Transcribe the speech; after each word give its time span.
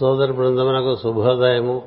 సోదర 0.00 0.32
బృందమునకు 0.32 0.96
శుభోదయము. 0.96 1.86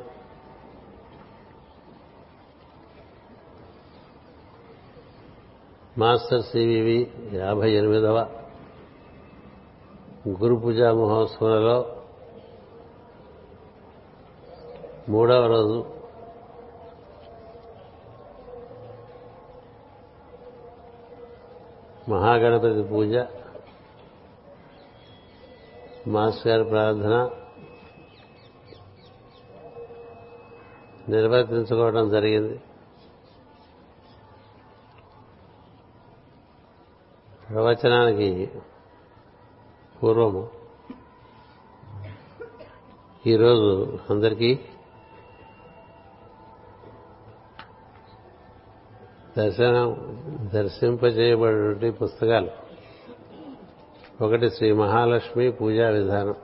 master 5.98 6.42
CVV 6.42 7.12
యాభై 7.34 7.72
ఎనిమిదవ 7.72 8.18
గురు 10.28 10.56
పూజా 10.56 10.94
మహోత్సవంలో 10.94 11.96
మూడవ 15.10 15.46
రోజు 15.46 15.86
మహాగణపతి 22.10 22.84
పూజ 22.84 23.16
మాస్టర్ 26.08 26.48
గారి 26.48 26.64
ప్రార్థన 26.70 27.30
నిర్వర్తించుకోవడం 31.10 32.10
జరిగింది. 32.10 32.62
ప్రవచనానికి 37.50 38.52
పూర్వము 40.04 40.50
ఈరోజు 43.28 44.00
అందరికీ 44.10 44.60
దర్శనం 49.38 49.88
దర్శింపజేయబడి 50.54 51.92
పుస్తకాలు. 51.92 52.50
ఒకటి 54.24 54.50
శ్రీ 54.50 54.72
మహాలక్ష్మి 54.72 55.52
పూజా 55.52 55.90
విధానం. 55.90 56.36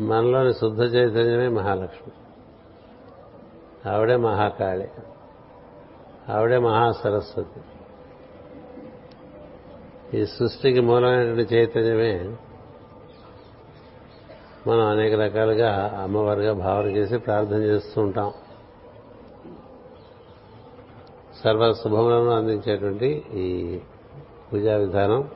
మనలోని 0.00 0.54
శుద్ధ 0.54 0.80
చైతన్యమే 0.80 1.48
మహాలక్ష్మి. 1.48 2.12
ఆవిడే 3.90 4.16
మహాకాళి. 4.16 4.88
ఆవిడే 6.28 6.58
మహాసరస్వతి. 6.58 7.60
ఈ 10.18 10.26
సృష్టికి 10.26 10.80
మూలమైనటువంటి 10.80 11.54
చైతన్యమే 11.54 12.36
మనం 14.66 14.80
అనేక 14.80 15.14
రకాలుగా 15.14 16.00
అమ్మవారిగా 16.02 16.52
భావన 16.52 16.86
చేసి 16.86 17.18
ప్రార్థన 17.18 17.62
చేస్తూ 17.62 18.02
ఉంటాం. 18.02 18.32
సర్వ 21.44 21.72
శుభములను 21.72 22.30
అందించేటువంటి 22.30 23.24
ఈ 23.32 23.78
పూజా 24.52 24.76
విధానం 24.76 25.28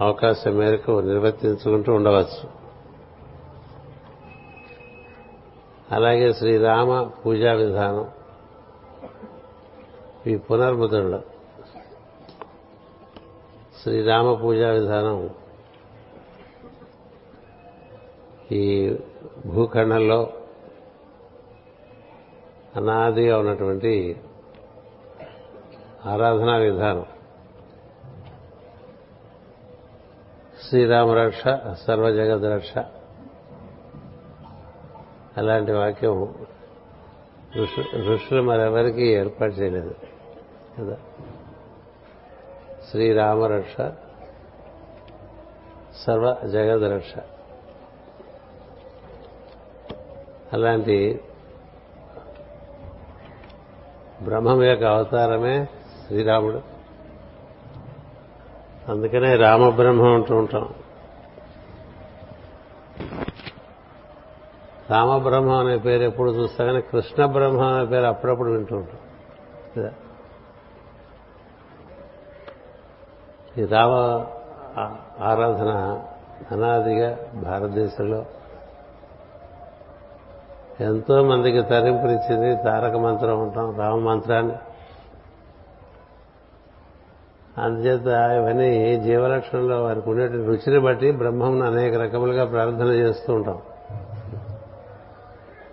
అవకాశం 0.00 0.54
మేరకు 0.54 1.00
నిర్వర్తించుకుంటూ 1.00 1.92
ఉండవచ్చు. 1.92 2.61
అలాగే 5.92 6.32
శ్రీరామ 6.32 7.02
పూజా 7.02 7.52
విధానం. 7.52 8.10
ఈ 10.26 10.36
పునర్ముద్రలో 10.36 11.22
శ్రీరామ 13.82 14.34
పూజా 14.34 14.70
విధానం. 14.70 15.30
ఈ 18.52 18.96
భూఖండంలో 19.46 20.32
అనాదిగా 22.76 23.38
ఉన్నటువంటి 23.38 24.20
ఆరాధనా 26.06 26.56
విధానం. 26.56 27.06
శ్రీరామరక్ష 30.68 31.42
సర్వజగద్రక్ష. 31.86 32.74
అలాంటి 35.36 35.72
వాక్యం 35.72 36.34
ఋషులు 38.06 38.42
మరెవరికి 38.42 39.06
ఏర్పాటు 39.06 39.52
చేయలేదు. 39.52 39.94
కదా? 40.78 40.96
శ్రీరామరక్ష 42.90 43.90
సర్వ 46.06 46.36
జగద్రక్ష. 46.48 47.12
అలాంటి 50.52 51.20
బ్రహ్మం 54.22 54.62
యొక్క 54.62 54.84
అవతారమే 54.84 55.64
శ్రీరాముడు. 56.06 56.62
అందుకనే 58.88 59.36
రామబ్రహ్మం 59.36 60.14
అంటూ 60.14 60.36
ఉంటాం. 60.36 60.74
కామబ్రహ్మ 64.92 65.50
అనే 65.50 65.76
పేరు 65.78 66.02
ఎప్పుడు 66.02 66.30
చూస్తా 66.30 66.64
కానీ 66.64 66.80
కృష్ణ 66.80 67.26
బ్రహ్మ 67.26 67.60
అనే 67.60 67.84
పేరు 67.84 68.04
అప్పుడప్పుడు 68.04 68.50
వింటూ 68.50 68.76
ఉంటాం. 68.76 68.98
ఈ 73.58 73.64
రామ 73.64 73.92
ఆరాధన 75.22 75.70
అనాదిగా 76.52 77.18
భారతదేశంలో 77.34 78.24
ఎంతో 80.80 81.22
మందికి 81.22 81.62
తరింపునిచ్చింది 81.62 82.62
తారక 82.62 82.94
మంత్రం 82.94 83.42
ఉంటాం 83.42 83.78
రామ 83.78 83.98
మంత్రాన్ని. 83.98 84.54
అందుచేత 87.58 88.06
ఇవన్నీ 88.06 89.00
జీవలక్షణంలో 89.00 89.82
వారికి 89.84 90.10
ఉండేటువంటి 90.10 90.46
రుచిని 90.46 90.78
బట్టి 90.78 91.10
బ్రహ్మంను 91.10 91.66
అనేక 91.66 91.94
రకములుగా 91.94 92.44
ప్రార్థన 92.44 92.86
చేస్తూ 92.86 93.34
ఉంటాం. 93.34 93.60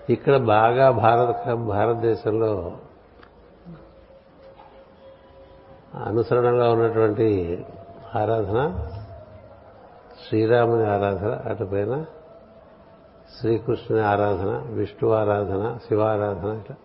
ఇక్కడ 0.09 0.37
బాగా 0.37 0.91
భారత 0.91 1.53
భారతదేశంలో 1.53 2.77
అనుసరణలో 6.05 6.71
ఉన్నటువంటి 6.73 7.65
ఆరాధన 8.15 8.87
శ్రీరాముని 10.27 10.87
ఆరాధన 10.87 11.41
అటుపైన 11.45 12.05
శ్రీకృష్ణుని 13.39 14.05
ఆరాధన 14.05 14.63
విష్ణు 14.67 15.11
ఆరాధన 15.11 15.77
శివారాధన 15.87 16.49
ఇట్లా. 16.49 16.75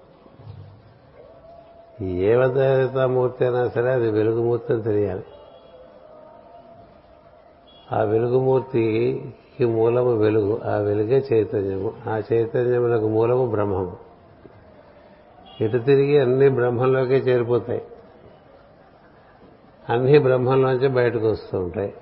ఏ 2.03 2.37
మూర్తి 3.07 3.45
అయినా 3.45 3.69
సరే 3.69 3.93
అది 3.93 4.11
వెలుగుమూర్తి 4.11 4.73
అని 4.73 4.83
తెలియాలి. 4.83 5.25
ఆ 7.93 8.03
వెలుగుమూర్తి 8.03 8.85
ఈ 9.61 9.65
మూలము 9.65 10.17
వెలుగు 10.17 10.61
ఆ 10.65 10.77
వెలుగే 10.77 11.25
చైతన్యము. 11.33 11.93
ఆ 12.09 12.23
చైతన్యములకు 12.33 13.09
మూలము 13.09 13.47
బ్రహ్మము. 13.47 13.97
ఇటు 15.61 15.79
తిరిగి 15.79 16.19
అన్ని 16.19 16.49
బ్రహ్మంలోకే 16.49 17.15
చేరిపోతాయి. 17.15 17.83
అన్ని 19.89 20.19
బ్రహ్మంలోంచే 20.19 20.89
బయటకు 20.89 21.31
వస్తూ 21.31 21.59
ఉంటాయి. 21.59 21.95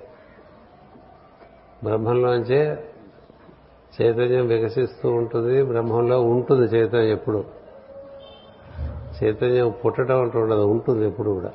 బ్రహ్మంలోంచే 1.83 2.83
చైతన్యం 4.01 4.47
వికసిస్తూ 4.47 5.09
ఉంటుంది 5.09 5.63
బ్రహ్మంలో 5.63 6.21
ఉంటుంది 6.21 6.77
చైతన్యం 6.77 7.11
ఎప్పుడు. 7.11 7.43
చైతన్యం 9.23 9.73
పుట్టడం 9.85 10.21
అంటూ 10.21 10.39
ఉండదు 10.39 10.61
ఉంటుంది 10.61 11.07
ఎప్పుడు 11.07 11.31
కూడా. 11.31 11.51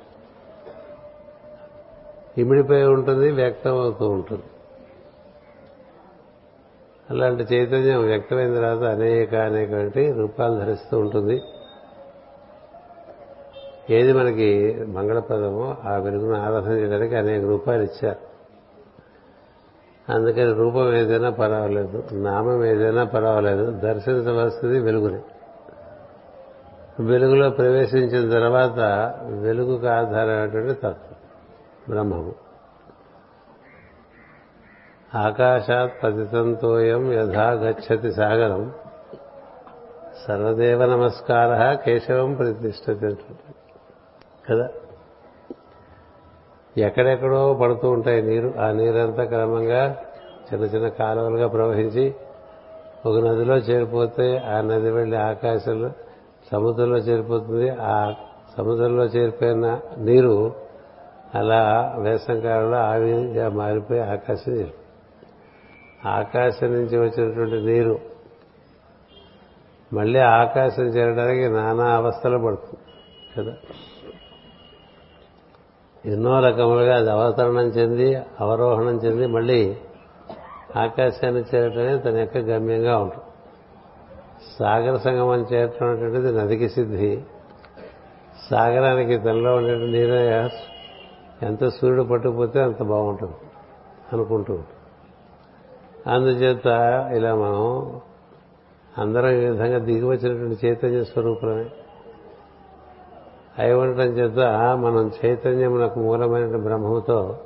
ఇమిడిపోయి 2.38 2.84
ఉంటుంది 2.84 3.30
వ్యక్తం 3.30 3.78
అవుతూ 3.78 4.08
ఉంటుంది. 4.08 4.42
అలాంటి 7.10 7.54
చైతన్యం 7.54 8.00
వ్యక్తమైన 8.00 8.54
తర్వాత 8.54 8.82
అనేక 8.82 9.34
అనేకటి 9.34 10.12
రూపాలు 10.12 10.54
ధరిస్తూ 10.54 10.98
ఉంటుంది. 10.98 11.42
ఏది 13.90 14.12
మనకి 14.12 14.74
మంగళప్రదమో 14.88 15.76
ఆ 15.84 15.96
వెలుగును 15.96 16.40
ఆరాధన 16.40 16.72
చేయడానికి 16.72 17.16
అనేక 17.16 17.44
రూపాయలు 17.44 17.82
ఇచ్చారు. 17.82 18.28
అందుకని 20.12 20.52
రూపం 20.52 20.94
ఏదైనా 20.94 21.30
పర్వాలేదు 21.30 22.04
నామం 22.12 22.64
ఏదైనా 22.64 23.04
పర్వాలేదు 23.04 23.70
దర్శించవలసింది 23.70 24.80
వెలుగుని. 24.80 25.20
వెలుగులో 27.02 27.50
ప్రవేశించిన 27.50 28.30
తర్వాత 28.30 28.78
వెలుగుకు 29.24 29.86
ఆధారమైనటువంటి 29.86 30.74
తత్వం 30.74 30.94
బ్రహ్మము. 31.88 32.47
ఆకాశాత్ 35.14 36.04
పతితంతోయం 36.04 37.12
యథా 37.12 37.50
గచ్చతి 37.50 38.12
సాగరం. 38.12 38.72
సర్వదేవ 40.28 40.86
నమస్కార 40.86 41.74
కేశవం 41.74 42.34
ప్రతిష్టతి 42.34 43.16
కదా? 44.50 44.68
ఎక్కడెక్కడో 46.78 47.54
పడుతూ 47.54 47.90
ఉంటాయి 47.90 48.22
నీరు. 48.22 48.54
ఆ 48.60 48.70
నీరంతా 48.70 49.24
క్రమంగా 49.24 49.96
చిన్న 50.52 50.64
చిన్న 50.64 50.88
కాలువలుగా 50.88 51.48
ప్రవహించి 51.48 52.14
ఒక 53.06 53.16
నదిలో 53.16 53.56
చేరిపోతే 53.56 54.36
ఆ 54.36 54.60
నది 54.60 54.90
వెళ్ళి 54.90 55.16
ఆకాశంలో 55.16 55.90
సముద్రంలో 56.52 56.96
చేరిపోతుంది. 56.96 57.68
ఆ 57.70 58.14
సముద్రంలో 58.58 59.04
చేరిపోయిన 59.04 59.80
నీరు 59.98 60.52
అలా 61.34 61.94
వేసంకాలంలో 61.98 62.78
ఆవిరిగా 62.78 63.48
మారిపోయి 63.48 64.00
ఆకాశం 64.00 64.52
చేరు 64.52 64.77
ఆకాశం 66.06 66.72
నుంచి 66.72 66.98
వచ్చినటువంటి 66.98 67.66
నీరు. 67.66 67.98
మళ్ళీ 69.92 70.18
ఆకాశం 70.18 70.82
చేరడానికి 70.82 71.48
నానా 71.48 71.96
అవస్థలు 71.96 72.38
పడుతుంది 72.38 72.78
కదా? 73.36 73.56
ఎన్నో 76.06 76.40
రకములుగా 76.40 76.96
అది 76.96 77.10
అవతరణం 77.10 77.66
చెంది 77.68 78.16
అవరోహణం 78.40 78.96
చెంది 78.96 79.26
మళ్ళీ 79.26 79.76
ఆకాశాన్ని 80.76 81.44
చేరటమే 81.54 81.98
తన 81.98 82.16
యొక్క 82.16 82.38
గమ్యంగా 82.38 82.98
ఉంటుంది. 82.98 83.24
సాగర 84.58 84.96
సంగమం 84.96 85.46
చేరటం 85.52 85.86
అనేటువంటిది 85.86 86.32
నదికి 86.32 86.68
సిద్ధి. 86.68 87.20
సాగరానికి 88.50 89.18
తనలో 89.18 89.54
ఉండే 89.56 89.76
నీరు 89.76 90.14
ఎంత 91.44 91.68
సూర్యుడు 91.68 92.02
పట్టుకుపోతే 92.02 92.60
అంత 92.60 92.82
బాగుంటుంది 92.82 93.34
అనుకుంటూ 94.12 94.54
ఉంటుంది 94.54 94.77
అందుచేత 96.06 96.66
ఇలా 97.16 97.34
మనం 97.34 98.00
అందరం 98.98 99.30
ఈ 99.30 99.44
విధంగా 99.46 99.78
దిగి 99.78 100.04
వచ్చినటువంటి 100.04 100.66
చైతన్య 100.66 101.04
స్వరూపమే. 101.04 101.70
అయి 103.58 103.72
ఉండటం 103.72 104.04
చేత 104.04 104.38
మనం 104.76 105.10
చైతన్యమునకు 105.24 106.00
మూలమైన 106.00 106.56
బ్రహ్మతో 106.56 107.38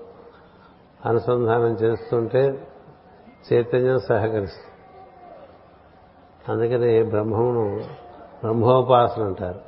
అనుసంధానం 1.06 1.72
చేస్తుంటే 1.72 2.68
చైతన్యం 3.52 3.98
సహకరిస్తుంది. 3.98 4.72
అందుకని 6.48 7.02
బ్రహ్మమును 7.02 7.80
బ్రహ్మోపాసన 8.40 9.22
అంటారు. 9.22 9.60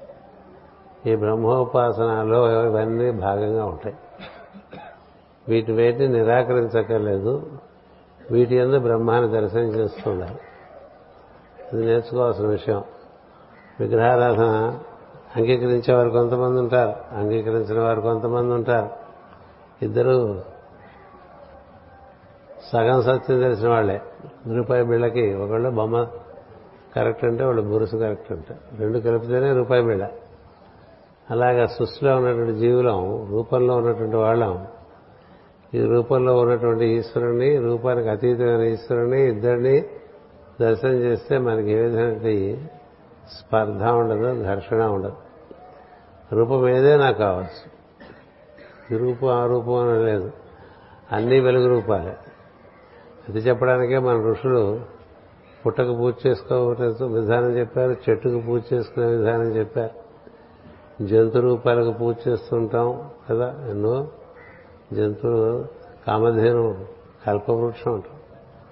ఈ 1.09 1.17
బ్రహ్మోపాసనలో 1.17 2.63
ఇవన్నీ 2.63 3.11
భాగంగా 3.11 3.65
ఉంటాయి. 3.65 3.97
వీటి 5.49 5.73
వేటిని 5.73 6.09
నిరాకరించక్కర్లేదు. 6.09 7.47
వీటి 8.31 8.57
ఎందు 8.57 8.79
బ్రహ్మాన్ని 8.79 9.41
దర్శనం 9.41 9.63
చేస్తుండాలి. 9.63 10.39
ఇది 11.73 11.87
నేర్చుకోవాల్సిన 11.87 12.47
విషయం. 12.47 12.85
విగ్రహారాధన 13.81 14.79
అంగీకరించే 15.37 15.95
వారు 15.95 16.09
కొంతమంది 16.09 16.61
ఉంటారు. 16.61 17.17
అంగీకరించిన 17.17 17.81
వారు 17.81 18.01
కొంతమంది 18.01 18.55
ఉంటారు. 18.55 18.91
ఇద్దరు 19.85 20.43
సగం 22.73 23.03
సత్యం 23.03 23.41
తెలిసిన 23.41 23.69
వాళ్ళే. 23.69 24.03
రూపాయి 24.57 24.85
బిళ్ళకి 24.85 25.35
ఒకళ్ళు 25.35 25.71
బొమ్మ 25.71 26.07
కరెక్ట్ 26.97 27.25
అంటే 27.25 27.45
వాళ్ళు 27.45 27.63
బురుసు 27.63 27.97
కరెక్ట్ 27.97 28.33
అంటే. 28.33 28.57
రెండు 28.79 28.99
కలిపితేనే 28.99 29.53
రూపాయి 29.53 29.83
బిళ్ళ. 29.83 30.09
అలాగా 31.31 31.67
సృష్టిలో 31.67 32.17
ఉన్నటువంటి 32.17 32.55
జీవులం 32.55 33.29
రూపంలో 33.31 33.77
ఉన్నటువంటి 33.77 34.17
వాళ్ళం 34.17 34.67
ఈ 35.75 35.85
రూపంలో 35.85 36.37
ఉన్నటువంటి 36.37 36.87
ఈశ్వరుని 36.87 37.57
రూపానికి 37.57 38.09
అతీతమైన 38.09 38.61
ఈశ్వరుని 38.61 39.29
ఇద్దరిని 39.29 39.85
దర్శనం 40.61 40.93
చేస్తే 40.93 41.39
మనకి 41.39 41.71
ఏ 41.71 41.83
విధమైన 41.83 42.67
స్పర్ధ 43.39 43.85
ఉండదు 43.85 44.43
ఘర్షణ 44.43 44.83
ఉండదు. 44.83 45.17
రూపం 46.33 46.69
ఏదే 46.69 46.97
నాకు 46.97 47.19
కావచ్చు. 47.19 47.75
ఈ 48.95 48.99
రూపం 48.99 49.29
ఆ 49.29 49.47
రూపం 49.47 49.75
అని 49.75 50.05
లేదు. 50.05 50.33
అన్నీ 51.13 51.41
వెలుగు 51.41 51.69
రూపాలే. 51.69 52.17
అది 53.29 53.39
చెప్పడానికే 53.39 53.99
మన 53.99 54.17
ఋషులు 54.17 54.81
పుట్టకు 55.67 55.97
పూజ 55.97 56.15
చేసుకోవటం 56.27 57.13
విధానం 57.13 57.59
చెప్పారు 57.59 57.97
చెట్టుకు 58.11 58.41
పూజ 58.41 58.63
చేసుకునే 58.73 59.07
విధానం 59.07 59.57
చెప్పారు. 59.57 60.05
జంతు 61.05 61.39
రూపాలకు 61.39 61.99
పూజ 61.99 62.17
చేస్తుంటాం 62.29 63.11
కదా 63.31 63.55
ఎన్నో. 63.71 64.09
జంతువులు 64.95 65.65
కామధేను 66.07 66.85
కల్పవృక్షం 67.27 67.93
ఉంటాం 67.93 68.17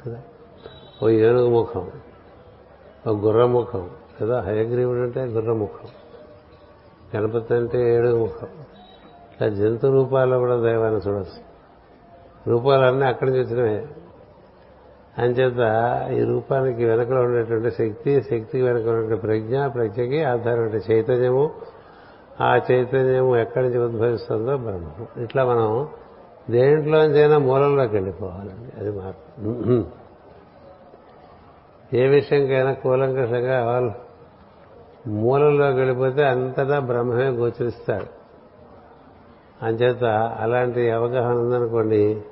కదా? 0.06 0.22
ఓ 1.02 1.08
ఏనుగు 1.08 1.50
ముఖం 1.50 1.90
ఓ 3.08 3.12
గుర్ర 3.12 3.46
ముఖం 3.46 3.90
కదా? 4.20 4.40
హయగ్రీవుడు 4.40 4.98
అంటే 4.98 5.24
గుర్రముఖం 5.24 5.88
గణపతి 7.16 7.54
అంటే 7.54 7.94
ఏడుగు 7.94 8.18
ముఖం 8.18 8.48
ఇట్లా 9.32 9.48
జంతు 9.48 9.86
రూపాల్లో 9.86 10.38
కూడా 10.38 10.56
దైవాన్ని 10.56 11.00
చూడచ్చు. 11.08 11.52
రూపాలన్నీ 12.50 13.06
అక్కడి 13.06 13.30
నుంచి 13.30 13.42
వచ్చినవే. 13.42 13.86
అంచేత 15.18 15.60
ఈ 16.12 16.24
రూపానికి 16.24 16.84
వెనకలో 16.84 17.20
ఉండేటువంటి 17.20 17.70
శక్తి 17.70 18.22
శక్తికి 18.22 18.62
వెనక 18.62 18.86
ఉన్నటువంటి 18.86 19.20
ప్రజ్ఞ 19.20 19.66
ప్రజ్ఞకి 19.66 20.22
ఆధారమైన 20.22 20.92
చైతన్యము. 20.92 21.50
ఆ 22.40 22.56
చైతన్యము 22.56 23.36
ఎక్కడి 23.36 23.68
నుంచి 23.68 23.78
ఉద్భవిస్తుందో 23.78 24.56
బ్రహ్మం 24.56 25.24
ఇట్లా 25.24 25.44
మనం 25.44 25.88
దేంట్లోంచైనా 26.50 27.38
మూలంలోకి 27.38 27.94
వెళ్ళిపోవాలండి. 27.94 28.80
అది 28.80 28.98
మార్పు 28.98 29.84
ఏ 31.96 32.06
విషయంకైనా 32.06 32.72
కూలంకషంగా 32.72 33.64
వాళ్ళు 33.64 33.92
మూలంలోకి 35.08 35.76
వెళ్ళిపోతే 35.76 36.24
అంతటా 36.24 36.78
బ్రహ్మమే 36.78 37.28
గోచరిస్తాడు. 37.28 38.22
అంచేత 39.64 40.04
అలాంటి 40.40 40.90
అవగాహన 40.90 41.36
ఉందనుకోండి 41.36 42.22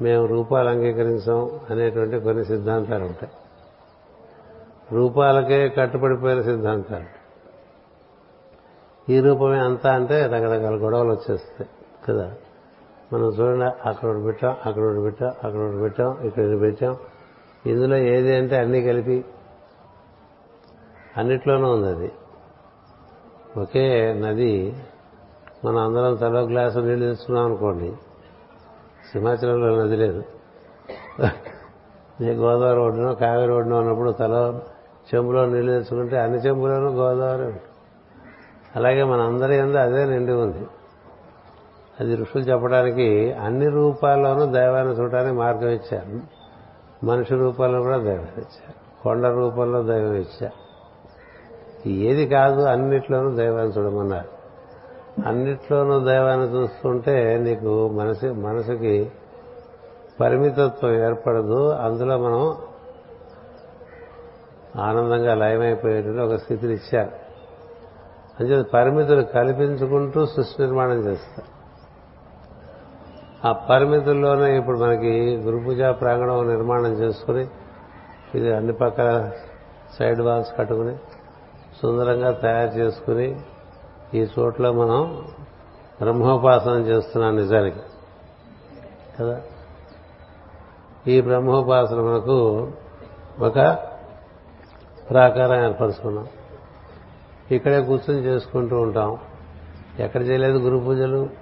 మేము 0.00 0.26
రూపాలు 0.26 0.68
అంగీకరించాం 0.68 1.60
అనేటువంటి 1.70 2.20
కొన్ని 2.20 2.44
సిద్ధాంతాలు 2.44 3.04
ఉంటాయి. 3.04 3.32
రూపాలకే 4.92 5.68
కట్టుబడిపోయిన 5.68 6.42
సిద్ధాంతాలు. 6.42 7.22
ఈ 9.12 9.20
రూపమే 9.20 9.58
అంతా 9.58 9.94
అంటే 9.94 10.22
రకరకాల 10.22 10.74
గొడవలు 10.74 11.10
వచ్చేస్తాయి 11.10 11.70
కదా? 12.08 12.34
మనం 13.12 13.26
చూడండి 13.28 13.64
అక్కడ 13.88 14.08
ఒకటి 14.08 14.24
పెట్టాం 14.24 14.56
అక్కడ 14.66 14.82
ఒకటి 14.82 15.02
పెట్టాం 15.02 15.28
అక్కడ 15.44 15.60
ఒకటి 15.60 15.80
పెట్టాం 15.80 16.10
ఇక్కడ 16.24 16.60
పెట్టాం. 16.60 16.96
ఇందులో 17.66 17.96
ఏది 17.96 18.36
అంటే 18.36 18.56
అన్నీ 18.58 18.82
కలిపి 18.82 19.24
అన్నిట్లోనూ 21.16 21.72
ఉంది 21.74 21.88
అది. 21.88 22.12
ఒకే 23.56 23.84
నది 24.12 24.76
మనం 25.64 25.78
అందరం 25.78 26.14
తలో 26.14 26.40
గ్లాసు 26.40 26.78
నీళ్ళు 26.78 27.06
తీసుకున్నాం 27.06 27.44
అనుకోండి 27.44 27.92
సింహాచలంలో 29.12 29.84
నది 29.84 29.96
లేదు. 29.96 30.22
గోదావరి 32.22 32.80
ఒడ్డునో 32.80 33.14
కావేరి 33.14 33.52
ఒడ్డునో 33.52 33.78
ఉన్నప్పుడు 33.78 34.10
తలో 34.10 34.60
చెంబులో 35.14 35.46
నీళ్ళు 35.46 35.72
తెచ్చుకుంటే 35.72 36.16
అన్ని 36.18 36.38
చెంబులోనూ 36.38 36.90
గోదావరి 36.90 37.52
అలాగే 38.76 39.04
మన 39.04 39.20
అందరి 39.20 39.54
ఎందు 39.56 39.76
అదే 39.76 40.04
నిండి 40.04 40.32
ఉంది. 40.32 40.66
అది 42.02 42.16
ఋషులు 42.16 42.42
చెప్పడానికి 42.42 43.32
అన్ని 43.32 43.68
రూపాల్లోనూ 43.68 44.46
దైవాన్ని 44.46 44.94
చూడడానికి 44.94 45.34
మార్గం 45.34 45.68
ఇచ్చారు. 45.68 46.20
మనిషి 47.06 47.34
రూపంలో 47.34 47.82
కూడా 47.82 47.96
దైవం 47.96 48.22
ఇచ్చారు. 48.22 49.02
కొండ 49.02 49.26
రూపంలో 49.26 49.82
దైవం 49.82 50.14
ఇచ్చారు. 50.14 50.62
ఏది 51.88 52.28
కాదు 52.28 52.60
అన్నిట్లోనూ 52.60 53.30
దైవాన్ని 53.30 53.72
చూడమన్నారు. 53.72 54.28
అన్నిట్లోనూ 55.28 56.04
దైవాన్ని 56.04 56.46
చూస్తుంటే 56.46 57.38
నీకు 57.38 57.88
మనసు 57.88 58.26
మనసుకి 58.26 59.12
పరిమితత్వం 60.20 60.94
ఏర్పడదు. 60.94 61.68
అందులో 61.68 62.18
మనం 62.18 62.56
ఆనందంగా 64.82 65.34
లయమైపోయేటువంటి 65.34 66.20
ఒక 66.20 66.34
స్థితిని 66.34 66.74
ఇచ్చారు. 66.74 67.10
అంటే 68.40 68.62
పరిమితులు 68.62 69.22
కల్పించుకుంటూ 69.22 70.26
సృష్టి 70.26 70.62
నిర్మాణం 70.62 70.98
చేస్తారు. 70.98 71.61
పరిమితుల్లోనే 73.50 74.58
ఇప్పుడు 74.58 74.78
మనకి 74.78 75.36
గురు 75.36 75.64
పూజా 75.64 75.92
ప్రాంగణం 75.92 76.48
నిర్మాణం 76.48 76.92
చేసుకుని 76.92 77.46
ఇది 78.34 78.52
అన్ని 78.52 78.72
పక్కల 78.72 79.30
సైడ్ 79.98 80.20
వాల్స్ 80.20 80.58
కట్టుకుని 80.58 80.96
సుందరంగా 81.82 82.30
తయారు 82.30 82.74
చేసుకుని 82.74 83.40
ఈ 84.14 84.26
చోట్ల 84.38 84.70
మనం 84.70 85.24
బ్రహ్మోపాసన 86.02 86.70
చేస్తున్నాం 86.70 87.36
నిజానికి. 87.36 87.80
కదా? 89.20 89.40
ఈ 91.06 91.20
బ్రహ్మోపాసన 91.20 92.00
మనకు 92.00 92.70
ఒక 93.40 93.54
ప్రాకారం 95.10 95.66
ఏర్పరుచుకున్నాం. 95.66 96.26
ఇక్కడే 97.50 97.82
కూర్చొని 97.82 98.20
చేసుకుంటూ 98.20 98.80
ఉంటాం. 98.80 99.18
ఎక్కడ 99.98 100.22
చేయలేదు 100.22 100.58
గురు 100.58 100.78
పూజలు 100.78 101.41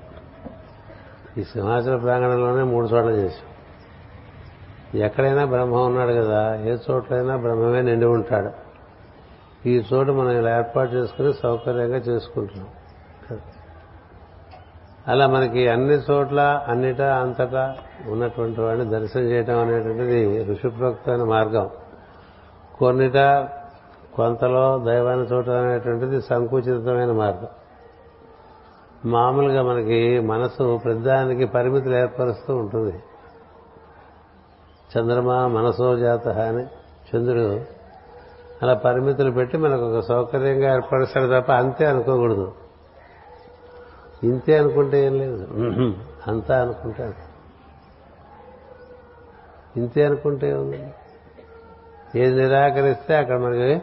ఈ 1.38 1.42
సింహాచల 1.42 1.96
ప్రాంగణంలోనే 1.96 2.62
మూడు 2.62 2.86
చోట్ల 2.86 3.10
చేశాం. 3.10 3.48
ఎక్కడైనా 5.00 5.44
బ్రహ్మ 5.44 5.74
ఉన్నాడు 5.76 6.12
కదా 6.12 6.54
ఏ 6.54 6.76
చోట్లైనా 6.90 7.36
బ్రహ్మమే 7.36 7.82
నిండి 7.82 8.06
ఉంటాడు. 8.06 8.50
ఈ 9.68 9.82
చోటు 9.92 10.12
మనం 10.12 10.30
ఇలా 10.30 10.58
ఏర్పాటు 10.58 10.90
చేసుకుని 10.90 11.32
సౌకర్యంగా 11.32 11.96
చేసుకుంటున్నాం. 11.96 12.68
అలా 15.08 15.26
మనకి 15.26 15.68
అన్ని 15.68 15.94
చోట్ల 15.94 16.64
అన్నిటా 16.68 17.16
అంతటా 17.16 17.76
ఉన్నటువంటి 18.06 18.60
వాడిని 18.60 18.90
దర్శనం 18.90 19.24
చేయటం 19.24 19.58
అనేటువంటిది 19.58 20.44
ఋషిప్రోక్తమైన 20.52 21.22
మార్గం. 21.22 21.70
కొన్నిట 22.78 23.16
కొంతలో 24.14 24.78
దైవాన్ని 24.78 25.26
చూడటం 25.26 25.56
అనేటువంటిది 25.56 26.22
సంకుచితమైన 26.22 27.12
మార్గం. 27.12 27.48
మామూలుగా 29.04 29.62
మనకి 29.62 30.20
మనసు 30.20 30.80
ప్రతిదానికి 30.84 31.44
పరిమితులు 31.44 31.96
ఏర్పరుస్తూ 31.96 32.56
ఉంటుంది. 32.56 33.02
చంద్రమా 34.96 35.46
మనసో 35.46 35.96
జాత 35.96 36.28
అని 36.28 36.64
చంద్రుడు 37.10 37.60
అలా 38.62 38.74
పరిమితులు 38.74 39.30
పెట్టి 39.30 39.56
మనకు 39.56 39.82
ఒక 39.82 40.00
సౌకర్యంగా 40.00 40.74
ఏర్పరుస్తాడు 40.74 41.40
తప్ప 41.40 41.52
అంతే 41.52 41.86
అనుకోకూడదు. 41.86 42.52
ఇంతే 44.24 44.58
అనుకుంటే 44.58 45.04
ఏం 45.04 45.18
లేదు. 45.18 45.46
అంతా 46.26 46.62
అనుకుంటాడు 46.62 47.30
ఇంతే 49.78 50.04
అనుకుంటే 50.04 50.52
ఉంది 50.52 50.94
ఏది 52.16 52.42
నిరాకరిస్తే 52.42 53.16
అక్కడ 53.16 53.38
మనకి 53.38 53.82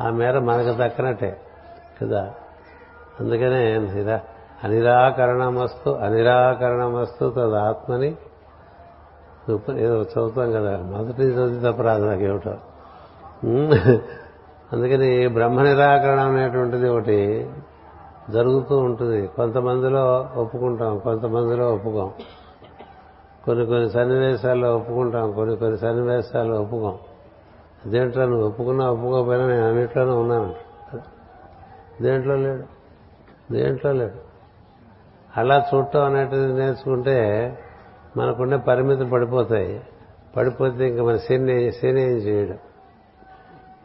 ఆ 0.00 0.10
మేర 0.10 0.38
మనకు 0.38 0.76
తక్కనట్టే 0.82 1.40
కదా. 2.02 2.34
అందుకనే 3.20 3.78
నిరా 3.78 4.20
అనిరాకరణమస్తు 4.64 5.90
అనిరాకరణమస్తు 5.90 7.24
తదాత్మని 7.36 8.10
ఏదో 9.78 9.96
చదువుతాం 10.02 10.48
కదా 10.52 10.74
మొదటి 10.92 11.22
చదివి 11.22 11.60
తప్ప 11.66 11.82
రాదు 11.82 12.04
నాకేమిటో 12.04 12.54
అందుకని 14.72 15.28
బ్రహ్మ 15.28 15.58
నిరాకరణం 15.62 16.28
అనేటువంటిది 16.30 16.88
ఒకటి 16.88 17.18
జరుగుతూ 18.30 18.74
ఉంటుంది. 18.78 19.20
కొంతమందిలో 19.36 20.04
ఒప్పుకుంటాం 20.36 20.98
కొంతమందిలో 20.98 21.66
ఒప్పుకోం. 21.74 22.10
కొన్ని 23.44 23.64
కొన్ని 23.66 23.88
సన్నివేశాల్లో 23.90 24.68
ఒప్పుకుంటాం 24.76 25.26
కొన్ని 25.32 25.54
కొన్ని 25.56 25.78
సన్నివేశాల్లో 25.78 26.56
ఒప్పుకోం. 26.62 26.96
దేంట్లో 27.86 28.24
నువ్వు 28.26 28.44
ఒప్పుకున్నా 28.48 28.84
ఒప్పుకోకపోయినా 28.90 29.44
నేను 29.46 29.66
అన్నింటిలోనే 29.68 30.14
ఉన్నాను 30.14 30.52
దేంట్లో 32.02 32.36
లేడు? 32.36 32.64
దేంట్లో 33.52 33.92
లేడు? 33.92 34.18
అలా 35.36 35.66
చూడటం 35.74 36.04
అనేటిది 36.04 36.52
నేర్చుకుంటే 36.52 37.58
మనకుండే 38.16 38.56
పరిమితులు 38.56 39.10
పడిపోతాయి. 39.10 39.80
పడిపోతే 40.36 40.88
ఇంకా 40.88 41.02
మన 41.02 41.16
శని 41.16 41.72
శని 41.72 42.02
ఏం 42.02 42.16
చేయడం. 42.16 42.58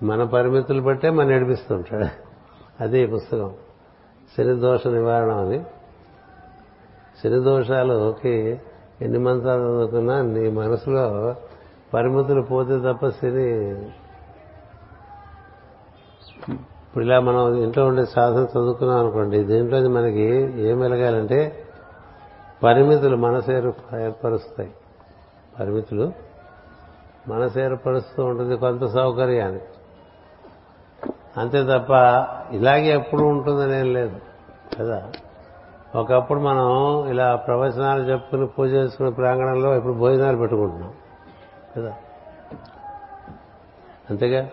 మన 0.04 0.24
పరిమితులు 0.24 0.82
బట్టే 0.82 1.10
మన 1.10 1.26
నడిపిస్తుంటాడు 1.26 2.06
అదే 2.84 3.04
ఈ 3.04 3.06
పుస్తకం. 3.06 3.52
శని 4.38 4.60
దోష 4.60 4.88
నివారణ 4.88 5.32
అని. 5.32 5.64
శని 7.24 7.44
దోషాలకి 7.44 8.62
ఎన్ని 9.02 9.20
మంత్రాలు 9.20 9.62
చదువుకున్నా 9.62 10.22
నీ 10.22 10.50
మనసులో 10.50 11.36
పరిమితులు 11.94 12.42
పోతే 12.42 12.80
తప్ప 12.80 13.10
శని 13.10 13.74
ఇప్పుడు 16.88 17.04
ఇలా 17.04 17.20
మనం 17.20 17.64
ఇంట్లో 17.64 17.86
ఉండే 17.86 18.06
సాధన 18.06 18.44
చదువుకున్నాం 18.44 19.00
అనుకోండి 19.00 19.44
దీంట్లో 19.44 19.90
మనకి 19.90 20.22
ఏం 20.62 20.80
వెలగాలంటే 20.80 21.64
పరిమితులు 22.64 23.16
మనసు 23.16 23.52
ఏర్పరుస్తాయి. 23.52 24.72
పరిమితులు 25.60 26.12
మనసు 27.28 27.60
ఏర్పరుస్తూ 27.60 28.26
ఉంటుంది 28.26 28.58
కొంత 28.58 28.86
సౌకర్యాన్ని. 28.86 29.60
అంతే 31.38 31.64
తప్ప 31.64 31.92
ఇలాగే 32.54 32.88
ఎప్పుడు 32.88 33.24
ఉంటుందనేం 33.24 33.94
లేదు 33.94 34.16
కదా? 34.80 35.12
ఒకప్పుడు 35.96 36.40
మనం 36.40 36.68
ఇలా 37.10 37.36
ప్రవచనాలు 37.36 38.04
చెప్పుకుని 38.04 38.48
పూజ 38.48 38.70
చేసుకునే 38.70 39.10
ప్రాంగణంలో 39.10 39.78
ఇప్పుడు 39.78 39.94
భోజనాలు 39.94 40.38
పెట్టుకుంటున్నాం 40.38 40.94
కదా? 41.78 41.96
అంతేగా? 44.10 44.50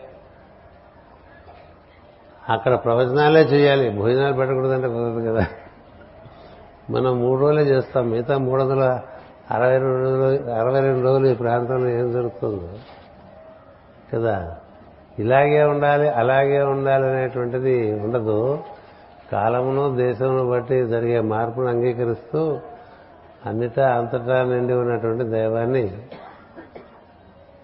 అక్కడ 2.49 2.75
ప్రవచనాలే 2.75 3.41
చేయాలి. 3.41 3.91
భోజనాలు 3.91 4.33
పెట్టకూడదంటే 4.33 4.89
కుదరదు 4.89 5.33
కదా. 5.33 5.47
మనం 6.91 7.21
మూడు 7.21 7.41
రోజులే 7.41 7.63
చేస్తాం. 7.63 8.11
మిగతా 8.11 8.39
మూడు 8.39 8.63
వందల 8.63 9.01
అరవై 9.51 9.79
రెండు 9.79 10.01
రోజులు 10.01 10.51
అరవై 10.51 10.81
రెండు 10.81 11.05
రోజులు 11.05 11.27
ఈ 11.27 11.35
ప్రాంతంలో 11.35 11.89
ఏం 11.89 12.13
జరుగుతుందో 12.13 12.69
కదా. 14.15 14.57
ఇలాగే 15.19 15.63
ఉండాలి 15.63 16.09
అలాగే 16.09 16.63
ఉండాలి 16.63 17.07
అనేటువంటిది 17.07 18.01
ఉండదు. 18.01 18.59
కాలమును 19.33 19.97
దేశమును 19.97 20.51
బట్టి 20.51 20.87
జరిగే 20.87 21.21
మార్పును 21.21 21.67
అంగీకరిస్తూ 21.67 22.59
అన్నిటా 23.47 23.95
అంతటా 23.95 24.43
నిండి 24.43 24.73
ఉన్నటువంటి 24.73 25.25
దైవాన్ని 25.25 25.99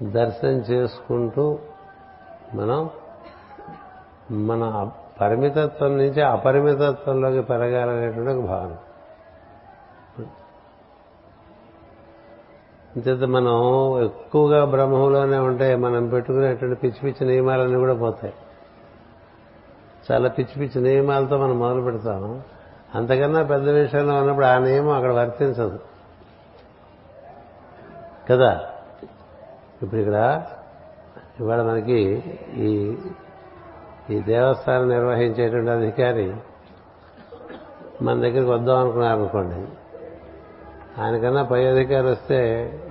దర్శనం 0.03 0.51
చేసుకుంటూ 0.51 1.59
మనం 2.55 2.91
మన 4.31 4.91
పరిమితత్వం 5.21 5.99
నుంచి 5.99 6.23
అపరిమితత్వంలోకి 6.23 7.43
పెరగాలనేటువంటి 7.43 8.31
ఒక 8.31 8.47
భావన. 8.47 8.77
అంచేత 12.97 13.29
మనం 13.29 13.59
ఎక్కువగా 14.05 14.65
బ్రహ్మంలోనే 14.65 15.39
ఉంటే 15.39 15.77
మనం 15.77 16.09
పెట్టుకునేటువంటి 16.09 16.81
పిచ్చి 16.81 17.01
పిచ్చి 17.01 17.33
నియమాలన్నీ 17.33 17.79
కూడా 17.79 17.95
పోతాయి. 17.95 18.35
చాలా 20.13 20.29
పిచ్చి 20.29 20.67
పిచ్చి 20.67 20.83
నియమాలతో 20.83 21.39
మనం 21.39 21.59
మొదలు 21.59 21.81
పెడతాం 21.81 22.43
అంతకన్నా 22.95 23.43
పెద్ద 23.43 23.69
విషయంలో 23.69 24.19
ఉన్నప్పుడు 24.19 24.47
ఆ 24.47 24.59
నియమం 24.59 24.91
అక్కడ 24.91 25.13
వర్తించదు. 25.13 25.79
కదా? 28.31 28.61
ఇప్పుడు 29.83 30.01
ఇక్కడ 30.01 30.43
ఇవాళ 31.41 31.63
మనకి 31.63 32.23
ఈ 32.57 32.97
ఈ 34.11 34.21
దేవస్థానం 34.21 34.89
నిర్వహించేటువంటి 34.89 35.71
అధికారి 35.71 36.35
మన 38.03 38.15
దగ్గరికి 38.15 38.51
వద్దాం 38.51 38.79
అనుకున్నారనుకోండి. 38.79 39.67
ఆయనకన్నా 41.03 41.43
పై 41.43 41.67
అధికారి 41.67 42.07
వస్తే 42.07 42.39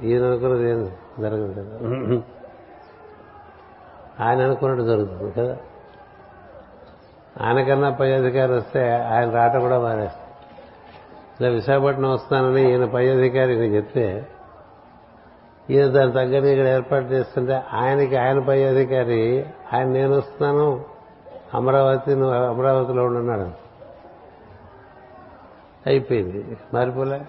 ఈయన 0.04 0.26
అనుకున్నది 0.26 0.70
ఏం 0.70 0.92
జరగదు 1.20 1.54
కదా. 1.54 1.94
ఆయన 4.20 4.42
అనుకున్నట్టు 4.42 4.84
జరుగుతుంది 4.84 5.32
కదా. 5.32 5.58
ఆయనకన్నా 7.42 7.90
పై 7.90 8.12
అధికారి 8.12 8.52
వస్తే 8.52 8.92
ఆయన 8.92 9.30
రాట 9.30 9.56
కూడా 9.56 9.80
మారేస్తారు 9.80 10.30
ఇలా 11.40 11.50
విశాఖపట్నం 11.50 12.14
వస్తానని 12.14 12.72
ఈయన 12.72 12.86
పై 12.86 13.10
అధికారి 13.10 13.60
నేను 13.60 13.76
చెప్తే 13.76 14.28
ఈయన 15.70 15.88
దాని 15.88 16.12
తగ్గని 16.12 16.52
ఇక్కడ 16.52 16.68
ఏర్పాటు 16.68 17.06
చేస్తుంటే 17.06 17.64
ఆయనకి 17.74 18.16
ఆయన 18.16 18.40
పై 18.40 18.64
అధికారి 18.64 19.46
ఆయన 19.74 19.88
నేను 19.88 20.18
వస్తున్నాను 20.18 20.86
అమరావతి 21.54 22.16
నువ్వు 22.16 22.36
అమరావతిలో 22.36 23.06
ఉండన్నాడు. 23.06 23.52
అయిపోయింది. 25.88 26.58
మారిపోలే. 26.74 27.22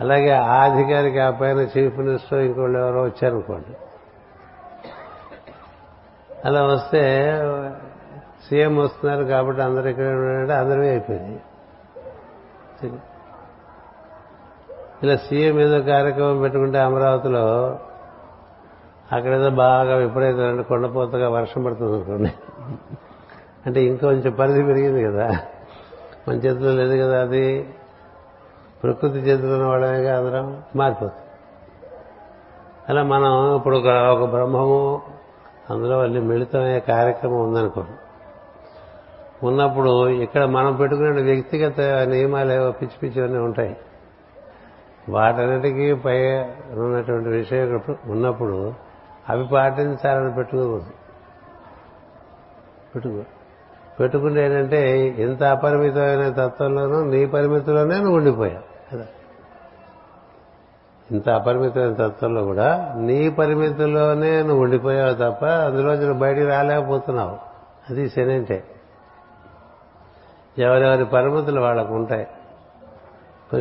అలాగే 0.00 0.30
ఆ 0.30 0.64
అధికారికి 0.64 1.18
ఆ 1.18 1.30
పైన 1.30 1.58
చీఫ్ 1.58 1.98
మినిస్టర్ 1.98 2.40
ఇంకోళ్ళు 2.40 2.78
ఎవరో 2.78 3.02
వచ్చారనుకోండి. 3.02 3.76
అలా 6.44 6.64
వస్తే 6.64 7.32
సీఎం 8.48 8.76
వస్తున్నారు 8.76 9.24
కాబట్టి 9.24 9.62
అందరు 9.62 9.88
ఇక్కడ 9.88 10.04
ఉన్నారంటే 10.04 10.52
అందరివి 10.52 10.88
అయిపోయింది. 10.88 11.40
ఇలా 15.02 15.16
సీఎం 15.16 15.60
ఏదో 15.60 15.80
కార్యక్రమం 15.80 16.40
పెట్టుకుంటే 16.40 16.78
అమరావతిలో 16.78 17.78
అక్కడేదో 19.12 19.50
బాగా 19.50 19.96
విపరీతమైన 19.96 20.60
కొండపోతగా 20.60 21.28
వర్షం 21.28 21.64
పడుతుంది 21.64 21.96
అనుకోండి. 21.96 22.32
అంటే 23.66 23.84
ఇంకొంచెం 23.84 24.32
పరిధి 24.32 24.62
పెరిగింది 24.62 25.04
కదా. 25.04 25.38
మన 26.28 26.34
చేతిలో 26.34 26.72
లేదు 26.72 27.02
కదా 27.02 27.20
అది. 27.20 27.74
ప్రకృతి 28.82 29.18
చేతిలో 29.18 29.54
ఉన్న 29.54 29.64
వాళ్ళమేగా 29.66 30.18
అందరం. 30.18 30.62
మారిపోతుంది. 30.76 31.12
అలా 32.88 33.02
మనం 33.02 33.56
ఇప్పుడు 33.56 33.76
ఒక 33.76 33.86
ఒక 33.86 34.30
బ్రహ్మము 34.30 35.02
అందులో 35.70 35.98
వెళ్ళి 35.98 36.20
మిళితమయ్యే 36.20 36.80
కార్యక్రమం 36.80 37.48
ఉందనుకోండి. 37.48 37.90
ఉన్నప్పుడు 39.46 40.08
ఇక్కడ 40.08 40.44
మనం 40.44 40.76
పెట్టుకునే 40.76 41.22
వ్యక్తిగత 41.22 41.80
నియమాలు 41.80 42.52
ఏవో 42.52 42.70
పిచ్చి 42.70 43.08
పిచ్చివన్నీ 43.08 43.38
ఉంటాయి. 43.38 43.76
వాటన్నిటికీ 45.08 45.94
పై 45.94 46.38
ఉన్నటువంటి 46.72 47.28
విషయం 47.28 47.82
ఉన్నప్పుడు 48.06 48.85
అవి 49.30 49.46
పాటించాలని 49.46 50.34
పెట్టుకోకూడదు. 50.34 50.90
పెట్టుకో. 52.94 53.22
పెట్టుకుంటే 54.00 54.44
ఏంటంటే 54.44 55.06
ఇంత 55.06 55.42
అపరిమితమైన 55.42 56.28
తత్వంలోనూ 56.28 57.04
నీ 57.04 57.26
పరిమితిలోనే 57.26 57.96
నువ్వు 57.96 58.16
ఉండిపోయావు. 58.16 58.94
కదా? 58.94 59.06
ఇంత 61.10 61.28
అపరిమితమైన 61.28 61.92
తత్వంలో 61.92 62.44
కూడా 62.44 62.94
నీ 62.96 63.30
పరిమితిలోనే 63.30 64.42
నువ్వు 64.42 64.62
ఉండిపోయావు 64.62 65.14
తప్ప 65.14 65.44
అందులో 65.44 65.94
నువ్వు 65.94 66.18
బయటికి 66.18 66.46
రాలేకపోతున్నావు. 66.46 67.38
అది 67.90 68.10
శని 68.10 68.34
అంటే 68.34 68.64
ఎవరెవరి 70.58 71.04
పరిమితులు 71.04 71.60
వాళ్ళకు 71.60 71.94
ఉంటాయి. 71.94 72.26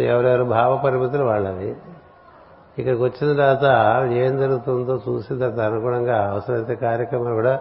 ఎవరెవరి 0.06 0.44
భావ 0.44 0.78
పరిమితులు 0.78 1.24
వాళ్ళవి. 1.24 1.76
ఇక్కడికి 2.80 3.04
వచ్చిన 3.04 3.34
తర్వాత 3.34 4.06
ఏం 4.12 4.38
జరుగుతుందో 4.38 5.02
చూసి 5.10 5.36
దానికి 5.36 5.62
అనుగుణంగా 5.62 6.32
అవసరమైతే 6.32 6.76
కార్యక్రమాలు 6.76 7.36
కూడా 7.36 7.60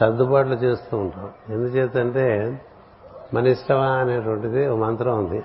సర్దుబాట్లు 0.00 0.54
చేస్తూ 0.54 0.96
ఉంటాం. 0.96 1.30
ఎందుచేతంటే 1.48 2.60
మన 3.34 3.46
ఇష్టమా 3.46 3.86
అనేటువంటిది 3.86 4.66
ఒక 4.66 4.78
మంత్రం 4.78 5.18
ఉంది. 5.18 5.44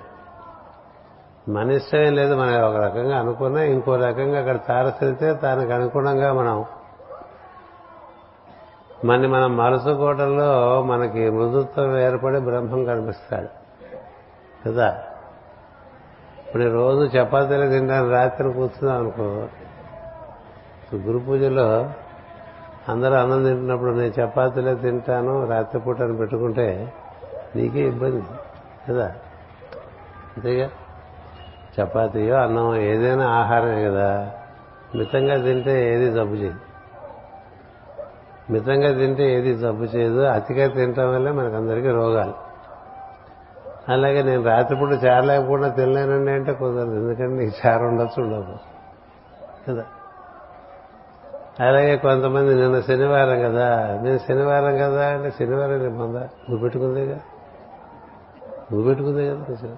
మన 1.48 1.80
లేదు 1.94 2.34
మనం 2.34 2.62
ఒక 2.62 2.76
రకంగా 2.76 3.18
అనుకున్నా 3.18 3.62
ఇంకో 3.62 3.96
రకంగా 3.96 4.38
అక్కడ 4.38 4.58
తారసరితే 4.68 5.32
దానికి 5.32 5.72
అనుగుణంగా 5.72 6.32
మనం 6.32 6.64
మన 9.04 9.26
మనం 9.26 9.56
మలుసుకోవడంలో 9.56 10.82
మనకి 10.82 11.30
మృదుత్వం 11.30 11.98
ఏర్పడి 11.98 12.40
బ్రహ్మం 12.40 12.84
కనిపిస్తాడు. 12.84 13.48
కదా? 14.68 15.02
ఇప్పుడు 16.54 16.72
రోజు 16.72 17.16
చపాతీలు 17.16 17.68
తింటాను 17.68 18.10
రాత్రి 18.10 18.52
కూర్చున్నాం 18.52 18.98
అనుకో. 18.98 19.46
గురు 20.96 21.18
పూజలో 21.18 21.90
అందరూ 22.88 23.14
అన్నం 23.14 23.44
తింటున్నప్పుడు 23.44 23.90
నేను 23.90 24.12
చపాతీలే 24.20 24.74
తింటాను 24.74 25.46
రాత్రిపూట 25.46 26.02
అని 26.02 26.16
పెట్టుకుంటే 26.16 26.92
నీకే 27.56 27.80
ఇబ్బంది 27.80 28.22
కదా? 28.88 29.06
అంతేగా? 30.36 30.70
చపాతీయో 31.80 32.36
అన్నం 32.36 32.76
ఏదైనా 32.76 33.26
ఆహారమే 33.28 33.84
కదా. 33.84 34.30
మితంగా 34.94 35.36
తింటే 35.36 35.94
ఏది 35.94 36.12
జబ్బు 36.12 36.34
చేయదు. 36.34 36.58
మితంగా 38.52 38.98
తింటే 38.98 39.34
ఏది 39.38 39.54
జబ్బు 39.54 39.84
చేయదు. 39.84 40.20
అతిగా 40.20 40.68
తినటం 40.68 41.14
వల్లే 41.14 41.30
మనకందరికీ 41.30 41.88
రోగాలు. 41.88 42.43
అలాగే 43.88 44.22
నేను 44.22 44.42
రాత్రిపూట 44.42 44.88
చారలేకపోయినా 45.04 45.68
తినలేనండి 45.68 46.30
అంటే 46.30 46.52
కుదరదు. 46.52 46.94
ఎందుకంటే 46.94 47.44
నీకు 47.44 47.66
చారు 47.66 47.84
ఉండొచ్చు 47.84 48.22
ఉండదు. 48.22 48.56
కదా? 49.68 49.84
అలాగే 51.60 51.96
కొంతమంది 51.96 52.54
నిన్న 52.54 52.80
శనివారం 52.80 53.42
కదా. 53.42 53.98
నేను 54.02 54.18
శనివారం 54.18 54.76
కదా 54.76 55.06
అంటే 55.06 55.30
శనివారం 55.30 55.78
నేను 55.78 55.98
పొందా 55.98 56.20
నువ్వు 56.20 56.58
పెట్టుకుందేగా? 56.58 57.20
నువ్వు 58.72 58.82
పెట్టుకుందే 58.82 59.30
కదా 59.30 59.76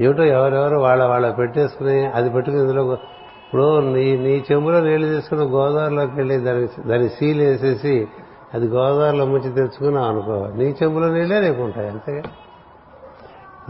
ఏమిటో 0.00 0.24
ఎవరెవరు 0.24 0.76
వాళ్ళ 0.76 1.04
వాళ్ళ 1.04 1.30
పెట్టేసుకుని 1.30 2.06
అది 2.06 2.30
పెట్టుకుని 2.30 2.62
ఇందులో 2.62 2.92
ఇప్పుడు 2.92 3.80
నీ 3.80 4.16
నీ 4.16 4.44
చెంబులో 4.52 4.80
నీళ్ళు 4.80 5.06
తీసుకుని 5.06 5.42
గోదావరిలోకి 5.42 6.12
వెళ్ళి 6.14 6.36
దాని 6.36 6.68
దాని 6.88 7.08
సీల్ 7.08 7.40
వేసేసి 7.40 8.08
అది 8.54 8.66
గోదావరిలో 8.66 9.24
ముంచి 9.24 9.52
తెచ్చుకున్నావు 9.52 10.06
అనుకో 10.06 10.48
నీ 10.56 10.76
చెంబులో 10.82 11.08
నీళ్ళే 11.08 11.40
లేకుంటాయి 11.40 11.88
అంతేగా? 11.88 12.22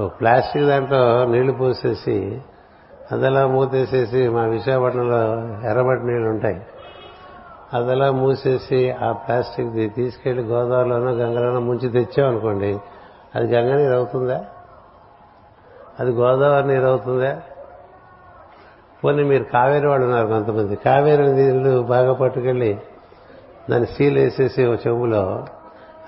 ప్లాస్టిక్ 0.07 0.65
దాంట్లో 0.65 1.25
నీళ్ళు 1.25 1.53
పోసేసి 1.53 2.43
అదలా 3.13 3.47
మూతేసేసి 3.47 4.29
మా 4.29 4.43
విశాఖపట్నంలో 4.45 5.19
ఎర్రబట్టి 5.71 6.07
నీళ్ళు 6.07 6.29
ఉంటాయి. 6.29 6.61
అదలా 7.75 8.11
మూసేసి 8.11 8.91
ఆ 8.91 9.13
ప్లాస్టిక్ 9.13 9.95
తీసుకెళ్ళి 9.95 10.43
గోదావరిలోనో 10.43 11.11
గంగలోనో 11.11 11.61
ముంచి 11.61 11.89
తెచ్చామనుకోండి 11.89 12.81
అది 13.35 13.55
గంగ 13.55 13.77
నీరు 13.77 13.93
అవుతుందా? 13.93 14.45
అది 16.01 16.11
గోదావరి 16.11 16.69
నీరు 16.69 16.87
అవుతుందా? 16.87 17.43
పోనీ 19.05 19.23
మీరు 19.23 19.45
కావేరి 19.45 19.87
వాళ్ళు 19.87 20.07
ఉన్నారు 20.07 20.27
కొంతమంది. 20.27 20.77
కావేరి 20.77 21.33
నీళ్ళు 21.33 21.83
బాగా 21.83 22.13
పట్టుకెళ్ళి 22.13 22.81
దాన్ని 23.71 23.87
సీల్ 23.87 24.19
వేసేసి 24.19 24.65
ఒక 24.65 24.87
చెవులో 24.87 25.47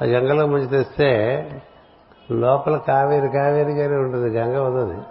ఆ 0.02 0.04
గంగలో 0.04 0.46
ముంచి 0.46 0.66
తెస్తే 0.66 1.40
లోపల 2.30 2.76
కావేరి 2.76 3.28
కావేరిగానే 3.28 3.96
ఉంటుంది 3.96 4.38
గంగ 4.38 4.58
వదది 4.58 5.02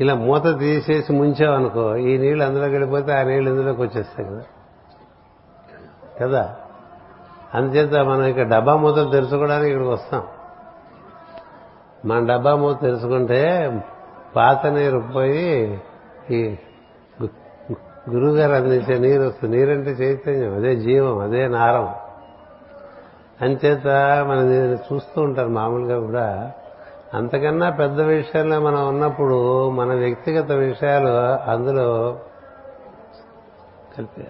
ఇలా 0.00 0.14
మూత 0.14 0.58
తీసేసి 0.58 1.12
ముంచామనుకో 1.12 1.96
ఈ 1.96 2.18
నీళ్ళు 2.18 2.44
అందులోకి 2.44 2.70
వెళ్ళిపోతే 2.70 3.12
ఆ 3.12 3.22
నీళ్ళు 3.22 3.50
ఇందులోకి 3.50 3.82
వచ్చేస్తాయి 3.82 4.28
కదా. 4.28 4.42
కదా? 6.20 6.56
అందుచేత 7.54 7.94
మనం 7.94 8.24
ఇక 8.24 8.42
డబ్బా 8.42 8.76
మూత 8.76 8.94
తెరుచుకోవడానికి 8.94 9.66
ఇక్కడికి 9.66 9.90
వస్తాం. 9.90 10.22
మన 12.04 12.32
డబ్బా 12.32 12.54
మూత 12.54 12.80
తెరుచుకుంటే 12.80 13.70
పాత 14.36 14.66
నీరు 14.66 14.98
పోయి 15.14 15.80
ఈ 16.30 16.56
గురువుగారు 18.10 18.52
అందించే 18.52 18.98
నీరు 18.98 19.22
వస్తుంది. 19.22 19.56
నీరంటే 19.56 19.90
చైతన్యం. 19.90 20.54
అదే 20.54 20.76
జీవం 20.76 21.18
అదే 21.18 21.48
నారం. 21.48 21.94
అంచేత 23.42 23.86
మనం 24.28 24.48
దీన్ని 24.48 24.78
చూస్తూ 24.92 25.22
ఉంటారు 25.22 25.48
మామూలుగా 25.48 26.00
కూడా. 26.00 26.52
అంతకన్నా 27.14 27.70
పెద్ద 27.70 28.00
విషయాల్లో 28.00 28.60
మనం 28.60 28.88
ఉన్నప్పుడు 28.88 29.70
మన 29.70 29.94
వ్యక్తిగత 29.94 30.52
విషయాలు 30.52 31.08
అందులో 31.50 32.18
కలిపే 33.98 34.26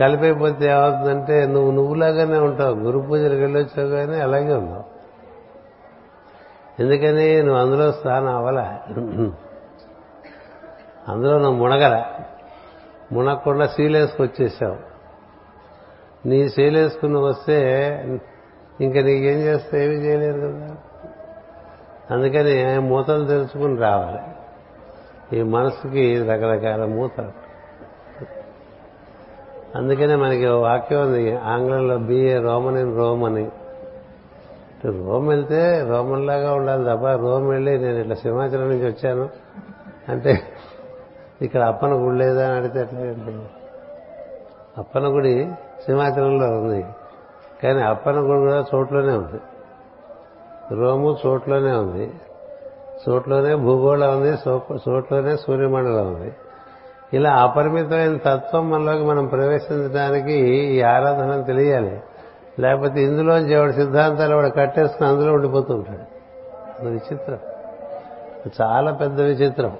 కలిపైపోతే 0.00 0.66
ఏమవుతుందంటే 0.66 1.46
నువ్వు 1.46 1.70
నువ్వులాగానే 1.70 2.38
ఉంటావు. 2.38 2.74
గురు 2.74 2.98
పూజలకు 2.98 3.40
వెళ్ళొచ్చావు 3.40 3.88
కానీ 3.88 4.20
అలాగే 4.20 4.54
ఉన్నావు. 4.54 4.84
ఎందుకని 6.82 7.42
నువ్వు 7.42 7.62
అందులో 7.62 7.92
స్థానం 7.92 8.34
అవ్వల? 8.36 8.76
అందులో 11.08 11.38
నువ్వు 11.38 11.58
మునగల 11.58 12.04
మునగకుండా 13.12 13.66
సీలేసుకొచ్చేసావు. 13.66 14.76
నీ 16.28 16.48
సీలేసుకుని 16.48 17.18
వస్తే 17.18 17.58
ఇంకా 18.80 19.00
నీకేం 19.00 19.38
చేస్తే 19.38 19.84
ఏమీ 19.84 19.94
చేయలేరు 19.94 20.40
కదా. 20.40 20.76
అందుకని 22.10 22.78
మూతలు 22.80 23.26
తెలుసుకుని 23.26 23.76
రావాలి. 23.76 24.18
ఈ 25.38 25.42
మనసుకి 25.42 26.22
రకరకాల 26.22 26.84
మూతలు. 26.84 27.30
అందుకనే 29.78 30.14
మనకి 30.14 30.46
వాక్యం 30.46 31.02
ఉంది 31.02 31.36
ఆంగ్లంలో 31.36 31.98
be a 31.98 32.38
Roman 32.38 32.78
in 32.78 32.96
Rome 32.96 33.24
అని. 33.24 33.50
రోమ్ 34.84 35.28
వెళ్తే 35.28 35.86
రోమన్లాగా 35.88 36.54
ఉండాలి 36.54 36.84
తప్ప 36.84 37.06
రోమ్ 37.06 37.48
వెళ్ళి 37.48 37.78
నేను 37.78 37.98
ఇట్లా 37.98 38.14
సింహాచలం 38.14 38.68
నుంచి 38.68 38.86
వచ్చాను 38.86 39.28
అంటే 40.08 40.42
ఇక్కడ 41.42 41.60
అప్పన 41.60 41.92
గుడి 41.92 42.18
లేదా 42.18 42.46
అని 42.46 42.56
అడిగితే 42.56 42.80
ఎట్లాగండి 42.80 43.42
అప్పన 44.78 45.02
గుడి 45.02 45.52
సింహాచలంలో 45.86 46.46
ఉంది. 46.46 46.86
కానీ 47.62 47.82
అప్పన 47.82 48.12
గుడి 48.12 48.40
కూడా 48.40 48.64
చోట్లోనే 48.74 49.12
ఉంది. 49.12 49.40
రోము 50.74 51.16
చోట్లోనే 51.26 51.72
ఉంది. 51.72 52.12
చోట్లోనే 53.08 53.54
భూగోళం 53.54 54.20
ఉంది. 54.20 54.36
సో- 54.36 54.78
చోట్లోనే 54.88 55.36
సూర్యమండలం 55.36 56.14
ఉంది. 56.14 56.34
ఇలా 57.12 57.30
అపరిమితమైన 57.30 58.16
తత్వం 58.16 58.70
మనలోకి 58.70 59.04
మనం 59.04 59.26
ప్రవేశించడానికి 59.26 60.32
ఈ 60.48 60.82
ఆరాధన 60.82 61.42
తెలియాలి. 61.42 62.02
లేకపోతే 62.58 63.02
ఇందులోంచి 63.02 63.52
ఎవడి 63.52 63.72
సిద్ధాంతాలు 63.72 64.36
వాడు 64.36 64.48
కట్టేసుకుని 64.48 65.08
అందులో 65.08 65.32
ఉండిపోతూ 65.32 65.74
ఉంటాడు. 65.74 66.22
విచిత్రం. 66.88 67.38
చాలా 68.62 68.92
పెద్ద 68.92 69.20
విచిత్రం. 69.20 69.76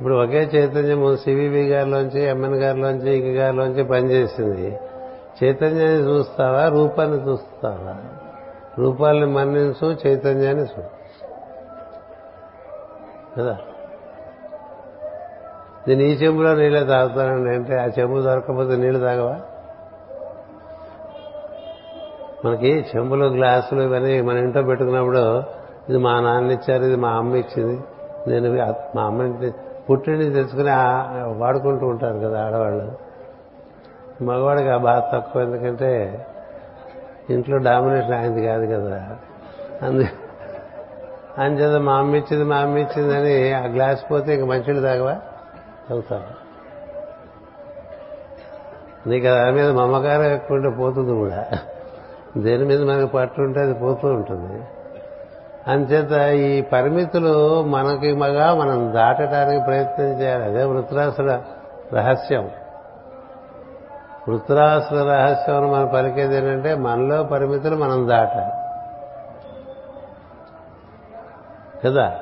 ఇప్పుడు 0.00 0.14
ఒకే 0.14 0.50
చైతన్యం 0.54 1.16
సివివి 1.16 1.68
గారిలోంచి 1.68 2.22
ఎంఎన్ 2.22 2.54
గారిలోంచి 2.54 3.16
ఇంక 3.16 3.38
గారిలోంచి 3.38 3.84
పనిచేసింది. 3.84 4.78
చైతన్యాన్ని 5.44 6.00
చూస్తావా? 6.00 6.68
రూపాన్ని 6.68 7.30
చూస్తావా? 7.30 7.96
రూపాల్ని 8.78 9.26
మన్నించు 9.26 9.96
చైతన్యాన్ని 10.06 10.62
చూ. 10.62 10.82
కదా? 13.38 13.58
నేను 15.88 16.02
ఈ 16.02 16.12
చెంబులో 16.12 16.54
నీళ్ళే 16.54 16.84
తాగుతానండి 16.84 17.50
అంటే 17.50 17.78
ఆ 17.78 17.84
చెంబు 17.84 18.20
దొరకకపోతే 18.20 18.76
నీళ్ళు 18.76 19.00
తాగవా? 19.00 19.40
మనకి 22.44 22.84
చెంబులు 22.96 23.24
గ్లాసులు 23.24 23.82
ఇవన్నీ 23.82 24.20
మన 24.20 24.36
ఇంట్లో 24.36 24.62
పెట్టుకున్నప్పుడు 24.62 25.38
ఇది 25.88 25.98
మా 25.98 26.20
నాన్న 26.20 26.50
ఇచ్చారు 26.50 26.82
ఇది 26.82 26.96
మా 26.96 27.08
అమ్మ 27.08 27.36
ఇచ్చింది. 27.36 27.80
నేను 28.28 28.74
మా 28.96 29.02
అమ్మ 29.02 29.50
ఇంటి 29.90 30.30
తెచ్చుకుని 30.30 30.70
వాడుకుంటూ 31.38 31.86
ఉంటారు 31.86 32.18
కదా 32.18 32.46
ఆడవాళ్ళు. 32.46 32.92
మగవాడికి 34.24 34.68
ఆ 34.68 34.76
బాధ 34.76 35.02
తక్కువ 35.14 35.42
ఎందుకంటే 35.42 35.90
ఇంట్లో 37.30 37.56
డామినేషన్ 37.56 38.14
ఆయనది 38.14 38.46
కాదు 38.46 38.66
కదా. 38.66 39.16
అందు 39.82 40.04
అంచేత 41.38 41.80
మా 41.80 41.92
అమ్మ 41.92 42.16
ఇచ్చింది 42.16 42.44
మా 42.44 42.56
అమ్మ 42.56 42.78
ఇచ్చిందని 42.78 43.52
ఆ 43.52 43.66
గ్లాస్ 43.66 44.10
పోతే 44.10 44.34
ఇంక 44.34 44.44
మంచిళ్ళు 44.44 44.82
తాగవా? 44.82 45.16
తాగుతాను 45.90 46.42
నీకు 49.08 49.24
దాని 49.24 49.52
మీద 49.52 49.70
మమకారం 49.70 50.24
ఎక్కువ 50.24 50.56
ఉంటే 50.56 50.68
పోతుంది 50.68 51.12
కూడా. 51.12 51.46
దేని 52.36 52.64
మీద 52.64 52.82
మనకు 52.82 53.06
పట్టు 53.06 53.42
ఉంటే 53.42 53.60
అది 53.60 53.74
పోతూ 53.74 54.08
ఉంటుంది. 54.08 54.62
అంచేత 55.68 56.34
ఈ 56.34 56.60
పరిమితులు 56.60 57.64
మనకి 57.64 58.12
మగా 58.12 58.54
మనం 58.54 58.92
దాటడానికి 58.94 59.64
ప్రయత్నం 59.64 60.06
చేయాలి. 60.06 60.44
అదే 60.44 60.64
వృత్రాసుల 60.64 61.42
రహస్యం. 61.92 62.50
వృత్రాసుల 64.28 65.12
రహస్యం 65.12 65.72
మనం 65.72 65.86
పలికేది 65.86 66.36
ఏంటంటే 66.36 66.74
మనలో 66.74 67.22
పరిమితులు 67.22 67.76
మనం 67.76 68.08
దాటాలి. 68.08 68.62
కదా? 71.88 72.20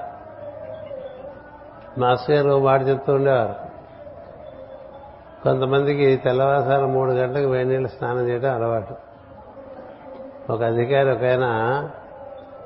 మాస్టర్ 1.98 2.36
గారు 2.36 2.64
మాట 2.64 2.82
చెప్తూ 2.88 3.12
ఉండేవారు. 3.12 3.54
కొంతమందికి 5.44 6.16
తెల్లవారుసారి 6.16 6.86
మూడు 6.86 7.12
గంటలకు 7.12 7.48
వేడి 7.48 7.68
నీళ్ళు 7.68 7.88
స్నానం 7.88 8.28
చేయడం 8.28 8.54
అలవాటు. 8.54 8.94
ఒక 10.52 10.62
అధికారి 10.62 11.10
ఒక 11.10 11.22
ఆయన 11.22 11.44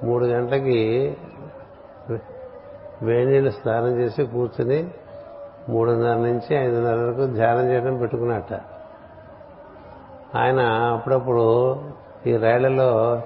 మూడు 0.02 0.24
గంటలకి 0.24 1.16
వేడి 3.02 3.30
నీళ్ళు 3.30 3.50
స్నానం 3.50 4.00
చేసి 4.00 4.24
కూర్చుని 4.24 4.90
మూడున్నర 5.68 6.16
నుంచి 6.16 6.57
ఐదున్నర 6.57 6.94
వరకు 6.94 7.26
ధ్యానం 7.26 7.70
చేయడం 7.70 7.96
పెట్టుకున్నట్ట. 7.96 8.52
ఆయన 10.37 10.61
అప్పుడప్పుడు 10.61 11.44
ఈ 12.26 12.37
రైళ్ళలో 12.37 13.22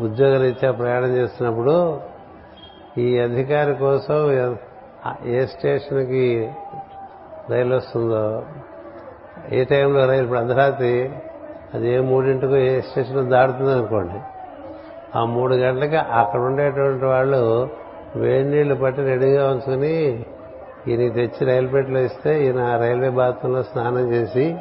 ఉద్యోగరీత్యా 0.00 0.72
ప్రయాణం 0.72 1.16
చేస్తున్నప్పుడు 1.16 2.00
ఈ 2.98 3.18
అధికారి 3.18 3.74
కోసం 3.74 4.32
ఏ 5.24 5.46
స్టేషన్కి 5.46 6.52
రైలు 7.50 7.76
వస్తుందో 7.76 8.42
ఏ 9.52 9.64
టైంలో 9.64 10.06
రైలు 10.06 10.22
ఇప్పుడు 10.22 10.38
అర్ధరాత్రి 10.38 11.10
అది 11.74 11.94
ఏ 11.94 12.00
మూడింటికో 12.00 12.56
ఏ 12.56 12.80
స్టేషన్ 12.80 13.30
దాడుతుంది 13.30 13.72
అనుకోండి. 13.72 14.20
ఆ 15.16 15.24
మూడు 15.24 15.54
గంటలకి 15.54 15.96
అక్కడ 15.96 16.40
ఉండేటువంటి 16.40 17.04
వాళ్ళు 17.04 17.68
వేడి 18.16 18.48
నీళ్ళు 18.48 18.74
పట్టి 18.74 19.02
రెడీగా 19.02 19.50
ఉంచుకుని 19.50 20.24
ఈయన 20.88 21.12
తెచ్చి 21.12 21.46
రైలు 21.46 21.98
ఇస్తే 21.98 22.44
ఈయన 22.44 22.60
ఆ 22.60 22.76
రైల్వే 22.76 23.10
బాత్రూంలో 23.10 23.62
స్నానం 23.62 24.12
చేసి 24.12 24.56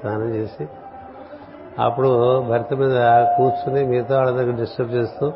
స్నానం 0.00 0.34
చేసి 0.34 0.68
అప్పుడు 1.78 2.40
భర్త 2.40 2.74
మీద 2.74 2.96
కూర్చుని 3.36 3.84
మిగతా 3.84 4.16
వాళ్ళ 4.16 4.30
దగ్గర 4.30 4.56
డిస్టర్బ్ 4.56 4.92
చేస్తూ 4.92 5.32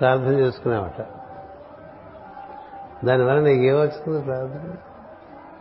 ప్రార్థన 0.00 0.32
చేసుకునేవాట. 0.32 1.06
దానివల్ల 3.06 3.40
నీకు 3.40 3.62
ఏమొచ్చింది 3.62 4.22
ప్రార్థన? 4.22 4.72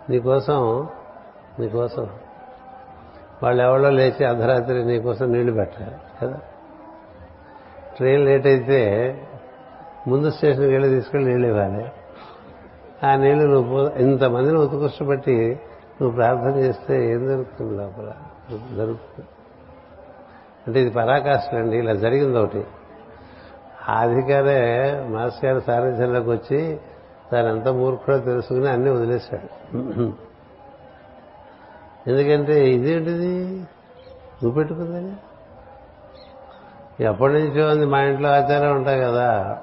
నీకోసం 0.09 0.87
నీకోసం 1.59 2.07
వాళ్ళు 3.43 3.63
ఎవరో 3.63 3.89
లేచి 3.89 4.25
అర్ధరాత్రి 4.25 4.85
నీకోసం 4.85 5.31
నీళ్ళు 5.31 5.51
పెట్టారు 5.53 6.25
కదా? 6.25 6.39
ట్రైన్ 7.97 8.25
లేట్ 8.25 8.47
అయితే 8.47 9.15
ముందు 10.07 10.31
స్టేషన్కి 10.31 10.71
వెళ్ళి 10.71 10.89
తీసుకెళ్ళి 10.89 11.29
నీళ్ళు 11.29 11.47
ఇవ్వాలి. 11.47 11.91
ఆ 13.03 13.15
నీళ్ళు 13.15 13.45
నువ్వు 13.45 13.89
ఇంతమందిని 13.89 14.57
ఉత్కృష్టపెట్టి 14.57 15.59
నువ్వు 16.01 16.15
ప్రార్థన 16.15 16.59
చేస్తే 16.59 17.11
ఏం 17.11 17.27
జరుగుతుంది 17.27 17.77
లోపల? 17.77 18.13
జరుగుతుంది. 18.75 19.27
అంటే 20.67 20.81
ఇది 20.81 20.89
పరాకాష్ట 20.89 21.55
అండి 21.55 21.77
ఇలా 21.77 21.93
జరిగింది 21.93 22.37
ఒకటి. 22.37 22.63
ఆ 23.89 24.01
అధికారే 24.01 24.91
మాస్ 25.07 25.45
గారి 25.45 25.61
సారథ్యంలోకి 25.61 26.29
వచ్చి 26.29 26.79
తాను 27.31 27.47
ఎంత 27.47 27.67
మూర్ఖుడో 27.67 28.17
తెలుసుకుని 28.17 28.69
అన్నీ 28.69 28.89
వదిలేశాడు. 28.89 30.28
ఎందుకంటే 32.09 32.69
ఇదేంటిది? 32.69 33.37
నువ్వు 34.43 34.51
పెట్టుకుందని 34.51 35.13
ఎప్పటి 37.05 37.33
నుంచో 37.33 37.69
ఉంది 37.69 37.85
మా 37.85 38.01
ఇంట్లో 38.01 38.29
ఆచారం 38.29 38.75
ఉంటాయి 38.75 39.01
కదా. 39.01 39.57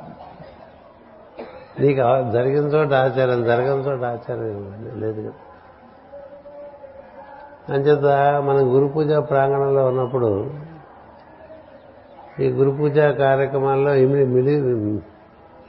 నీకు 1.80 2.30
జరిగిన 2.32 2.64
చోట 2.64 2.92
ఆచారం 2.92 3.44
జరగని 3.44 3.82
చోట 3.82 4.04
ఆచారం 4.04 5.00
లేదు 5.00 5.20
కదా. 5.20 5.32
అంచేత 7.74 8.42
మనం 8.42 8.74
గురు 8.74 8.86
పూజ 8.86 9.12
ప్రాంగణంలో 9.12 9.86
ఉన్నప్పుడు 9.86 10.50
ఈ 12.40 12.48
గురు 12.48 12.70
పూజ 12.70 12.98
కార్యక్రమాల్లో 12.98 13.94
ఇమిడి 13.94 14.26
మిడి 14.26 14.52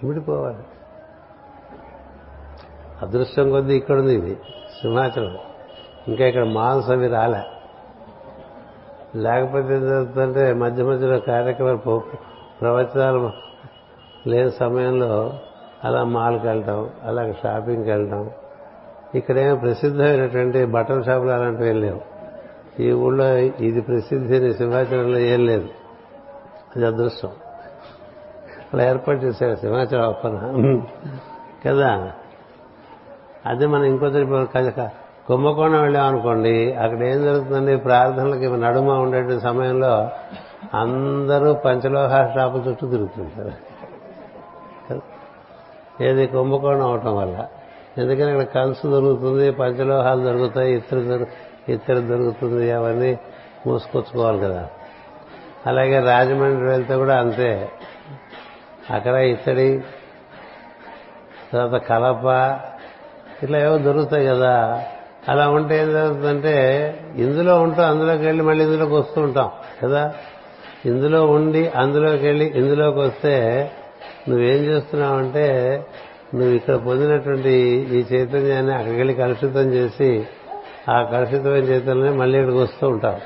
ఇమిడిపోవాలి. 0.04 0.58
అదృష్టం 3.02 3.50
కొద్దీ 3.50 3.76
ఇక్కడ 3.76 4.00
ఉంది 4.00 4.16
ఇది 4.16 4.36
సింహాచలం. 4.82 5.38
ఇంకా 6.08 6.26
ఇక్కడ 6.26 6.44
మాల్స్ 6.44 6.90
అవి 6.90 7.08
రాలే. 7.08 7.44
లేకపోతే 9.16 9.76
ఏం 9.76 9.88
జరుగుతుందంటే 9.88 10.54
మధ్య 10.54 10.84
మధ్యలో 10.84 11.20
కార్యక్రమాలు 11.20 12.02
ప్రవచనాలు 12.62 13.32
లేని 14.28 14.52
సమయంలో 14.52 15.34
అలా 15.84 16.04
మాల్కి 16.04 16.48
వెళ్ళటం 16.48 16.90
అలా 17.04 17.32
షాపింగ్కి 17.32 17.90
వెళ్ళటం. 17.90 18.30
ఇక్కడేమో 19.16 19.56
ప్రసిద్ధమైనటువంటి 19.56 20.66
బట్టల 20.66 21.02
షాపులు 21.02 21.30
అలాంటివి 21.30 21.70
ఏం 21.70 21.82
లేవు. 21.82 22.02
ఈ 22.82 22.92
ఊళ్ళో 22.92 23.38
ఇది 23.38 23.82
ప్రసిద్ధి 23.82 24.54
సింహాచలంలో 24.54 25.20
ఏం 25.20 25.46
లేదు. 25.46 25.70
అది 26.76 26.86
అదృష్టం. 26.86 27.30
అలా 28.74 28.90
ఏర్పాటు 28.90 29.18
చేశారు 29.18 29.56
సింహాచలం 29.56 30.10
అప్పన. 30.10 30.52
కదా? 31.66 32.12
అదే 33.46 33.66
మనం 33.66 33.84
ఇంకొకటి 33.84 34.88
కుంభకోణం 35.28 35.82
వెళ్ళామనుకోండి 35.82 36.74
అక్కడ 36.74 37.04
ఏం 37.04 37.24
జరుగుతుందండి? 37.24 37.78
ప్రార్థనలకి 37.78 38.50
నడుమ 38.50 38.90
ఉండే 38.90 39.40
సమయంలో 39.40 40.10
అందరూ 40.74 41.54
పంచలోహ 41.54 42.34
షాపు 42.36 42.58
చుట్టూ 42.58 42.88
తిరుగుతుంటారు. 42.88 43.52
ఏది 46.04 46.28
కుంభకోణం 46.28 46.82
అవటం 46.82 47.18
వల్ల. 47.18 47.46
ఎందుకని 47.98 48.40
ఇక్కడ 48.40 48.62
కంచు 48.62 48.92
దొరుకుతుంది 48.92 49.52
పంచలోహాలు 49.52 50.24
దొరుకుతాయి 50.24 50.74
ఇతరు 50.76 51.26
ఇత్తడి 51.70 52.02
దొరుకుతుంది 52.02 52.72
అవన్నీ 52.72 53.20
మూసుకొచ్చుకోవాలి 53.68 54.40
కదా. 54.40 54.68
అలాగే 55.68 56.00
రాజమండ్రి 56.00 56.68
వెళ్తే 56.68 56.96
కూడా 56.96 57.20
అంతే. 57.20 57.70
అక్కడ 58.90 59.14
ఇత్తడి 59.14 59.84
తర్వాత 61.54 61.82
కలప 61.82 62.26
ఇట్లా 63.44 63.60
ఏవో 63.60 63.78
దొరుకుతాయి 63.78 64.28
కదా. 64.28 64.84
అలా 65.30 65.50
ఉంటే 65.50 65.82
ఏం 65.82 65.92
జరుగుతుందంటే 65.92 66.56
ఇందులో 67.16 67.62
ఉంటాం 67.62 67.90
అందులోకి 67.90 68.26
వెళ్ళి 68.26 68.44
మళ్ళీ 68.44 68.66
ఇందులోకి 68.66 68.94
వస్తూ 68.94 69.22
ఉంటాం 69.22 69.52
కదా? 69.84 70.14
ఇందులో 70.86 71.26
ఉండి 71.26 71.68
అందులోకి 71.68 72.26
వెళ్ళి 72.26 72.46
ఇందులోకి 72.46 73.00
వస్తే 73.00 73.72
నువ్వేం 74.30 74.64
చేస్తున్నావంటే 74.64 75.48
నువ్వు 76.36 76.56
ఇక్కడ 76.56 76.76
పొందినటువంటి 76.76 77.52
ఈ 77.92 78.16
చైతన్యాన్ని 78.16 78.74
అక్కడికి 78.74 78.98
వెళ్ళి 78.98 79.14
కలుషితం 79.14 79.74
చేసి 79.74 80.28
ఆ 80.90 81.04
కలుషితమైన 81.04 81.64
చైతన్యాన్ని 81.64 82.18
మళ్ళీ 82.18 82.38
ఇక్కడికి 82.40 82.62
వస్తూ 82.62 82.88
ఉంటావు. 82.88 83.18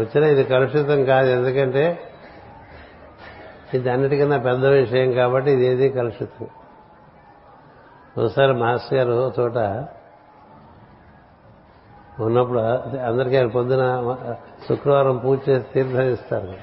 వచ్చినా 0.00 0.26
ఇది 0.26 0.44
కలుషితం 0.44 1.04
కాదు 1.04 1.28
ఎందుకంటే 1.28 1.98
ఇది 3.74 3.90
అన్నిటికన్నా 3.90 4.38
పెద్ద 4.38 4.66
విషయం 4.66 5.12
కాబట్టి 5.12 5.50
ఇది 5.50 5.88
కలుషితం. 5.88 6.46
ఒకసారి 8.18 8.52
మాస్టర్ 8.52 8.98
గారు 8.98 9.32
చోట 9.40 9.86
ఉన్నప్పుడు 12.20 12.58
అందరికీ 12.98 13.36
ఆయన 13.36 13.46
పొద్దున 13.46 14.16
శుక్రవారం 14.68 15.18
పూజ 15.18 15.38
చేసి 15.48 15.64
తీర్థం 15.74 16.02
ఇస్తారు. 16.02 16.54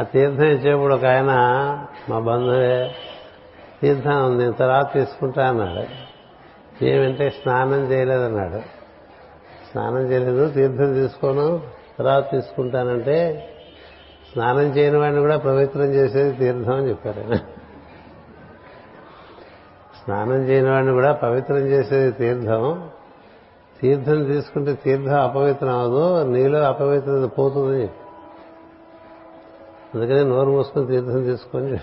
ఆ 0.00 0.02
తీర్థం 0.02 0.44
ఇచ్చేప్పుడు 0.44 0.94
ఒక 0.94 1.04
ఆయన 1.04 1.30
మా 2.08 2.18
బంధువే 2.18 2.94
తీర్థం 3.82 4.26
ఉంది 4.26 4.52
తర్వాత 4.52 4.94
తీసుకుంటా 4.94 5.48
అన్నాడు. 5.48 6.08
ఏమంటే 6.84 7.30
స్నానం 7.30 7.92
చేయలేదన్నాడు. 7.92 8.58
స్నానం 9.70 10.10
చేయలేదు 10.10 10.50
తీర్థం 10.50 10.94
తీసుకోను 10.94 11.60
తర్వాత 11.98 12.30
తీసుకుంటానంటే 12.30 13.48
స్నానం 14.32 14.76
చేయని 14.76 14.96
వాడిని 14.96 15.20
కూడా 15.20 15.36
పవిత్రం 15.36 15.84
చేసేది 15.84 16.32
తీర్థం 16.32 16.74
అని 16.74 16.88
చెప్పారు. 16.88 17.36
స్నానం 20.04 20.48
చేయని 20.48 20.70
వాడిని 20.70 20.92
కూడా 20.92 21.12
పవిత్రం 21.12 21.58
చేసేది 21.58 22.12
తీర్థం. 22.12 22.90
తీర్థం 23.82 24.24
తీసుకుంటే 24.24 24.74
తీర్థం 24.74 25.20
అపవిత్రం 25.20 25.78
అవదు 25.78 26.24
నీలో 26.24 26.58
అపవిత్రత 26.58 27.30
పోతుంది 27.38 27.90
అందుకని 29.94 30.24
నోరు 30.24 30.50
మూసుకొని 30.50 30.86
తీర్థం 30.86 31.24
తీసుకొని 31.24 31.78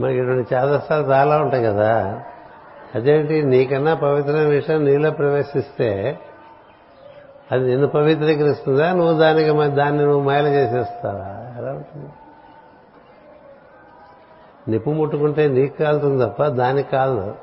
మనకి 0.00 0.18
ఇటువంటి 0.18 0.54
చాదస్తాలు 0.54 1.06
చాలా 1.06 1.38
ఉంటాయి 1.38 1.64
కదా. 1.64 2.20
అదేంటి? 2.94 3.42
నీకన్నా 3.42 3.94
పవిత్రమైన 3.94 4.46
విషయం 4.46 4.84
నీలో 4.84 5.10
ప్రవేశిస్తే 5.10 6.18
అది 7.52 7.66
నిన్ను 7.66 7.86
పవిత్రీకరిస్తుందా? 7.86 8.92
నువ్వు 8.92 9.18
దానికి 9.18 9.50
దాన్ని 9.74 10.04
నువ్వు 10.04 10.20
మైల 10.20 10.46
చేసేస్తావా? 10.46 11.60
ఎలా 11.62 11.72
ఉంటుంది? 11.72 12.08
నిప్పు 14.68 14.90
ముట్టుకుంటే 14.90 15.48
నీకు 15.48 15.78
కాలుతుంది 15.78 16.24
తప్ప 16.24 16.46
దానికి 16.46 16.90
కాదు. 16.90 17.34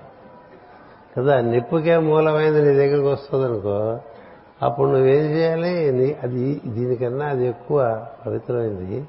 కదా 1.18 1.42
నిప్పుకే 1.42 1.98
మూలమైంది 1.98 2.62
నీ 2.62 2.74
దగ్గరికి 2.74 3.08
వస్తుంది 3.08 3.46
అనుకో 3.46 4.00
అప్పుడు 4.62 4.88
నువ్వేం 4.88 5.24
చేయాలి? 5.24 5.92
నీ 5.92 6.16
అది 6.24 6.62
దీనికన్నా 6.66 7.26
అది 7.26 7.48
ఎక్కువ 7.48 8.06
పవిత్రమైంది. 8.26 9.08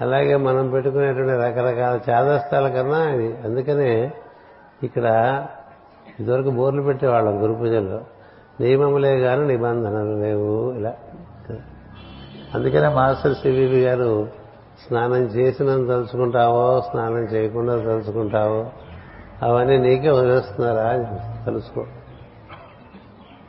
అలాగే 0.00 0.36
మనం 0.36 0.70
పెట్టుకునేటువంటి 0.70 1.32
రకరకాల 1.32 2.00
చాదస్తాల 2.10 2.68
కన్నా 2.68 3.10
ఇది. 3.10 3.36
అందుకనే 3.44 4.12
ఇక్కడ 4.82 5.04
ఇదివరకు 6.20 6.50
బోర్లు 6.50 6.82
పెట్టేవాళ్ళం 6.82 7.42
గురు 7.42 7.52
పూజలో. 7.52 8.00
నియమములే 8.60 9.20
కానీ 9.20 9.46
నిబంధనలు 9.46 10.20
లేవు 10.22 10.72
ఇలా. 10.72 10.94
అందుకనే 12.54 12.88
మాస్టర్ 12.88 13.34
సివివి 13.34 13.80
గారు 13.80 14.28
స్నానం 14.86 15.16
చేసినంత 15.16 15.88
తలుచుకుంటావో 15.88 16.82
స్నానం 16.90 17.18
చేయకుండా 17.18 17.76
తలుచుకుంటావో 17.76 18.66
అవన్నీ 19.42 19.78
నీకే 19.78 20.10
వదిలేస్తున్నారా 20.10 20.88
అని 20.88 21.04
తెలుసుకో. 21.44 21.86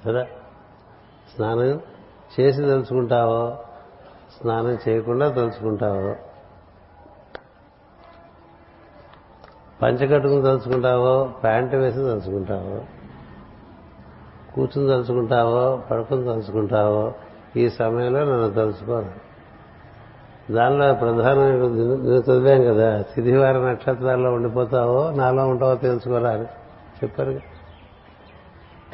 కదా? 0.07 0.23
స్నానం 1.35 1.81
చేసి 2.39 2.61
తెలుసుకుంటావో 2.61 3.57
స్నానం 4.41 4.77
చేయకుండా 4.89 5.29
తెలుసుకుంటావో 5.29 6.15
పంచ 9.81 10.07
కట్టుకుని 10.07 10.41
తలుచుకుంటావో 10.41 11.33
ప్యాంటు 11.43 11.75
వేసి 11.75 11.97
తలుచుకుంటావో 11.97 12.81
కూర్చుని 14.55 14.87
తలుచుకుంటావో 14.87 15.83
పడుకుని 15.91 16.23
తలుచుకుంటావో 16.23 17.13
ఈ 17.55 17.69
సమయంలో 17.69 18.19
నన్ను 18.19 18.51
తలుచుకోను 18.51 19.28
దానిలో 20.51 20.93
ప్రధానమైన 20.93 21.55
చదివాం 22.13 22.75
కదా. 22.75 23.01
తిథివార 23.01 23.57
నక్షత్రాల్లో 23.57 24.33
ఉండిపోతావో 24.33 25.11
నాలో 25.11 25.47
ఉంటావో 25.47 25.75
తెలుసుకోరా 25.75 26.29
అని 26.29 26.45
చెప్పారు 27.03 27.39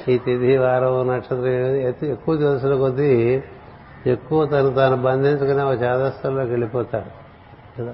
ఈ 0.09 0.17
తిథి 0.17 0.57
వారం 0.57 1.07
నక్షత్రం 1.07 1.75
ఎక్కువ 2.09 2.37
తెలిసిన 2.37 2.75
కొద్దీ 2.75 3.43
ఎక్కువ 4.07 4.45
తను 4.45 4.73
తాను 4.73 5.01
బంధించుకునే 5.01 5.63
ఒక 5.63 5.81
చేదస్థంలోకి 5.81 6.49
వెళ్ళిపోతాడు. 6.49 7.25
కదా. 7.81 7.93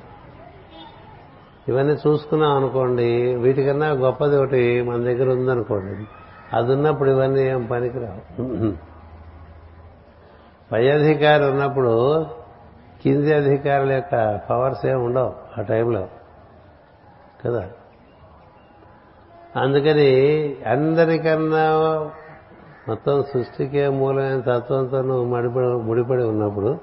ఇవన్నీ 1.67 1.93
చూసుకున్నాం 1.93 2.55
అనుకోండి 2.55 3.35
వీటికన్నా 3.35 3.89
గొప్పది 3.89 4.37
ఒకటి 4.37 4.81
మన 4.81 4.95
దగ్గర 4.95 5.29
ఉందనుకోండి. 5.29 6.07
అది 6.57 6.73
ఉన్నప్పుడు 6.73 7.09
ఇవన్నీ 7.09 7.41
ఏం 7.41 7.65
పనికిరావు. 7.71 8.73
పై 10.71 10.89
అధికారి 10.89 11.45
ఉన్నప్పుడు 11.45 12.25
కింది 13.01 13.33
అధికారుల 13.33 13.91
యొక్క 13.91 14.41
పవర్స్ 14.49 14.85
ఏమి 14.85 15.01
ఉండవు 15.01 15.35
ఆ 15.59 15.61
టైంలో 15.61 16.07
కదా? 17.45 17.69
అందుకని 19.55 20.09
అందరికన్నా 20.67 21.71
మొత్తం 22.87 23.23
సృష్టికే 23.23 23.89
మూలమైన 23.89 24.39
తత్వంతో 24.39 25.01
నువ్వు 25.01 25.25
మడిపడి 25.25 25.65
ముడిపడి 25.65 26.23
ఉన్నప్పుడు 26.23 26.79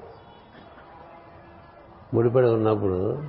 ముడిపడి 2.13 2.47
ఉన్నప్పుడు 2.47 3.23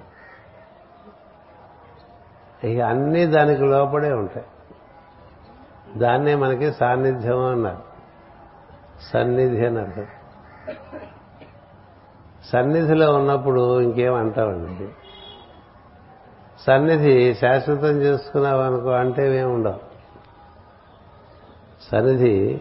ఇక 2.65 2.81
అన్నీ 2.81 3.27
దానికి 3.27 3.63
లోపడే 3.63 4.13
ఉంటాయి. 4.13 4.47
దాన్నే 5.99 6.35
మనకి 6.35 6.73
సాన్నిధ్యం 6.73 7.47
అన్నారు. 7.47 7.83
సన్నిధి 9.13 9.67
అని 9.67 9.81
అర్థం. 9.81 10.07
సన్నిధిలో 12.53 13.15
ఉన్నప్పుడు 13.15 13.81
ఇంకేం 13.81 14.15
అంటామండి 14.15 14.89
సన్నిధి 16.67 17.35
శాశ్వతం 17.35 18.01
చేసుకున్నావు 18.03 18.61
అనుకో 18.61 18.89
అంటే 18.89 19.41
ఏమి 19.41 19.53
ఉండవు 19.53 19.91
సన్నిధి 21.93 22.61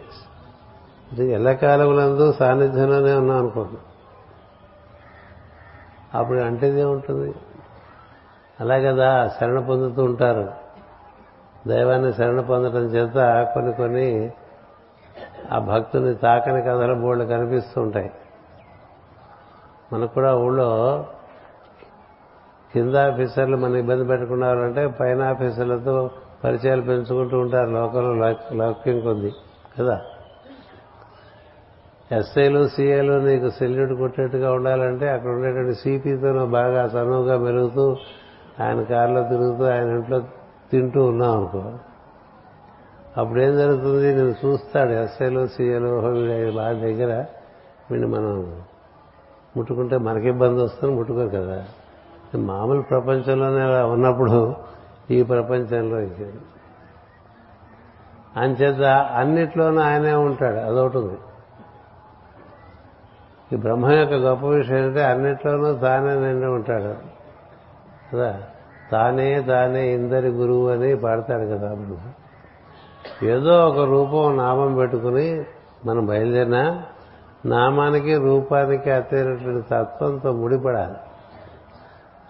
ఎల్లకాలములందు 1.20 2.34
సాన్నిధ్యంలోనే 2.34 3.14
ఉన్నాం 3.14 3.38
అనుకోండి 3.38 3.78
అప్పుడు 6.18 6.40
అంటేదే 6.40 6.84
ఉంటుంది 6.84 7.36
అలా 8.60 8.78
కదా 8.78 9.28
శరణ 9.28 9.60
పొందుతూ 9.60 10.04
ఉంటారు. 10.04 10.52
దైవాన్ని 11.68 12.14
శరణ 12.14 12.42
పొందడం 12.42 12.86
చేత 12.86 13.48
కొన్ని 13.54 13.74
కొన్ని 13.74 14.32
ఆ 15.52 15.60
భక్తుని 15.60 16.16
తాకని 16.16 16.62
కథల 16.62 16.94
బోర్డు 16.94 17.24
కనిపిస్తూ 17.24 17.82
ఉంటాయి. 17.82 18.12
మనకు 19.94 20.14
కూడా 20.14 20.36
ఊళ్ళో 20.36 21.06
కింద 22.74 22.96
ఆఫీసర్లు 22.96 23.58
మన 23.58 23.76
ఇబ్బంది 23.76 24.06
పెట్టుకున్నారంటే 24.06 24.88
పైన 24.88 25.22
ఆఫీసర్లతో 25.24 26.10
పరిచయాలు 26.44 26.82
పెంచుకుంటూ 26.82 27.40
ఉంటారు. 27.40 27.70
లోకంలో 27.70 28.14
లౌక్యం 28.54 29.00
కొద్ది 29.00 29.34
కదా? 29.80 30.02
ఎస్ఐలు 32.12 32.68
సీఏలు 32.68 33.14
నీకు 33.14 33.50
సెల్యూట్ 33.50 33.94
కొట్టేట్టుగా 33.94 34.54
ఉండాలంటే 34.54 35.10
అక్కడ 35.10 35.30
ఉండేటువంటి 35.30 35.76
సిపితో 35.76 36.46
బాగా 36.46 36.86
చనువుగా 36.86 37.38
మెరుగుతూ 37.38 37.96
ఆయన 38.64 38.84
కారులో 38.84 39.24
తిరుగుతూ 39.24 39.64
ఆయన 39.66 39.90
ఇంట్లో 39.90 40.20
తింటూ 40.72 41.06
ఉన్నాం 41.06 41.38
అనుకో. 41.38 41.74
అప్పుడు 43.18 43.40
ఏం 43.40 43.58
జరుగుతుంది? 43.58 44.16
నేను 44.16 44.36
చూస్తాడు 44.46 44.90
ఎస్ఐలు 44.90 45.48
సీఏలు 45.48 45.88
వీడు 45.88 46.52
బాగా 46.52 46.72
దగ్గర 46.72 47.26
వీడిని 47.92 48.08
మనం 48.08 48.62
ముట్టుకుంటే 49.60 49.98
మనకి 49.98 50.28
ఇబ్బంది 50.28 50.64
వస్తుంది 50.64 50.96
ముట్టుకోరు 50.96 51.30
కదా. 51.30 51.66
మామూలు 52.36 52.82
ప్రపంచంలోనే 52.82 53.62
అలా 53.62 53.86
ఉన్నప్పుడు 53.86 54.56
ఈ 55.12 55.24
ప్రపంచంలో 55.24 56.00
ఇచ్చాడు 56.00 56.60
అంచేత 58.40 58.82
అన్నిట్లోనూ 58.92 59.82
ఆయనే 59.82 60.14
ఉంటాడు 60.14 60.58
అదొకటి 60.58 60.98
ఉంది. 60.98 61.18
ఈ 63.54 63.56
బ్రహ్మ 63.56 63.92
యొక్క 63.92 64.14
గొప్ప 64.14 64.46
విషయం 64.46 64.78
ఏంటంటే 64.78 65.04
అన్నిట్లోనూ 65.04 65.74
తానే 65.74 66.16
నిండి 66.16 66.46
ఉంటాడు. 66.46 67.20
కదా? 68.16 68.42
తానే 68.92 69.42
తానే 69.42 69.94
ఇందరి 69.94 70.28
గురువు 70.28 70.70
అని 70.70 70.96
పాడతాడు 70.96 71.46
కదా 71.46 71.78
ఏదో 73.24 73.68
ఒక 73.68 73.80
రూపం 73.80 74.38
నామం 74.38 74.76
పెట్టుకుని 74.76 75.44
మనం 75.86 76.06
బయలుదేరినా 76.06 76.84
నామానికి 77.46 78.16
రూపానికి 78.16 78.92
అత్తైనటువంటి 78.92 79.68
తత్వంతో 79.72 80.32
ముడిపడాలి. 80.32 80.96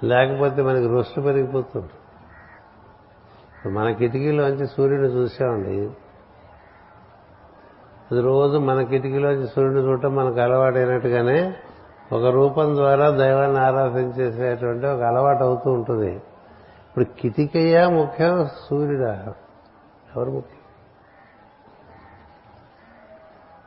లేకపోతే 0.08 0.62
మనకి 0.62 0.88
రుష్టి 0.88 1.22
పెరిగిపోతుంది. 1.22 1.90
మన 3.70 3.92
కిటికీలోంచి 3.92 4.68
సూర్యుని 4.68 5.08
చూసామండి. 5.08 5.92
అది 8.12 8.22
రోజు 8.22 8.58
మన 8.58 8.82
కిటికీలోంచి 8.82 9.48
సూర్యుని 9.48 9.80
చూడటం 9.80 10.16
మనకు 10.16 10.40
అలవాటైనట్టుగానే 10.40 11.56
ఒక 12.12 12.26
రూపం 12.26 12.76
ద్వారా 12.76 13.10
దైవాన్ని 13.10 13.60
ఆరాధించేసేటువంటి 13.60 14.86
ఒక 14.86 15.02
అలవాటు 15.02 15.44
అవుతూ 15.44 15.72
ఉంటుంది. 15.72 16.16
ఇప్పుడు 16.90 17.06
కిటికయ్యా 17.06 17.90
ముఖ్యం 17.90 18.48
సూర్యుడా? 18.70 19.34
ఎవరు 20.16 20.32
ముఖ్యం? 20.32 20.59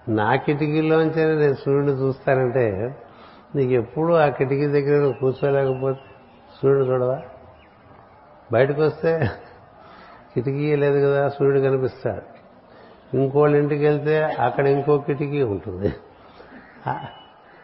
నా 0.09 0.37
కిటికీలోంచే 0.37 1.35
నేను 1.35 1.55
సూర్యుడిని 1.55 1.93
చూస్తానంటే 1.93 2.97
నీకు 3.55 3.73
ఎప్పుడు 3.73 4.12
ఆ 4.12 4.29
కిటికీ 4.29 4.67
దగ్గర 4.67 4.99
నువ్వు 4.99 5.12
కూర్చోలేకపోతే 5.12 6.01
సూర్యుడు 6.62 6.85
చూడవా? 6.85 7.21
బయటకు 8.53 8.83
వస్తే 8.83 9.31
కిటికీ 10.35 10.77
లేదు 10.77 11.07
కదా 11.07 11.29
సూర్యుడు 11.29 11.61
కనిపిస్తాడు. 11.61 12.43
ఇంకోళ్ళ 13.17 13.57
ఇంటికి 13.57 13.85
వెళ్తే 13.85 14.23
అక్కడ 14.23 14.67
ఇంకో 14.67 14.99
కిటికీ 14.99 15.43
ఉంటుంది. 15.43 15.95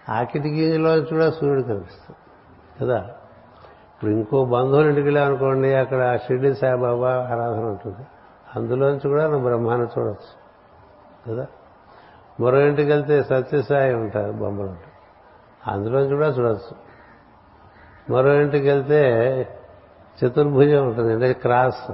ఆ- 0.08 0.22
కిటికీలో 0.22 1.00
కూడా 1.00 1.30
సూర్యుడు 1.30 1.62
కనిపిస్తాడు. 1.62 2.28
కదా? 2.84 2.98
ఇప్పుడు 3.94 4.10
ఇంకో 4.10 4.44
బంధువుల 4.44 4.86
ఇంటికి 4.86 5.06
వెళ్ళామనుకోండి 5.06 5.74
అక్కడ 5.74 6.16
షిర్డి 6.16 6.54
సాయిబాబా 6.54 7.28
ఆరాధన 7.32 7.64
ఉంటుంది. 7.64 8.06
అందులోంచి 8.56 9.08
కూడా 9.08 9.26
నువ్వు 9.26 9.48
బ్రహ్మాన్ని 9.48 9.86
చూడవచ్చు 9.86 10.48
కదా? 11.32 11.46
మరో 12.40 12.60
ఇంటికి 12.60 12.90
వెళ్తే 12.90 13.22
సత్యసాయి 13.22 13.94
ఉంటారు 13.94 14.32
బొమ్మలు. 14.32 14.66
ఉంటాయి 14.66 14.92
అందులోంచి 15.66 16.14
కూడా 16.14 16.28
చూడవచ్చు 16.28 16.88
మరో 18.12 18.34
ఇంటికి 18.34 18.68
వెళ్తే 18.68 19.08
చతుర్భుజం 20.24 20.86
ఉంటుంది 20.86 21.12
అంటే 21.12 21.32
క్రాస్. 21.32 21.90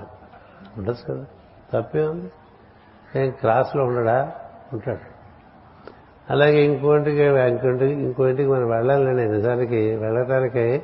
ఉండొచ్చు 0.78 1.14
కదా? 1.14 1.26
తప్పే 1.72 2.06
ఉంది. 2.06 2.30
ఏం 3.18 3.30
క్రాస్లో 3.30 3.84
ఉండడా? 3.84 4.32
ఉంటాడు. 4.72 5.14
అలాగే 6.30 6.64
ఇంకోంటికి 6.64 7.22
ఇంకోటికి 7.22 7.92
ఇంకో 7.92 8.26
ఇంటికి 8.26 8.48
మనం 8.48 8.70
వెళ్ళాలండి. 8.70 9.24
నిజానికి 9.24 9.96
వెళ్ళటానికి 9.96 10.82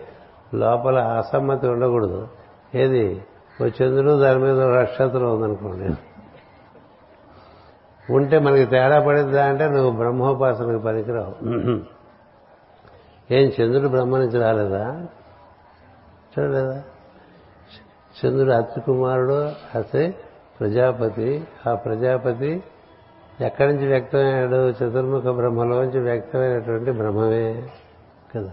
లోపల 0.54 0.98
అసమ్మతి 0.98 1.68
ఉండకూడదు. 1.68 2.28
ఏది? 2.74 3.24
ఓ 3.62 3.66
చంద్రుడు 3.66 4.20
దాని 4.20 4.38
మీద 4.38 4.60
నక్షత్రం 4.60 5.34
ఉందనుకోండి. 5.34 5.94
ఉంటే 8.10 8.38
మనకి 8.38 8.64
తేడా 8.64 9.00
పడిద్దా 9.00 9.46
అంటే 9.46 9.68
నువ్వు 9.68 9.90
బ్రహ్మోపాసనకు 9.90 10.82
పనికిరావు. 10.82 11.34
ఏం 13.34 13.52
చంద్రుడు 13.60 13.88
బ్రహ్మ 13.88 14.16
నుంచి 14.16 14.38
రాలేదా? 14.40 15.06
చూడలేదా? 16.32 16.82
చంద్రుడు 18.18 18.52
అతి 18.52 18.80
కుమారుడు 18.80 19.52
అతి 19.74 20.14
ప్రజాపతి. 20.60 21.44
ఆ 21.68 21.74
ప్రజాపతి 21.74 22.62
ఎక్కడి 23.40 23.72
నుంచి 23.72 23.86
వ్యక్తమయ్యాడు? 23.86 24.70
చతుర్ముఖ 24.70 25.22
బ్రహ్మలోంచి 25.22 26.00
వ్యక్తమైనటువంటి 26.00 26.90
బ్రహ్మమే 26.90 27.68
కదా. 28.36 28.52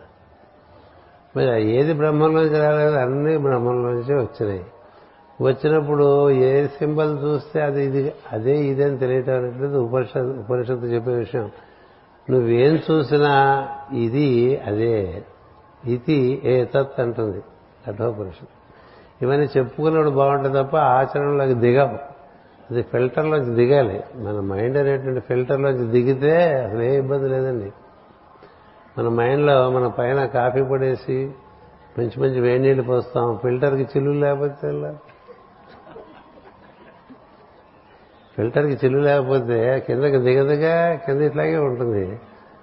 మరి 1.36 1.76
ఏది 1.76 1.94
బ్రహ్మంలోంచి 1.94 2.60
రాలేదు? 2.60 2.96
అన్ని 2.96 3.38
బ్రహ్మంలోంచి 3.38 4.14
వచ్చినాయి. 4.14 4.66
వచ్చినప్పుడు 5.42 6.30
ఏ 6.30 6.68
సింబల్ 6.68 7.24
చూస్తే 7.24 7.62
అది 7.62 7.84
ఇది 7.86 8.14
అదే 8.34 8.58
ఇదని 8.58 8.98
తెలియటం 8.98 9.34
అనేటువంటిది 9.34 9.78
ఉపనిషత్ 9.78 10.18
ఉపనిషత్తు 10.18 10.86
చెప్పే 10.86 11.12
విషయం. 11.12 11.52
నువ్వేం 12.30 12.80
చూసినా 12.92 13.68
ఇది 13.94 14.58
అదే 14.58 15.24
ఇది 15.86 16.42
ఏ 16.44 16.66
తత్ 16.66 17.00
అంటుంది. 17.00 17.44
కఠోపనిషత్ 17.88 18.48
ఇవన్నీ 19.22 19.48
చెప్పుకున్నప్పుడు 19.58 20.10
బాగుంటుంది 20.10 20.64
తప్ప 20.64 20.78
ఆచరణలోకి 20.78 21.54
దిగవు. 21.54 22.18
అది 22.72 22.82
ఫిల్టర్లోంచి 22.82 23.56
దిగాలి. 23.56 24.04
మన 24.16 24.40
మైండ్ 24.40 24.78
అనేటువంటి 24.78 25.20
ఫిల్టర్లోంచి 25.20 25.88
దిగితే 25.88 26.54
అసలు 26.54 26.82
ఏ 26.82 26.98
ఇబ్బంది 26.98 27.30
లేదండి. 27.30 27.72
మన 29.00 29.08
మైండ్లో 29.10 29.70
మన 29.70 29.88
పైన 29.88 30.26
కాఫీ 30.26 30.64
పడేసి 30.64 31.32
మంచి 32.00 32.22
మంచి 32.22 32.40
వేడి 32.40 32.64
నీళ్ళు 32.64 32.84
పోస్తాం. 32.84 33.40
ఫిల్టర్కి 33.44 33.82
చిల్లు 33.82 34.12
లేకపోతే 34.12 34.68
ఎలా? 34.68 34.94
ఫిల్టర్కి 38.38 38.86
చిల్లు 38.86 39.00
లేకపోతే 39.00 39.86
కిందకి 39.88 40.18
దిగదిగా 40.18 40.94
కింద 40.96 41.22
ఇట్లాగే 41.22 41.58
ఉంటుంది. 41.58 42.20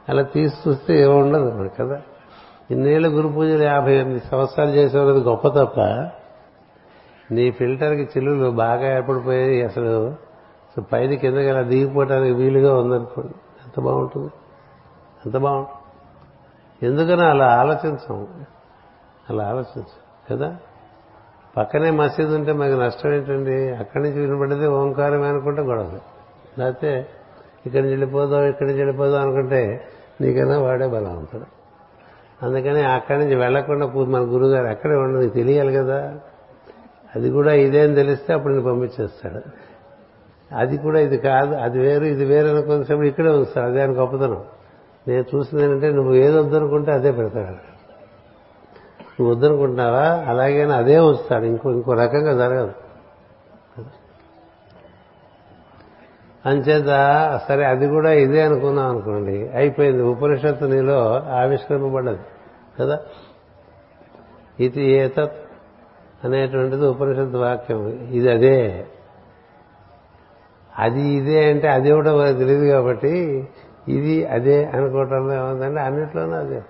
అలా 0.08 0.22
తీసి 0.22 0.68
చూస్తే 0.68 1.00
ఏమి 1.00 1.14
ఉండదు 1.14 1.70
కదా? 1.80 2.02
ఇన్నేళ్ళు 2.70 3.08
గురు 3.08 3.28
పూజలు 3.28 3.62
యాభై 3.62 3.92
ఎనిమిది 3.94 4.26
సంవత్సరాలు 4.30 4.70
చేసేవాళ్ళది 4.70 5.20
గొప్ప 5.20 5.48
తప్ప 5.48 5.80
నీ 7.30 7.50
ఫిల్టర్కి 7.50 8.02
చిల్లులు 8.02 8.50
బాగా 8.50 8.96
ఏర్పడిపోయి 8.96 9.62
అసలు. 9.62 10.14
పైన 10.92 11.14
కిందకి 11.14 11.48
అలా 11.48 11.62
దిగిపోవడానికి 11.62 12.34
వీలుగా 12.34 12.78
ఉందనుకోండి. 12.78 13.34
ఎంత 13.66 13.80
బాగుంటుంది? 13.80 14.30
ఎంత 15.26 15.36
బాగుంటుంది. 15.36 15.78
ఎందుకని 16.86 17.24
అలా 17.24 17.46
ఆలోచించం? 17.46 18.26
అలా 19.30 19.44
ఆలోచించం. 19.44 20.36
కదా? 20.36 20.56
పక్కనే 21.56 21.90
మసీదు 21.90 22.34
ఉంటే 22.34 22.52
మనకి 22.52 22.80
నష్టం 22.80 23.12
ఏంటండి? 23.12 23.70
అక్కడి 23.70 24.04
నుంచి 24.04 24.20
వినబడితే 24.20 24.66
ఓంకారమే 24.66 25.26
అనుకుంటే 25.26 25.62
గొడవ. 25.62 25.98
లేకపోతే 26.58 27.06
ఇక్కడి 27.66 27.82
నుంచి 27.82 27.90
వెళ్ళిపోదాం 27.90 28.44
ఇక్కడి 28.44 28.68
నుంచి 28.68 28.82
వెళ్ళిపోదాం 28.82 29.22
అనుకుంటే 29.22 29.88
నీకైనా 30.20 30.58
వాడే 30.58 30.86
బలవంతుడు 30.86 31.42
అందుకని 32.46 32.82
అక్కడి 32.82 33.18
నుంచి 33.18 33.34
వెళ్ళకుండా 33.34 33.86
మన 33.86 34.20
గురుగారు 34.20 34.66
అక్కడే 34.66 34.94
ఉండదు 34.94 35.22
నీకు 35.22 35.34
తెలియాలి 35.34 35.72
కదా. 35.72 36.14
అది 37.16 37.30
కూడా 37.30 37.52
ఇదేం 37.52 37.94
తెలిస్తే 37.94 38.32
అప్పుడు 38.32 38.52
నేను 38.52 38.64
పంపించేస్తాడు. 38.64 39.40
అది 40.54 40.76
కూడా 40.76 41.00
ఇది 41.00 41.18
కాదు 41.18 41.54
అది 41.54 41.78
వేరు 41.78 42.04
ఇది 42.04 42.24
వేరు 42.24 42.48
అనుకున్నప్పుడు 42.48 43.06
ఇక్కడే 43.06 43.28
ఉంచుతాడు. 43.28 43.70
అదే 43.70 43.82
అని 43.82 43.92
గొప్పతనం. 43.92 44.44
నేను 45.08 45.24
చూసింది 45.36 45.64
ఏంటంటే 45.64 45.92
నువ్వు 45.92 46.14
ఏదొద్దనుకుంటే 46.14 46.92
అదే 46.92 47.12
పెడతాడు. 47.12 47.73
నువ్వు 49.20 49.34
వద్దనుకుంటున్నావా? 49.34 50.24
అలాగే 50.26 50.62
అదే 50.62 50.98
వస్తాడు 50.98 51.44
ఇంకో 51.44 51.70
ఇంకో 51.70 51.92
రకంగా 51.92 52.32
జరగదు. 52.32 52.72
అంచేత 56.46 56.86
సరే 57.48 57.64
అది 57.64 57.86
కూడా 57.88 58.12
ఇదే 58.12 58.40
అనుకున్నాం 58.40 58.90
అనుకోండి. 58.90 59.48
అయిపోయింది. 59.48 60.02
ఉపనిషత్తు 60.02 60.64
నీలో 60.64 61.12
ఆవిష్కరింపబడ్డది. 61.14 62.18
కదా? 62.80 62.98
ఇది 64.60 64.82
ఏతత్ 64.82 65.36
అనేటువంటిది 66.24 66.86
ఉపనిషత్తు 66.86 67.36
వాక్యం. 67.38 67.88
ఇది 67.88 68.30
అదే. 68.32 68.86
అది 70.78 71.02
ఇదే 71.02 71.50
అంటే 71.50 71.68
అది 71.68 71.92
కూడా 71.92 72.16
మనకు 72.16 72.38
తెలియదు 72.38 72.66
కాబట్టి 72.66 73.48
ఇది 73.88 74.26
అదే 74.26 74.64
అనుకోవటంలో 74.64 75.34
ఏముందంటే 75.34 75.80
అన్నిట్లోనూ 75.80 76.32
అదే. 76.32 76.62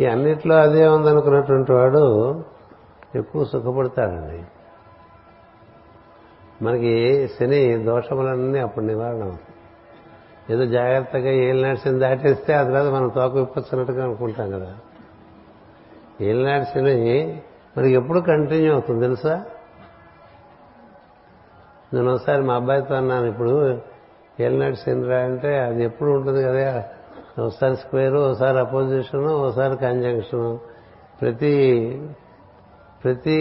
ఈ 0.00 0.06
అన్నిట్లో 0.06 0.56
అదే 0.56 0.86
ఉందనుకున్నటువంటి 0.86 1.72
వాడు 1.72 2.44
ఎక్కువ 3.14 3.44
సుఖపడతాడండి. 3.44 4.44
మనకి 6.64 7.28
శని 7.28 7.84
దోషములన్నీ 7.84 8.58
అప్పుడు 8.58 8.84
నివారణ 8.84 9.36
ఏదో 10.50 10.64
జాగ్రత్తగా 10.64 11.30
ఏలినాడ్సిని 11.30 11.98
దాటేస్తే 11.98 12.52
ఆ 12.52 12.62
తర్వాత 12.62 12.92
మనం 12.92 13.08
తోక 13.08 13.34
విప్పచ్చినట్టుగా 13.34 14.04
అనుకుంటాం 14.04 14.50
కదా. 14.50 14.76
ఏలినాడ్సిని 16.20 17.40
మనకి 17.78 17.92
ఎప్పుడు 17.92 18.20
కంటిన్యూ 18.20 18.72
అవుతుంది 18.72 19.00
తెలుసా? 19.00 19.44
నేను 21.94 22.14
ఒకసారి 22.14 22.42
మా 22.42 22.54
అబ్బాయితో 22.54 22.94
అన్నాను 22.94 23.26
ఇప్పుడు 23.26 23.80
ఏలినాడు 24.40 25.08
రా 25.08 25.18
అంటే 25.18 25.58
అది 25.58 25.84
ఎప్పుడు 25.84 26.10
ఉంటుంది 26.10 26.42
కదా? 26.42 26.84
ఒకసారి 27.38 27.76
స్క్వేరు 27.76 28.18
ఒకసారి 28.18 28.58
అపోజిషన్ 28.58 29.26
ఒకసారి 29.26 29.76
కంజంక్షన్. 29.76 30.58
ప్రతి 31.20 32.08
ప్రతి 33.04 33.38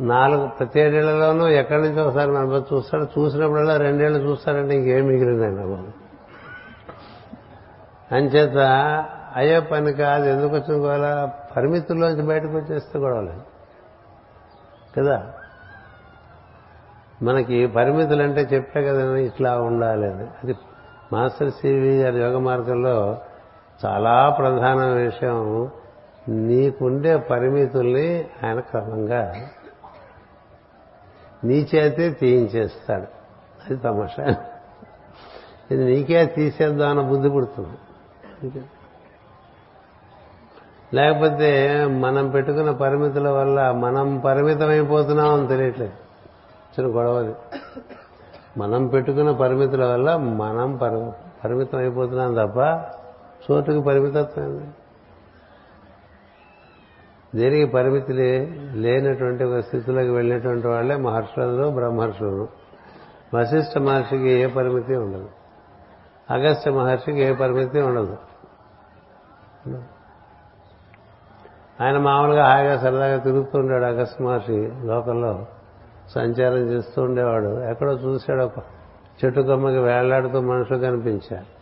నాలుగు 0.00 0.46
ప్రతి 0.46 0.80
ఏడేళ్ళలోనూ 0.80 1.48
ఎక్కడి 1.48 1.82
నుంచి 1.82 2.00
ఒకసారి 2.00 2.30
మన 2.30 2.62
చూస్తాడు. 2.74 3.04
చూసినప్పుడల్లా 3.04 3.76
రెండేళ్ళు 3.76 4.18
చూస్తాడంటే 4.18 4.76
ఇంకేం 4.76 5.06
మిగిలిందండి 5.06 5.60
బాబు. 5.60 6.06
అంచేత 8.14 8.58
అయ్యే 9.36 9.60
పని 9.60 9.92
కాదు. 9.92 10.24
ఎందుకు 10.24 10.54
వచ్చిన 10.56 10.84
గోల? 10.84 11.30
పరిమితుల్లోంచి 11.56 12.22
బయటకు 12.22 12.56
వచ్చేస్తే 12.56 12.98
గొడవలేదు 12.98 13.42
కదా? 14.98 15.32
మనకి 17.22 17.66
పరిమితులు 17.66 18.22
అంటే 18.22 18.40
చెప్పే 18.40 18.82
కదా 18.82 19.16
ఇట్లా 19.16 19.60
ఉండాలి 19.60 20.06
అది 20.08 20.54
మాస్టర్ 21.12 21.50
సివి 21.50 22.02
గారి 22.02 22.20
యోగ 22.20 22.38
మార్గంలో 22.38 23.18
చాలా 23.84 24.30
ప్రధాన 24.30 24.86
విషయం 24.86 25.70
నీకుండే 26.28 27.16
పరిమితుల్ని 27.16 28.28
ఆయన 28.44 28.60
క్రమంగా 28.60 29.34
నీ 31.44 31.68
చేతే 31.74 32.10
తీయించేస్తాడు. 32.10 33.06
అది 33.66 33.76
తమాషా. 33.76 34.34
ఇది 35.70 35.84
నీకే 35.84 36.26
తీసేద్దాం 36.26 36.88
అన్న 36.88 37.00
బుద్ధి 37.00 37.28
పుడుతుంది. 37.28 38.64
లేకపోతే 40.94 41.84
మనం 41.86 42.30
పెట్టుకున్న 42.30 42.70
పరిమితుల 42.70 43.28
వల్ల 43.28 43.70
మనం 43.70 44.18
పరిమితమైపోతున్నాం 44.18 45.34
అని 45.34 45.48
తెలియట్లేదు. 45.48 45.92
చిన్న 46.80 46.96
గొడవది. 46.96 47.34
మనం 48.56 48.86
పెట్టుకున్న 48.86 49.30
పరిమితుల 49.30 49.84
వల్ల 49.84 50.16
మనం 50.16 50.76
పరి- 50.76 51.10
పరిమితం 51.44 51.78
అయిపోతున్నాం 51.78 52.34
తప్ప 52.34 52.58
చోటుకి 53.50 53.82
పరిమితత్వం 53.82 54.72
దేనికి 57.34 57.72
పరిమితి 57.72 58.12
లేనటువంటి 58.72 59.44
ఒక 59.44 59.60
స్థితిలోకి 59.60 60.10
వెళ్ళినటువంటి 60.10 60.66
వాళ్ళే 60.66 60.96
మహర్షులు 60.96 61.70
బ్రహ్మర్షులు. 61.70 62.48
వశిష్ఠ 63.34 63.78
మహర్షికి 63.78 64.28
ఏ 64.28 64.46
పరిమితి 64.46 64.96
ఉండదు. 64.96 65.28
అగస్త్య 66.30 66.70
మహర్షికి 66.70 67.20
ఏ 67.20 67.32
పరిమితి 67.32 67.80
ఉండదు. 67.80 68.16
ఆయన 71.82 71.98
మామూలుగా 71.98 72.46
హాయిగా 72.46 72.76
సరదాగా 72.78 73.18
తిరుగుతుంటాడు 73.18 73.84
అగస్త్య 73.84 74.24
మహర్షి 74.24 74.72
లోకంలో 74.84 75.46
సంచారం 76.14 76.56
చేస్తూ 76.56 77.02
ఉండేవాడు. 77.02 77.62
ఎక్కడో 77.62 77.92
చూశాడు 77.92 78.42
ఒక 78.42 78.58
చెట్టు 79.24 79.40
కొమ్మకి 79.40 79.78
వేలాడుతూ 79.78 80.40
మనుషులు 80.40 80.78
కనిపించారు. 80.78 81.56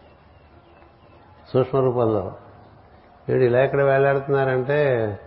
సూక్ష్మ 1.52 1.78
రూపంలో. 1.78 2.33
వీడు 3.28 3.42
ఇలా 3.42 3.61
ఎక్కడ 3.61 3.83
వేలాడుతున్నారంటే 3.83 5.18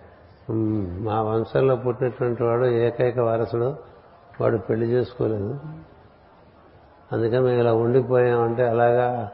మా 0.99 1.21
వంశంలో 1.21 1.75
పుట్టినటువంటి 1.75 2.43
వాడు 2.43 2.65
ఏకైక 2.65 3.19
వారసుడు. 3.19 3.75
వాడు 4.41 4.57
పెళ్ళి 4.57 4.87
చేసుకోలేదు. 4.87 5.59
అందుకని 7.11 7.39
మేము 7.39 7.59
ఇలా 7.59 7.73
ఉండిపోయామంటే 7.73 8.67
అలాగా 8.67 9.31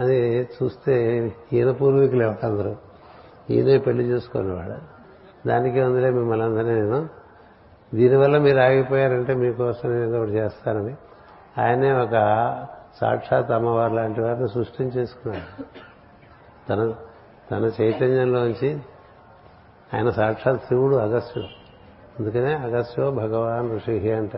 అని 0.00 0.42
చూస్తే 0.42 1.26
ఈయన 1.52 1.70
పూర్వీకులు 1.70 2.22
ఎవరందరూ 2.22 2.50
అందరూ? 2.50 2.76
ఈయనే 3.50 3.78
పెళ్ళి 3.78 4.04
చేసుకునేవాడు. 4.04 4.96
దానికే 5.48 5.82
ఉందిలే 5.82 6.10
మిమ్మల్ని 6.10 6.46
అందరినీ 6.46 6.74
నేను. 6.74 7.25
దీనివల్ల 7.94 8.38
మీరు 8.38 8.58
ఆగిపోయారంటే 8.58 9.34
మీకోసం 9.34 10.02
ఏదో 10.02 10.18
ఒకటి 10.18 10.30
చేస్తానని. 10.30 10.96
ఆయనే 11.60 11.92
ఒక 11.92 12.10
సాక్షాత్ 13.00 13.50
అమ్మవారు 13.50 13.94
లాంటి 13.94 14.20
వారిని 14.20 14.48
సృష్టించేసుకున్నాడు. 14.48 15.62
తన 16.68 16.94
తన 17.50 17.70
చైతన్యంలోంచి 17.82 18.80
ఆయన 19.94 20.10
సాక్షాత్ 20.10 20.62
శివుడు 20.62 20.96
అగస్త్యుడు. 20.96 21.48
అందుకనే 22.18 22.54
అగస్త్యో 22.54 23.10
భగవాన్ 23.10 23.72
ఋషి 23.74 24.12
అంట. 24.12 24.36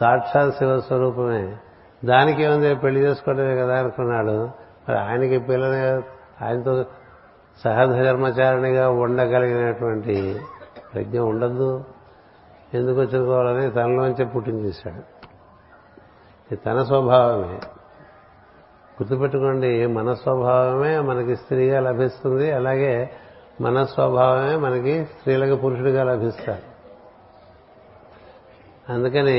సాక్షాత్ 0.00 0.54
శివస్వరూపమే. 0.54 1.56
దానికి 2.04 2.42
ఏముంది? 2.42 2.74
పెళ్ళి 2.74 3.00
చేసుకోవడమే 3.00 3.56
కదా 3.56 3.78
అనుకున్నాడు. 3.78 4.50
మరి 4.88 4.98
ఆయనకి 4.98 5.38
పిల్లని 5.38 6.02
ఆయనతో 6.44 6.84
సహధర్మచారిణిగా 7.64 8.90
ఉండగలిగినటువంటి 8.90 10.40
ప్రజ్ఞ 10.94 11.18
ఉండద్దు. 11.18 11.84
ఎందుకు 12.74 13.00
వచ్చుకోవాలని 13.00 13.70
తనలోంచే 13.70 14.24
పుట్టించేశాడు 14.24 15.24
ఇది 16.52 16.56
తన 16.56 16.82
స్వభావమే. 16.82 17.60
గుర్తుపెట్టుకోండి 18.94 19.86
మన 19.86 20.14
స్వభావమే 20.14 20.98
మనకి 20.98 21.36
స్త్రీగా 21.36 21.80
లభిస్తుంది 21.80 22.52
అలాగే 22.52 23.10
మన 23.60 23.84
స్వభావమే 23.84 24.56
మనకి 24.56 25.04
స్త్రీలకు 25.04 25.60
పురుషుడిగా 25.60 26.04
లభిస్తారు. 26.04 26.74
అందుకని 28.92 29.38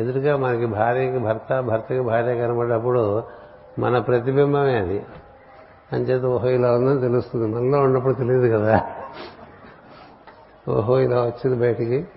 ఎదురుగా 0.00 0.36
మనకి 0.36 0.66
భార్యకి 0.66 1.18
భర్త 1.18 1.60
భర్తకి 1.60 2.00
భార్య 2.00 2.34
కనబడినప్పుడు 2.34 3.22
మన 3.78 3.98
ప్రతిబింబమే 3.98 4.78
అది. 4.78 5.06
అంచేత 5.92 6.24
ఓహో 6.24 6.48
ఇలా 6.48 6.72
ఉందని 6.72 7.00
తెలుస్తుంది. 7.00 7.54
మనలో 7.54 7.78
ఉన్నప్పుడు 7.78 8.14
తెలియదు 8.14 8.56
కదా. 8.56 8.80
ఓహో 10.68 10.98
ఇలా 10.98 11.22
వచ్చింది 11.22 11.60
బయటికి. 11.60 12.08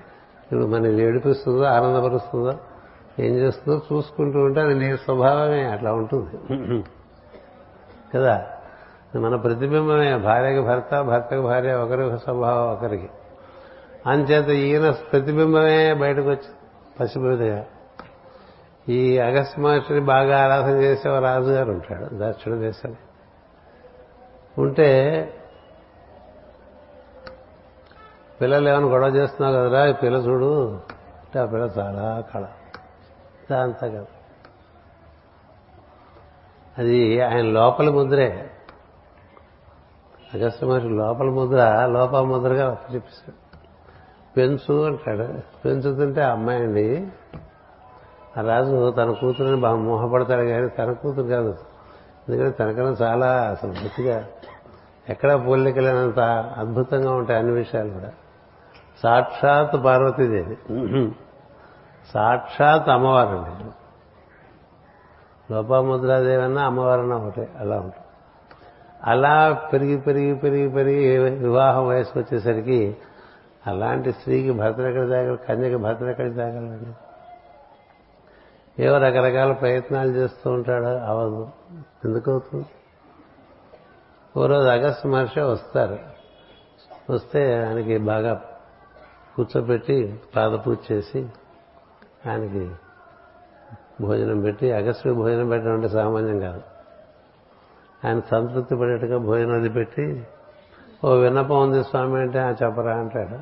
ఇప్పుడు 0.46 0.66
మన 0.66 0.86
ఏడిపిస్తుందో 0.86 1.64
ఆనందపరుస్తుందో 1.64 2.54
ఏం 3.20 3.34
చేస్తుందో 3.36 3.82
చూసుకుంటూ 3.94 4.40
ఉంటే 4.40 4.62
అది 4.62 4.76
నీ 4.76 4.98
స్వభావమే 4.98 5.64
అట్లా 5.64 5.94
ఉంటుంది. 5.94 6.30
కదా? 8.16 8.48
మన 9.16 9.36
ప్రతిబింబమే 9.36 10.18
భార్యకి 10.18 10.62
భర్త 10.62 11.02
భర్తకు 11.02 11.42
భార్య 11.42 11.74
ఒకరికి 11.74 12.18
స్వభావం 12.20 12.72
ఒకరికి. 12.72 13.10
అంచేత 14.06 14.50
ఈయన 14.50 14.90
ప్రతిబింబమే 14.92 15.94
బయటకు 15.94 16.30
వచ్చి 16.30 16.52
పసిపిల్లగా 17.00 17.66
ఈ 18.90 19.18
అగస్త్య 19.18 19.62
మహర్షిని 19.62 20.00
బాగా 20.00 20.44
ఆరాధన 20.44 20.78
చేసే 20.78 21.20
రాజుగారు 21.20 21.72
ఉంటాడు 21.72 22.10
దక్షిణ 22.14 22.54
దేశంలో 22.56 22.96
ఉంటే 24.58 24.90
పిల్లలు 28.42 28.70
ఏమైనా 28.70 28.88
గొడవ 28.88 29.08
చేస్తున్నావు 29.08 29.66
కదరా? 29.66 29.86
ఈ 29.86 29.94
పిల్ల 29.94 30.18
చూడు. 30.18 30.72
అంటే 30.72 31.40
ఆ 31.40 31.46
పిల్ల 31.46 31.64
చాలా 31.64 32.24
కళ. 32.34 32.46
దాంతా 33.52 33.88
కదా 33.88 34.06
అది 36.78 37.22
ఆయన 37.22 37.46
లోపల 37.46 37.90
ముద్రే. 37.90 38.52
అగస్త 40.34 40.66
మహర్షి 40.66 40.90
లోపల 40.90 41.26
ముద్ర 41.26 41.86
లోపల 41.92 42.22
ముద్రగా 42.22 42.78
చెప్పిస్తాడు 42.94 43.46
పెంచు 44.38 44.86
అంటాడు. 44.86 45.40
పెంచుతుంటే 45.66 46.24
అమ్మాయి 46.24 46.60
అండి 46.60 47.08
ఆ 48.38 48.42
రాజు 48.42 48.92
తన 48.92 49.12
కూతురుని 49.12 49.56
బాగా 49.56 49.76
మోహపడతాడు 49.76 50.46
కానీ 50.46 50.68
తన 50.68 50.92
కూతురు 50.92 51.28
కాదు. 51.28 51.56
ఎందుకంటే 52.30 52.58
తనకన్నా 52.58 53.08
చాలా 53.08 53.28
అసలు 53.28 53.70
బుద్ధిగా 53.70 54.26
ఎక్కడా 55.10 55.38
పోలికలేనంత 55.38 56.20
అద్భుతంగా 56.58 57.12
ఉంటాయి 57.12 57.40
అన్ని 57.40 57.54
విషయాలు 57.54 57.90
కూడా. 57.90 58.12
సాక్షాత్ 59.04 59.86
పార్వతీదేవి. 59.86 60.58
సాక్షాత్ 62.14 62.90
అమ్మవారండి 62.90 63.72
లోపాముద్రాదేవి 65.54 66.44
అన్నా 66.44 66.66
అమ్మవారన్నా 66.66 67.16
ఒకటే 67.18 67.50
అలా 67.60 67.76
ఉంటుంది. 67.76 68.06
అలా 69.04 69.54
పెరిగి 69.54 69.98
పెరిగి 69.98 70.36
పెరిగి 70.36 70.70
పెరిగి 70.70 71.20
వివాహం 71.20 71.88
వయసు 71.88 72.20
వచ్చేసరికి 72.20 72.98
అలాంటి 73.68 74.12
స్త్రీకి 74.12 74.52
భర్తలు 74.52 74.88
ఎక్కడ 74.88 75.10
తాగలరు 75.10 75.36
కన్యకి 75.36 75.76
భర్తలు 75.76 76.10
ఎక్కడ 76.10 76.38
తాగలండి 76.38 76.92
ఏవో 78.84 78.98
రకరకాల 78.98 79.52
ప్రయత్నాలు 79.52 80.12
చేస్తూ 80.12 80.52
ఉంటాడు 80.52 80.86
అవదు 80.86 81.50
ఎందుకవుతుంది? 82.06 82.66
ఓ 84.38 84.46
రోజు 84.46 84.68
అగస్త్య 84.68 85.10
మహర్షి 85.10 85.40
వస్తారు. 85.40 86.00
వస్తే 87.12 87.42
ఆయనకి 87.64 87.98
బాగా 87.98 88.42
కూర్చోబెట్టి 89.36 90.20
పాదపూజ 90.36 90.78
చేసి 90.92 91.30
ఆయనకి 92.30 92.72
భోజనం 94.02 94.42
పెట్టి 94.42 94.72
అగస్త్యుడికి 94.72 95.22
భోజనం 95.22 95.50
పెట్టడం 95.50 95.74
అంటే 95.74 95.90
సామాన్యం 95.90 96.40
కాదు. 96.40 96.62
ఆయన 98.06 98.20
సంతృప్తి 98.20 98.76
పడేట్టుగా 98.76 99.18
భోజనం 99.18 99.54
అది 99.54 99.70
పెట్టి 99.70 100.24
ఓ 101.06 101.14
విన్నపం 101.14 101.62
ఉంది 101.62 101.84
స్వామి 101.84 102.20
అంటే 102.20 102.40
ఆ 102.40 102.50
చెప్పరా 102.50 102.98
అంటాడు. 102.98 103.36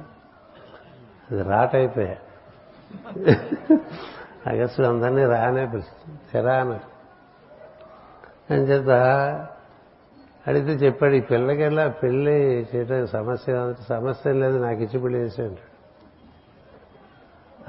అది 1.33 1.43
రాటైపోయా. 1.43 2.15
అగస్టుడు 4.47 4.87
అందరినీ 4.87 5.25
రానే 5.25 5.65
పిలుస్తుంది. 5.65 6.19
తెరా 6.33 6.53
అన్నాడు. 6.53 6.93
అని 8.53 8.63
చేత 8.63 8.89
అడిగితే 10.47 10.85
చెప్పాడు 10.85 11.13
ఈ 11.13 11.19
పిల్లకెళ్ళా 11.19 11.87
పెళ్ళి 11.87 12.67
చేయడానికి 12.75 13.11
సమస్య 13.11 13.73
సమస్య 13.89 14.33
లేదు 14.33 14.57
నాకు 14.57 14.81
ఇచ్చి 14.81 14.99
పెళ్ళి 14.99 15.19
చేసేయండి. 15.19 15.59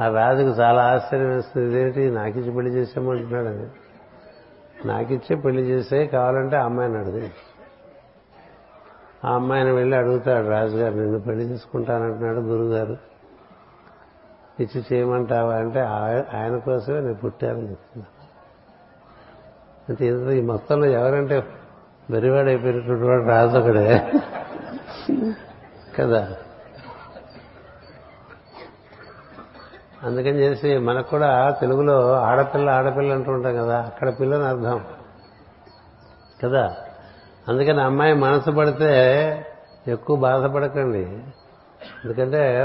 ఆ 0.01 0.09
రాజుకు 0.09 0.49
చాలా 0.49 0.82
ఆశ్చర్యం 0.82 1.28
వేస్తుంది. 1.28 1.68
ఇదేంటి 1.68 2.11
నాకు 2.11 2.38
ఇచ్చి 2.38 2.53
పెళ్ళి 2.53 2.72
చేసామంటున్నాడు 2.72 3.47
అది 3.47 3.70
నాకిచ్చే 4.86 5.36
పెళ్ళి 5.36 5.62
చేసే 5.62 6.07
కావాలంటే 6.07 6.57
ఆ 6.57 6.64
అమ్మాయిని 6.64 6.99
అడిగి. 6.99 7.30
ఆ 9.24 9.34
అమ్మాయిని 9.34 9.72
వెళ్ళి 9.72 9.97
అడుగుతాడు 9.97 10.49
రాజుగారు 10.49 10.95
నిన్ను 10.95 11.20
పెళ్ళి 11.20 11.45
చేసుకుంటానంటున్నాడు 11.45 12.38
గురుగారు. 12.38 12.97
ఇచ్చి 14.61 14.84
చేయమంటావా? 14.92 15.55
అంటే 15.55 15.80
ఆయన 16.36 16.57
కోసమే 16.59 17.01
నేను 17.01 17.14
పుట్టాను 17.14 17.59
చెప్తున్నా. 17.59 18.05
అంటే 19.88 20.36
ఈ 20.38 20.40
మొత్తంలో 20.40 20.86
ఎవరంటే 20.86 21.42
బెరివాడైపోయినటువంటి 22.11 23.05
వాడు 23.05 23.24
రాజు 23.24 23.59
ఒకడే. 23.59 24.12
కదా? 25.99 26.36
అందుకని 30.05 30.38
చేసి 30.38 30.78
మనకు 30.78 31.11
కూడా 31.11 31.50
తెలుగులో 31.50 32.12
ఆడపిల్ల 32.12 32.70
ఆడపిల్ల 32.70 33.12
అంటూ 33.12 33.32
ఉంటాం 33.32 33.57
కదా 33.57 33.80
అక్కడ 33.80 34.20
పిల్లని 34.20 34.44
అర్థం. 34.44 34.84
కదా? 36.44 36.76
అందుకని 37.48 37.82
అమ్మాయి 37.82 38.14
మనసు 38.14 38.50
పడితే 38.50 39.46
ఎక్కువ 39.88 40.16
బాధపడకండి. 40.16 41.02
ఎందుకంటే 42.05 42.61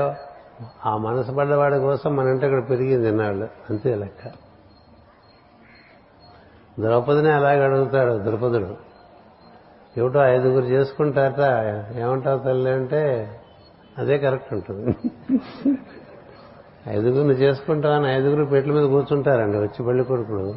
ఆ 0.86 0.98
మనసు 0.98 1.32
పడ్డవాడి 1.32 1.80
కోసం 1.80 2.16
మన 2.16 2.28
ఇంటి 2.28 2.46
ఇక్కడ 2.46 2.70
పెరిగింది 2.70 3.10
ఇన్నాళ్ళు. 3.10 3.48
అంతే 3.70 3.96
లెక్క. 3.96 4.28
ద్రౌపదిని 6.82 7.32
అలాగే 7.32 7.64
అడుగుతాడు 7.64 8.18
ద్రౌపదుడు. 8.24 8.90
ఏమిటో 9.98 10.26
ఐదుగురు 10.26 10.66
చేసుకుంటారట 10.66 11.40
ఏమంటావు 11.98 12.40
తల్లి 12.40 12.72
అంటే 12.72 13.36
అదే 13.98 14.18
కరెక్ట్ 14.18 14.54
ఉంటుంది. 14.54 14.96
ఐదుగురిని 16.88 17.34
చేసుకుంటామని 17.34 18.14
ఐదుగురు 18.14 18.46
పెట్ల 18.46 18.72
మీద 18.72 18.86
కూర్చుంటారండి 18.86 19.58
వచ్చి 19.58 19.86
పెళ్ళి 19.86 20.04
కొడుకులు. 20.04 20.56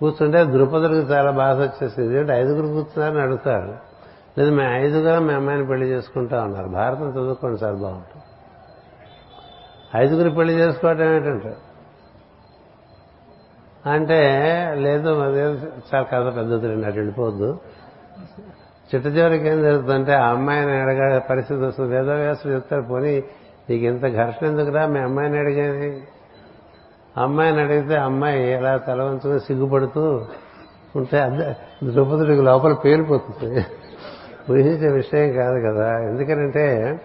కూర్చుంటే 0.00 0.44
ద్రుపదుడికి 0.44 1.12
చాలా 1.12 1.30
బాధ 1.30 1.60
వచ్చేసింది. 1.60 2.18
ఏంటంటే 2.18 2.42
ఐదుగురు 2.42 2.66
కూర్చున్నారని 2.66 3.20
అడుగుతారు. 3.20 3.74
లేదు 4.38 4.50
మేము 4.50 4.70
ఐదుగురం 4.70 5.26
మీ 5.26 5.34
అమ్మాయిని 5.34 5.66
పెళ్ళి 5.66 5.86
చేసుకుంటా 5.86 6.44
ఉన్నారు. 6.44 6.68
భారతం 6.68 7.10
చదువుకోండి 7.10 7.60
సార్ 7.60 7.74
బాగుంటుంది. 7.74 8.22
ఐదుగురు 9.96 10.30
పెళ్ళి 10.30 10.54
చేసుకోవటం 10.54 11.14
ఏంటంటే 11.14 11.56
అంటే 13.86 14.20
లేదు 14.74 15.08
అదే 15.08 15.42
చాలా 15.94 16.02
కథ 16.02 16.36
పెద్దది 16.36 16.86
అటు 16.86 16.96
వెళ్ళిపోవద్దు 16.96 17.58
చిట్ట 18.94 19.06
చివరికి 19.06 19.48
ఏం 19.48 19.62
జరుగుతుందంటే 19.62 20.12
ఆ 20.14 20.28
అమ్మాయిని 20.28 20.72
అడగ 20.72 21.18
పరిస్థితి 21.18 21.60
వస్తుంది. 21.60 21.96
వేదవ్యాసులు 21.96 22.52
చెప్తారు 22.52 22.82
పోనీ 22.82 23.24
నీకు 23.70 23.84
ఇంత 23.84 24.02
ఘర్షణ 24.02 24.46
ఎందుకురా? 24.46 24.86
మీ 24.86 25.00
అమ్మాయిని 25.00 25.38
అడిగేది. 25.38 26.02
అమ్మాయిని 27.16 27.60
అడిగితే 27.60 27.96
అమ్మాయి 27.96 28.52
ఎలా 28.52 28.76
తల 28.76 29.02
వంచుకుని 29.02 29.40
సిగ్గుపడుతూ 29.40 30.26
ఉంటే 30.96 31.26
ద్రౌపదుడికి 31.84 32.42
లోపల 32.42 32.72
పేలిపోతుంది. 32.72 33.66
ఊహించే 34.50 34.88
విషయం 34.88 35.32
కాదు 35.32 35.60
కదా. 35.60 35.98
ఎందుకనంటే 35.98 37.00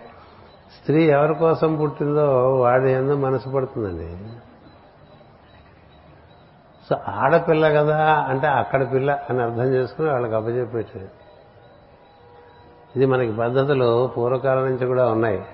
స్త్రీ 0.79 1.03
ఎవరి 1.03 1.35
కోసం 1.35 1.75
పుట్టిందో 1.75 2.55
వాడి 2.55 2.91
ఎందు 2.91 3.13
మనసు 3.13 3.49
పడుతుందండి. 3.49 4.17
సో 6.89 6.95
ఆడపిల్ల 7.07 7.69
కదా 7.69 8.13
అంటే 8.29 8.47
అక్కడ 8.47 8.93
పిల్ల 8.93 9.19
అని 9.29 9.41
అర్థం 9.41 9.63
చేసుకుని 9.63 10.09
వాళ్ళకి 10.09 10.35
అప్పచెప్పేది 10.35 11.05
ఇది 12.95 13.05
మనకి 13.05 13.31
పద్ధతులు 13.31 14.09
పూర్వకాలం 14.17 14.65
నుంచి 14.65 14.85
కూడా 14.85 15.11
ఉన్నాయి. 15.11 15.45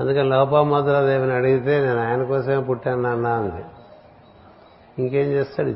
అందుకని 0.00 0.28
లోపామోదరాదేవిని 0.28 1.32
అడిగితే 1.32 1.80
నేను 1.80 2.10
ఆయన 2.10 2.24
కోసమే 2.24 2.60
పుట్టాను 2.60 3.02
నాన్న 3.02 3.26
అంది. 3.26 3.64
ఇంకేం 4.98 5.26
చేస్తాడు? 5.26 5.68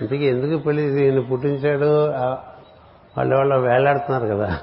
ఇంటికి 0.00 0.24
ఎందుకు 0.24 0.62
పెళ్ళి 0.62 1.04
ఈయన 1.04 1.20
పుట్టించాడు? 1.20 2.08
వాళ్ళ 3.16 3.34
వాళ్ళు 3.34 3.54
వేలాడుతున్నారు 3.54 4.26
కదా. 4.26 4.58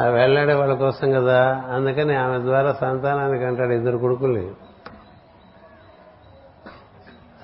ఆ 0.00 0.04
వేలాడే 0.04 0.54
వాళ్ళ 0.54 0.74
కోసం 0.74 1.12
కదా. 1.12 1.64
అందుకని 1.68 2.16
ఆమె 2.16 2.38
ద్వారా 2.38 2.72
సంతానానికి 2.72 3.44
అంటాడు 3.44 3.72
ఇద్దరు 3.72 3.98
కొడుకుల్ని. 3.98 4.50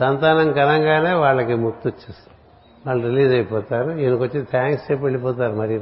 సంతానం 0.01 0.53
కనంగానే 0.53 1.13
వాళ్ళకి 1.13 1.55
ముక్తి 1.55 1.89
వచ్చేస్తుంది 1.89 2.39
వాళ్ళు 2.87 3.07
రిలీజ్ 3.07 3.35
అయిపోతారు. 3.35 3.91
ఈయనకొచ్చి 3.91 4.43
థ్యాంక్స్ 4.43 4.91
చెప్పి 4.91 5.05
వెళ్ళిపోతారు 5.05 5.53
మరి 5.53 5.81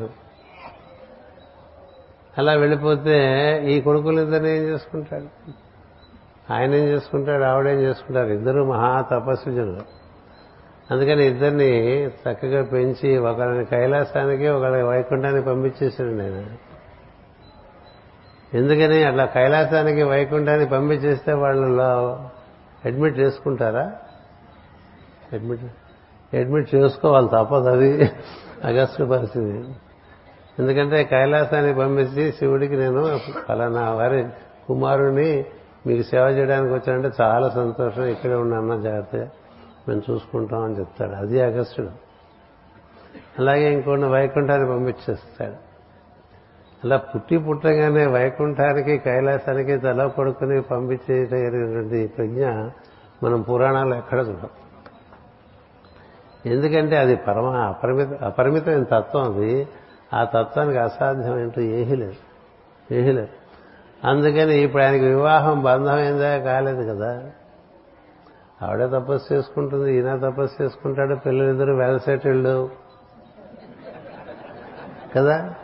అలా 2.39 2.53
వెళ్ళిపోతే 2.53 3.17
ఈ 3.67 3.81
కొడుకులిద్దరిని 3.81 4.57
ఏం 4.57 4.63
చేసుకుంటాడు 4.63 5.53
ఆయన 6.53 6.75
ఏం 6.75 6.85
చేసుకుంటాడు? 6.85 7.43
ఆవిడేం 7.43 7.79
చేసుకుంటారు? 7.81 8.29
ఇద్దరు 8.29 8.65
మహా 8.65 9.01
తపస్విజనులు 9.01 9.81
అందుకని 10.91 11.27
ఇద్దరిని 11.27 12.07
చక్కగా 12.07 12.65
పెంచి 12.65 13.19
ఒకరిని 13.19 13.65
కైలాసానికి 13.65 14.49
ఒకరి 14.49 14.83
వైకుంఠానికి 14.83 15.47
పంపించేశాడు 15.47 16.11
నేను. 16.11 16.47
ఎందుకని 18.57 19.05
అట్లా 19.05 19.25
కైలాసానికి 19.25 20.03
వైకుంఠానికి 20.03 20.71
పంపించేస్తే 20.71 21.33
వాళ్ళలో 21.33 22.29
అడ్మిట్ 22.85 23.19
చేసుకుంటారా? 23.19 23.93
అడ్మిట్ 25.33 25.61
అడ్మిట్ 26.37 26.75
చేసుకోవాలి 26.75 27.27
తప్పదు 27.27 27.69
అది. 27.69 28.11
అగస్టు 28.65 29.05
పరిస్థితి. 29.05 29.75
ఎందుకంటే 30.59 31.05
కైలాసానికి 31.05 31.79
పంపించి 31.79 32.33
శివుడికి 32.33 32.77
నేను 32.77 33.19
ఫలానా 33.49 33.91
వారి 33.91 34.29
కుమారుని 34.69 35.45
మీకు 35.87 36.03
సేవ 36.03 36.21
చేయడానికి 36.21 36.75
వచ్చానంటే 36.75 37.11
చాలా 37.21 37.49
సంతోషం. 37.49 38.05
ఇక్కడే 38.05 38.35
ఉన్న 38.35 38.81
జాగ్రత్తగా 38.81 39.31
మేము 39.89 40.03
చూసుకుంటాం 40.11 40.65
అని 40.65 40.75
చెప్తాడు. 40.79 41.13
అది 41.13 41.41
అగస్టుడు 41.41 41.89
అలాగే 43.39 43.73
ఇంకొన్ని 43.73 44.09
వైకుంఠాన్ని 44.09 44.69
పంపించేస్తాడు. 44.69 45.65
అలా 46.85 46.97
పుట్టి 46.97 47.39
పుట్టగానే 47.39 48.07
వైకుంఠానికి 48.07 48.99
కైలాసానికి 48.99 49.77
తల 49.77 50.07
కొడుకుని 50.07 50.63
పంపించేటటువంటి 50.63 52.07
ప్రజ్ఞ 52.07 52.47
మనం 53.23 53.43
పురాణాలు 53.43 53.95
ఎక్కడ 53.95 54.19
చూడం 54.19 54.49
ఎందుకంటే 56.47 56.97
అది 56.97 57.17
పరమ 57.17 57.47
అపరిమిత 57.47 58.23
అపరిమితమైన 58.23 58.83
తత్వం 58.83 59.35
అది. 59.35 59.69
ఆ 60.15 60.25
తత్వానికి 60.25 60.79
అసాధ్యం 60.79 61.41
ఏంటో 61.41 61.63
ఏమీ 61.63 61.97
లేదు. 61.97 62.15
ఏమీ 62.95 63.13
లేదు. 63.13 63.29
అందుకని 64.05 64.63
ఇప్పుడు 64.63 64.83
ఆయనకి 64.83 65.05
వివాహం 65.05 65.63
బంధమైందా 65.63 66.39
కాలేదు 66.39 66.93
కదా. 66.93 67.23
ఆవిడే 68.63 68.87
తపస్సు 68.87 69.35
చేసుకుంటుంది 69.35 69.95
ఈయన 69.95 70.17
తపస్సు 70.17 70.63
చేసుకుంటాడు 70.63 71.15
పిల్లలిద్దరూ 71.15 71.77
వెల్ 71.77 72.01
సెటిల్డ్. 72.01 72.69
కదా? 75.17 75.55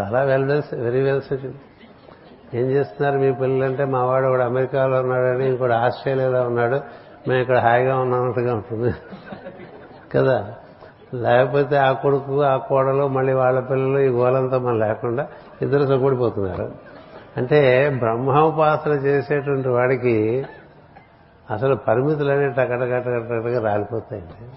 చాలా 0.00 0.22
వెల్ 0.22 0.62
వెరీ 0.74 1.02
వెల్ 1.02 1.22
సెటిల్డ్. 1.22 1.56
ఏం 2.56 2.66
చేస్తున్నారు 2.66 3.18
మీ 3.18 3.32
పిల్లలంటే 3.32 3.84
మా 3.84 4.04
వాడు 4.04 4.26
ఒకడు 4.26 4.42
అమెరికాలో 4.42 5.00
ఉన్నాడని 5.00 5.48
ఇంకోటి 5.48 5.72
ఆస్ట్రేలియాలో 5.72 6.42
ఉన్నాడు. 6.42 6.80
మేము 7.28 7.40
ఇక్కడ 7.40 7.58
హాయిగా 7.58 7.98
ఉన్నట్టుగా 7.98 8.54
ఉంటుంది. 8.54 8.94
కదా? 10.12 10.54
లేకపోతే 11.14 11.76
ఆ 11.76 11.92
కొడుకు 11.92 12.42
ఆ 12.42 12.56
కోడలు 12.56 13.08
మళ్ళీ 13.08 13.32
వాళ్ళ 13.32 13.60
పిల్లలు 13.60 13.98
ఈ 13.98 14.08
గోలంతా 14.08 14.58
మనం 14.58 14.78
లేకుండా 14.78 15.28
ఇద్దరు 15.62 15.86
సొగ్గుడిపోతున్నారు 15.86 16.72
అంటే 17.36 17.90
బ్రహ్మోపాసన 17.98 18.90
చేసేటువంటి 18.90 19.68
వాడికి 19.68 20.46
అసలు 21.50 21.74
పరిమితులనే 21.74 22.48
టకటకటకటగా 22.48 23.68
రాలిపోతాయండి. 23.68 24.48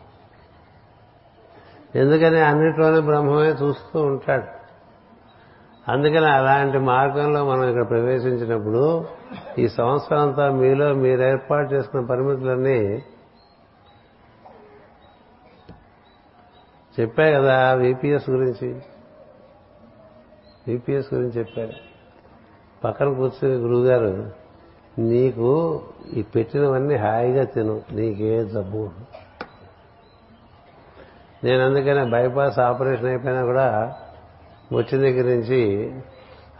ఎందుకని 1.99 2.39
అన్నిట్లోనే 2.39 2.99
బ్రహ్మమే 2.99 3.49
చూస్తూ 3.49 4.01
ఉంటాడు. 4.01 4.63
అందుకని 5.91 6.25
అలాంటి 6.25 6.77
మార్గంలో 6.77 7.45
మనం 7.45 7.63
ఇక్కడ 7.63 7.89
ప్రవేశించినప్పుడు 7.89 9.05
ఈ 9.59 9.67
సంవత్సరం 9.67 10.19
అంతా 10.19 10.49
మీలో 10.49 10.93
మీరు 10.93 11.21
ఏర్పాటు 11.21 11.73
చేసుకున్న 11.73 12.05
పరిమితులన్నీ 12.05 13.01
చెప్పా 16.99 17.29
కదా 17.29 17.73
విపిఎస్ 17.73 18.29
గురించి? 18.29 18.81
విపిఎస్ 20.67 21.13
గురించి 21.13 21.39
చెప్పాడు 21.39 21.71
పక్కన 22.83 23.13
కూర్చుని 23.13 23.55
గురువుగారు 23.55 24.31
నీకు 24.99 25.81
ఈ 26.13 26.21
పెట్టినవన్నీ 26.21 26.95
హాయిగా 26.95 27.43
తిను 27.43 27.81
నీకే 27.91 28.45
జబ్బు. 28.45 28.89
నేను 31.43 31.65
అందుకనే 31.65 32.05
బైపాస్ 32.05 32.59
ఆపరేషన్ 32.59 33.05
అయిపోయినా 33.05 33.45
కూడా 33.45 33.97
వచ్చిన 34.73 35.01
దగ్గర 35.01 35.23
నుంచి 35.23 35.93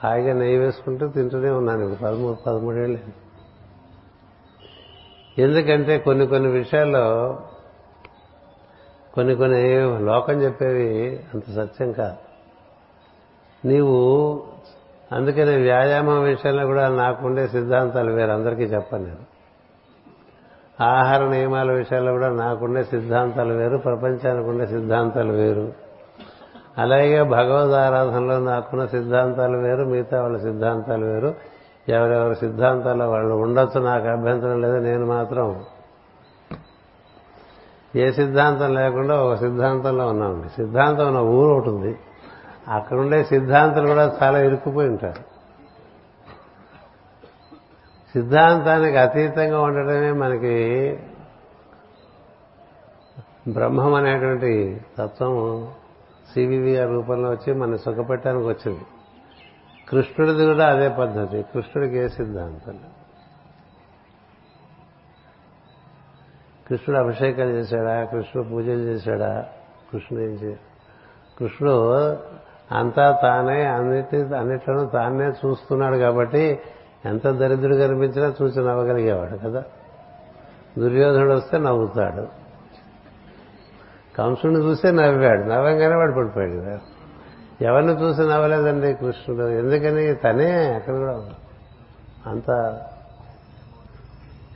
హాయిగా 0.04 0.34
నెయ్యి 0.34 0.58
వేసుకుంటూ 0.58 1.08
తింటూనే 1.08 1.50
ఉన్నాను 1.50 1.84
ఇప్పుడు 1.84 2.00
పదమూడు 2.00 2.38
పదమూడేళ్ళు 2.48 3.00
ఎందుకంటే 5.38 5.98
కొన్ని 5.98 6.28
కొన్ని 6.28 6.50
విషయాల్లో 6.52 7.40
కొన్ని 9.14 9.36
కొన్ని 9.36 9.64
లోకం 10.06 10.34
చెప్పేవి 10.34 11.20
అంత 11.34 11.56
సత్యం 11.56 11.92
కాదు. 11.92 12.16
నీవు 13.68 14.44
అందుకనే 15.12 15.56
వ్యాయామం 15.56 16.24
విషయంలో 16.24 16.66
కూడా 16.66 16.90
నాకుండే 16.90 17.48
సిద్ధాంతాలు 17.48 18.12
వేరు 18.12 18.32
అందరికీ 18.32 18.64
చెప్పను 18.64 19.04
నేను. 19.04 19.34
ఆహార 20.84 21.26
నియమాల 21.26 21.72
విషయాల్లో 21.72 22.12
కూడా 22.12 22.30
నాకుండే 22.30 22.84
సిద్ధాంతాలు 22.84 23.54
వేరు 23.54 23.78
ప్రపంచానికి 23.78 24.50
ఉండే 24.50 24.66
సిద్ధాంతాలు 24.66 25.32
వేరు. 25.32 25.74
అలాగే 26.78 27.24
భగవద్ 27.24 27.72
ఆరాధనలో 27.72 28.40
నాకున్న 28.40 28.86
సిద్ధాంతాలు 28.86 29.58
వేరు 29.58 29.84
మిగతా 29.84 30.22
వాళ్ళ 30.22 30.38
సిద్ధాంతాలు 30.38 31.06
వేరు. 31.06 31.36
ఎవరెవరి 31.90 32.36
సిద్ధాంతాలు 32.36 33.04
వాళ్ళు 33.04 33.34
ఉండొచ్చు 33.34 33.82
నాకు 33.82 34.08
అభ్యంతరం 34.08 34.62
లేదు 34.62 34.78
నేను 34.78 35.06
మాత్రం 35.06 35.66
ఏ 37.96 38.12
సిద్ధాంతం 38.12 38.74
లేకుండా 38.74 39.24
ఒక 39.24 39.36
సిద్ధాంతంలో 39.36 40.08
ఉన్నామండి 40.08 40.50
సిద్ధాంతం 40.50 41.08
ఉన్న 41.08 41.18
ఊరు 41.18 41.54
ఒకటి 41.54 41.70
ఉంది. 41.70 41.98
అక్కడ 42.68 42.98
ఉండే 42.98 43.24
సిద్ధాంతాలు 43.24 43.88
కూడా 43.88 44.18
చాలా 44.24 44.40
ఇరుక్కుపోయి 44.40 44.90
ఉంటారు. 44.90 45.34
సిద్ధాంతానికి 48.14 48.98
అతీతంగా 48.98 49.62
ఉండటమే 49.62 50.12
మనకి 50.12 51.00
బ్రహ్మం 53.48 53.94
అనేటువంటి 53.94 54.82
తత్వం 54.98 55.68
సివివి 56.34 56.86
రూపంలో 56.86 57.30
వచ్చి 57.30 57.54
మన 57.54 57.76
సుఖపెట్టడానికి 57.76 58.48
వచ్చింది. 58.48 58.82
కృష్ణుడిది 59.90 60.46
కూడా 60.46 60.68
అదే 60.68 60.90
పద్ధతి. 60.90 61.42
కృష్ణుడికి 61.42 61.98
ఏ 61.98 62.08
సిద్ధాంతం 62.08 62.80
కృష్ణుడు 66.70 67.00
అభిషేకాలు 67.00 67.50
చేశాడా? 67.50 68.06
కృష్ణుడు 68.06 68.48
పూజలు 68.48 68.80
చేశాడా? 68.80 69.46
కృష్ణుడు 69.94 70.24
ఏం 70.24 70.32
చే 70.32 70.60
కృష్ణుడు 71.40 72.04
అంతా 72.72 73.20
తానే 73.24 73.66
అన్నిటి 73.66 74.18
అన్నిట్లోనూ 74.18 74.86
తానే 74.86 75.28
చూస్తున్నాడు 75.28 75.96
కాబట్టి 75.98 76.60
ఎంత 77.06 77.28
దరిద్రుడు 77.28 77.76
కనిపించినా 77.76 78.34
చూసి 78.42 78.60
నవ్వగలిగేవాడు 78.60 79.38
కదా. 79.38 79.64
దుర్యోధనుడు 80.80 81.34
వస్తే 81.34 81.58
నవ్వుతాడు. 81.58 82.28
కంసుడిని 84.18 84.60
చూస్తే 84.60 84.92
నవ్వాడు. 84.92 85.42
నవ్వంగానే 85.42 85.96
వాడు 85.96 86.12
పడిపోయాడు 86.12 86.54
కదా. 86.54 86.80
ఎవరిని 87.62 88.02
చూసి 88.02 88.22
నవ్వలేదండి 88.22 88.94
కృష్ణుడు? 88.94 89.44
ఎందుకని? 89.44 90.16
తనే 90.16 90.74
అక్కడ 90.74 90.98
కూడా 90.98 91.30
అంత 92.28 92.80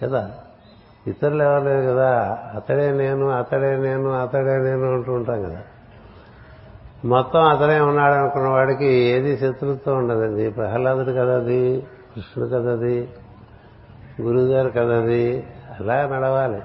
కదా. 0.03 0.31
ఇతరులు 1.07 1.43
ఎవరు 1.43 1.63
లేరు 1.63 1.87
కదా? 1.87 2.39
అతడే 2.55 2.91
నేను 2.91 3.29
అతడే 3.29 3.77
నేను 3.77 4.09
అతడే 4.09 4.57
నేను 4.57 4.93
అంటూ 4.93 5.13
ఉంటాం 5.13 5.43
కదా. 5.43 5.61
మొత్తం 7.05 7.43
అతనే 7.43 7.79
ఉన్నాడు 7.79 8.13
అనుకున్న 8.13 8.47
వాడికి 8.47 8.85
ఏది 8.85 9.37
శత్రుత్వం 9.37 9.97
ఉండదండి. 9.97 10.49
ప్రహ్లాదుడు 10.49 11.11
అది 11.11 11.81
కృష్ణుడు 12.15 12.49
కదది 12.49 13.09
గురువుగారు 14.21 14.79
అది. 14.79 15.47
అలా 15.79 16.07
నడవాలి. 16.07 16.61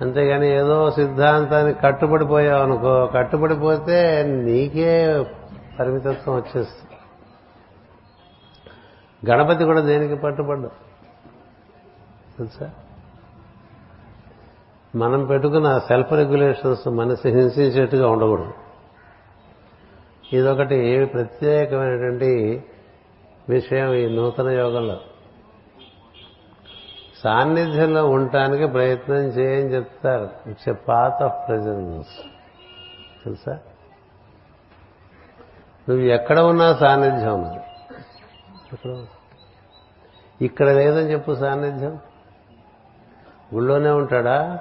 అంతేగాని 0.00 0.48
ఏదో 0.48 0.90
సిద్ధాంతానికి 0.90 1.80
కట్టుబడిపోయావు 1.80 2.62
అనుకో 2.62 3.06
కట్టుబడిపోతే 3.06 4.22
నీకే 4.22 5.24
పరిమితత్వం 5.80 6.36
వచ్చేస్తుంది. 6.36 6.90
గణపతి 9.30 9.64
కూడా 9.64 9.80
దేనికి 9.80 10.14
పట్టుబడ్డా 10.14 10.68
తెలుసా? 12.38 12.70
మనం 14.96 15.24
పెట్టుకున్న 15.24 15.78
సెల్ఫ్ 15.78 16.12
రెగ్యులేషన్స్ 16.12 16.88
మనసు 16.88 17.28
హింసించేట్టుగా 17.28 18.08
ఉండకూడదు. 18.08 18.52
ఇదొకటి 20.32 21.06
ప్రత్యేకమైనటువంటి 21.06 22.64
విషయం 23.48 23.92
ఈ 23.92 24.16
నూతన 24.16 24.48
యోగంలో. 24.48 25.00
సాన్నిధ్యంలో 27.24 28.06
ఉండటానికి 28.06 28.66
ప్రయత్నం 28.66 29.16
చేయని 29.16 29.74
చెప్తారు. 29.74 30.30
It's 30.46 30.68
a 30.68 30.72
path 30.72 31.22
of 31.22 31.48
presence 31.48 32.08
తెలుసా? 33.24 33.52
నువ్వు 35.88 36.04
ఎక్కడ 36.04 36.40
ఉన్నా 36.40 36.74
సాన్నిధ్యం 36.74 37.34
ఉన్నది 37.34 37.60
ఇక్కడ 40.44 40.68
లేదని 40.68 41.12
చెప్పు 41.12 41.34
సాన్నిధ్యం. 41.34 41.98
గుళ్ళోనే 43.54 43.90
ఉంటాడా? 43.90 44.58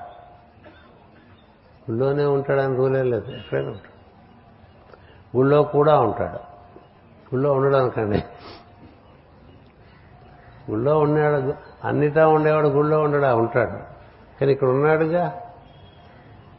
గుళ్ళోనే 1.91 2.25
ఉంటాడని 2.25 2.75
రూలే 2.75 3.03
లేదు 3.03 3.31
ఎక్కడైనా 3.31 3.67
ఉంటాడు. 3.67 3.93
గుళ్ళో 5.37 5.63
కూడా 5.63 5.99
ఉంటాడు. 5.99 6.53
గుళ్ళో 7.35 7.51
ఉండడం 7.51 7.79
అనుకోండి 7.79 8.23
గుళ్ళో 10.71 10.99
ఉన్నాడు 10.99 11.53
అన్నిటా 11.87 12.27
ఉండేవాడు 12.27 12.67
గుళ్ళో 12.67 12.99
ఉండడా? 12.99 13.35
ఉంటాడు. 13.35 13.93
కానీ 14.39 14.51
ఇక్కడ 14.51 14.67
ఉన్నాడుగా? 14.67 15.41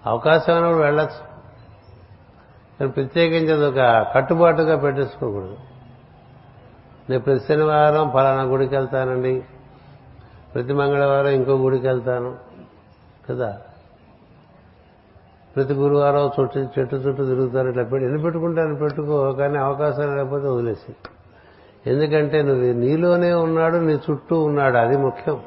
అవకాశం 0.07 0.55
అయినప్పుడు 0.55 0.85
వెళ్ళచ్చు. 0.85 1.35
కానీ 2.81 2.91
ప్రత్యేకించి 2.91 3.67
ఒక 3.67 4.07
కట్టుబాటుగా 4.15 4.77
పెట్టేసుకోకూడదు. 4.77 5.57
నేను 7.11 7.23
ప్రతి 7.23 7.45
శనివారం 7.49 8.11
ఫలానా 8.11 8.43
గుడికి 8.43 8.77
వెళ్తానండి. 8.77 9.45
ప్రతి 10.55 10.73
మంగళవారం 10.73 11.29
ఇంకో 11.29 11.53
గుడికి 11.53 11.87
వెళ్తాను. 11.87 12.37
కదా? 13.31 13.63
ప్రతి 15.57 15.75
గురువారం 15.75 16.31
చుట్టూ 16.41 16.61
చెట్టు 16.61 16.97
చుట్టూ 16.97 17.25
తిరుగుతారు 17.25 17.69
ఇట్లా 17.69 17.83
పెట్టి 17.83 18.07
ఎన్ని 18.07 18.23
పెట్టుకుంటాను 18.23 18.75
పెట్టుకో 18.75 19.33
కానీ 19.33 19.59
అవకాశం 19.59 20.17
లేకపోతే 20.17 20.49
వదిలేసి. 20.49 20.93
ఎందుకంటే 21.87 22.43
నువ్వు 22.43 22.63
నీలోనే 22.63 23.33
ఉన్నాడు 23.33 23.77
నీ 23.77 23.93
చుట్టూ 23.93 24.43
ఉన్నాడు 24.43 24.77
అది 24.77 24.97
ముఖ్యం. 24.97 25.41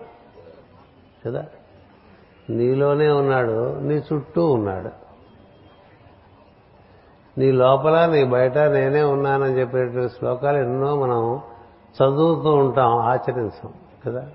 కదా? 1.25 1.45
నీలోనే 2.49 3.09
ఉన్నాడు 3.09 3.79
నీ 3.79 4.03
చుట్టూ 4.13 4.51
ఉన్నాడు. 4.51 4.89
నీ 7.39 7.51
లోపల 7.51 8.05
నీ 8.05 8.23
బయట 8.23 8.57
నేనే 8.57 9.01
ఉన్నానని 9.01 9.59
చెప్పేటువంటి 9.59 10.13
శ్లోకాలు 10.13 10.57
ఎన్నో 10.57 10.95
మనం 10.95 11.41
చదువుతూ 12.03 12.51
ఉంటాం 12.51 12.97
ఆచరించాం. 12.97 13.73
కదా? 14.05 14.27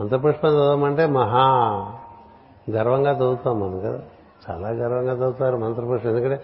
అంతపుష్పం 0.00 0.50
చదవమంటే 0.50 1.06
మహా. 1.06 1.92
గర్వంగా 2.70 3.12
చదువుతాం 3.12 3.60
మనం 3.60 3.80
కదా. 3.80 4.00
చాలా 4.50 4.68
గర్వంగా 4.68 5.12
చదువుతారు 5.12 5.56
మంత్రపురుషులు. 5.56 6.10
ఎందుకంటే 6.10 6.42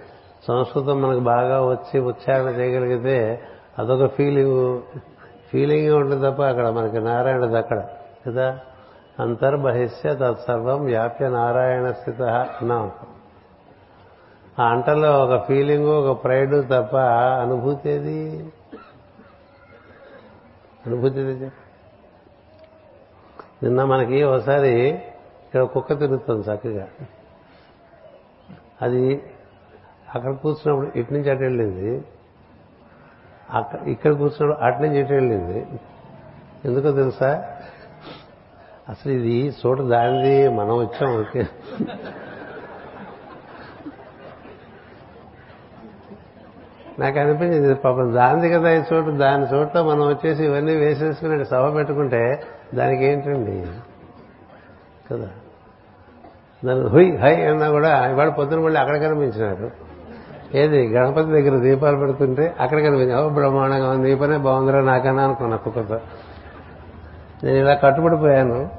సంస్కృతం 0.48 1.02
మనకు 1.02 1.20
బాగా 1.20 1.66
వచ్చి 1.66 2.00
ఉచ్చారణ 2.00 2.48
చేయగలిగితే 2.48 3.42
అదొక 3.78 4.10
ఫీలింగ్ 4.10 4.82
ఫీలింగ్ 5.50 5.94
ఉంటుంది 5.94 6.30
తప్ప 6.30 6.42
అక్కడ 6.42 6.68
మనకి 6.68 7.00
నారాయణది 7.00 7.58
అక్కడ 7.58 7.86
కదా? 8.26 8.58
అంతర్బహిష్య 9.20 10.14
తత్సర్వం 10.14 10.84
వ్యాప్య 10.84 11.28
నారాయణ 11.28 11.90
స్థిత 11.90 12.22
అన్నాం. 12.22 12.90
ఆ 14.58 14.64
అంటలో 14.64 15.24
ఒక 15.24 15.46
ఫీలింగ్ 15.46 15.88
ఒక 15.88 16.24
ప్రైడ్ 16.24 16.66
తప్ప 16.66 16.96
అనుభూతి 17.42 17.90
ఏది? 17.90 18.52
అనుభూతి 20.86 21.20
నిన్న 23.62 23.84
మనకి 23.84 24.22
ఒకసారి 24.22 25.02
ఇక్కడ 25.50 25.62
కుక్క 25.62 25.98
తిరుగుతుంది 25.98 26.50
చక్కగా. 26.50 26.88
అది 28.82 29.22
అక్కడ 30.14 30.32
కూర్చున్నప్పుడు 30.32 30.98
ఇటు 30.98 31.14
నుంచి 31.14 31.30
అటు 31.30 31.40
వెళ్ళింది. 31.40 32.02
అక్కడ 33.50 33.88
ఇక్కడ 33.88 34.12
కూర్చున్నప్పుడు 34.12 34.66
అటు 34.66 34.82
నుంచి 34.82 35.00
ఇటు 35.00 35.12
వెళ్ళింది. 35.12 35.66
ఎందుకో 36.64 36.92
తెలుసా? 36.92 37.44
అసలు 38.88 39.12
ఇది 39.12 39.54
చోటు 39.66 39.82
దానిది 39.82 40.48
మనం 40.48 40.78
వచ్చాం 40.78 41.20
ఓకే 41.20 41.46
నాకు 46.98 47.18
అనిపించింది 47.18 47.74
పాపం 47.74 48.14
దానిది 48.14 48.48
కదా 48.50 48.70
ఈ 48.70 48.82
చోటు 48.92 49.10
దాని 49.10 49.54
చోట్ల 49.54 49.82
మనం 49.82 50.08
వచ్చేసి 50.08 50.44
ఇవన్నీ 50.44 50.76
వేసేసుకుని 50.76 51.44
సభ 51.44 51.74
పెట్టుకుంటే 51.74 52.42
దానికి 52.74 53.04
ఏంటండి? 53.04 53.66
కదా. 55.12 55.30
నన్ను 56.66 56.88
హుయ్ 56.88 57.18
హై 57.18 57.44
అన్నా 57.44 57.70
కూడా 57.70 58.06
ఇవాళ 58.10 58.28
పొద్దున 58.28 58.60
మళ్ళీ 58.60 58.80
అక్కడ 58.80 58.96
కనిపించినారు 58.96 59.70
ఏది 60.54 60.86
గణపతి 60.86 61.26
దగ్గర 61.26 61.58
దీపాలు 61.58 61.96
పెడుతుంటే 61.96 62.54
అక్కడ 62.60 62.78
కనిపించింది 62.78 63.14
ఓ 63.14 63.28
బ్రహ్మాండంగా 63.28 63.90
ఉంది 63.90 64.06
దీపనే 64.06 64.36
బాగుందిరా 64.36 64.80
నాకన్నా 64.80 65.24
అనుకున్నా 65.24 65.56
కుక్కతో. 65.56 66.00
నేను 67.44 67.56
ఇలా 67.56 67.74
కట్టుబడిపోయాను. 67.74 68.70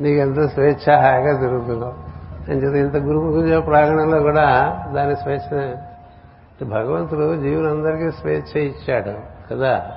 నీకు 0.00 0.20
ఎంత 0.20 0.48
స్వేచ్ఛ 0.48 0.96
హాయిగా 0.96 1.40
తిరుగుతున్నావు 1.40 1.94
నేను 2.48 2.60
చెప్పి 2.60 2.78
ఇంత 2.78 2.96
గురుముఖ 2.96 3.66
ప్రాంగణంలో 3.66 4.20
కూడా 4.20 4.78
దాని 4.94 5.16
స్వేచ్ఛ 5.16 5.74
భగవంతుడు 6.66 7.36
జీవులందరికీ 7.36 8.10
స్వేచ్ఛ 8.10 8.60
ఇచ్చాడు 8.60 9.12
కదా? 9.50 9.90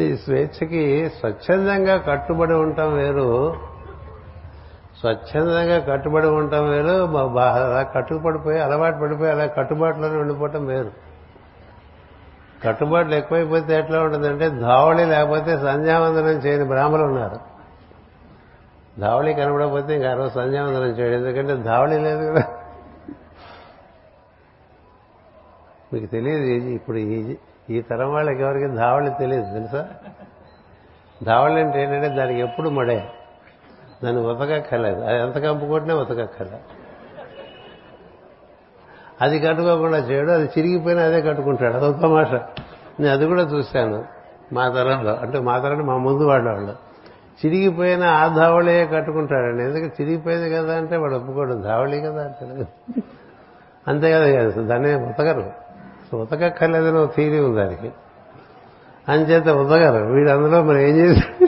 ఈ 0.00 0.16
స్వేచ్ఛకి 0.16 1.10
స్వచ్ఛందంగా 1.20 1.96
కట్టుబడి 1.96 2.52
ఉండటం 2.52 2.94
వేరు. 2.96 3.54
స్వచ్ఛందంగా 5.04 5.78
కట్టుబడి 5.78 6.26
ఉండటం 6.26 6.70
వేరు 6.70 7.16
అలా 7.16 7.82
కట్టుబడిపోయి 7.82 8.60
అలవాటు 8.60 8.98
పడిపోయి 8.98 9.30
అలా 9.30 9.46
కట్టుబాటులోనే 9.46 10.16
ఉండిపోవటం 10.16 10.66
వేరు. 10.66 10.90
కట్టుబాట్లు 12.64 13.14
ఎక్కువైపోతే 13.14 13.78
ఎట్లా 13.78 14.02
ఉంటుందంటే 14.02 14.48
ధావళి 14.48 15.04
లేకపోతే 15.04 15.58
సంధ్యావందనం 15.58 16.28
చేయని 16.28 16.64
బ్రాహ్మలు 16.64 17.02
ఉన్నారు. 17.02 17.38
ధావళి 19.00 19.34
కనబడకపోతే 19.34 19.94
ఇంకా 19.94 20.10
ఆ 20.10 20.14
రోజు 20.14 20.34
సంధ్యావందనం 20.34 20.88
చేయడం. 20.88 21.26
ఎందుకంటే 21.26 21.62
ధావళి 21.62 21.98
లేదు 21.98 22.30
కదా. 22.30 22.42
మీకు 25.92 26.06
తెలియదు 26.06 26.42
ఇప్పుడు 26.68 26.96
ఈ 26.96 27.36
ఈ 27.70 27.80
తరం 27.80 28.12
వాళ్ళకి 28.12 28.42
ఎవరికి 28.42 28.68
ధావళి 28.68 29.10
తెలియదు 29.10 29.52
తెలుసా? 29.52 29.88
ధావళి 31.22 31.60
అంటే 31.60 31.82
ఏంటంటే 31.82 32.08
దానికి 32.08 32.40
ఎప్పుడు 32.40 32.70
మడే. 32.70 33.08
దాన్ని 34.04 34.22
ఉతకక్కర్లేదు 34.22 35.00
అది 35.00 35.18
ఎంత 35.18 35.38
కంపు 35.38 35.66
కొట్టినా 35.66 35.94
ఉతకక్కర్లే 35.94 36.58
అది 39.20 39.38
కట్టుకోకుండా 39.38 39.98
చేయడు 39.98 40.30
అది 40.30 40.44
చిరిగిపోయినా 40.44 41.02
అదే 41.02 41.20
కట్టుకుంటాడు. 41.20 41.74
అదొక 41.74 42.06
మాట 42.06 42.32
నేను 43.00 43.12
అది 43.12 43.26
కూడా 43.26 43.42
చూశాను 43.42 44.04
మా 44.52 44.68
తరంలో. 44.68 45.14
అంటే 45.16 45.38
మా 45.38 45.58
తరం 45.58 45.78
మా 45.78 45.96
ముందు 45.96 46.24
వాళ్ళు 46.24 46.94
చిరిగిపోయిన 47.44 48.04
ఆ 48.04 48.36
ధావళే 48.36 48.86
కట్టుకుంటాడండి. 48.86 49.64
ఎందుకు? 49.64 50.02
చిరిగిపోయింది 50.02 50.50
కదా 50.50 50.76
అంటే 50.76 50.96
వాడు 50.96 51.14
ఒప్పుకోడు. 51.14 51.54
ధావళి 51.54 52.00
కదా 52.00 52.22
అంటే. 52.22 52.68
అంతే 53.88 54.12
కదా 54.12 54.50
దాన్ని 54.62 54.94
ఉతకరు 54.94 55.52
ఉతకక్కర్లేదని 56.16 56.98
ఒక 56.98 57.14
థీరీ 57.16 57.38
ఉంది 57.38 57.56
దానికి. 57.56 57.92
అంచేత 59.08 59.48
ఉతకరు 59.48 60.04
వీడు 60.04 60.30
అందులో 60.30 60.62
మరి 60.62 60.90
ఏం 60.90 60.96
చేసి 60.96 61.46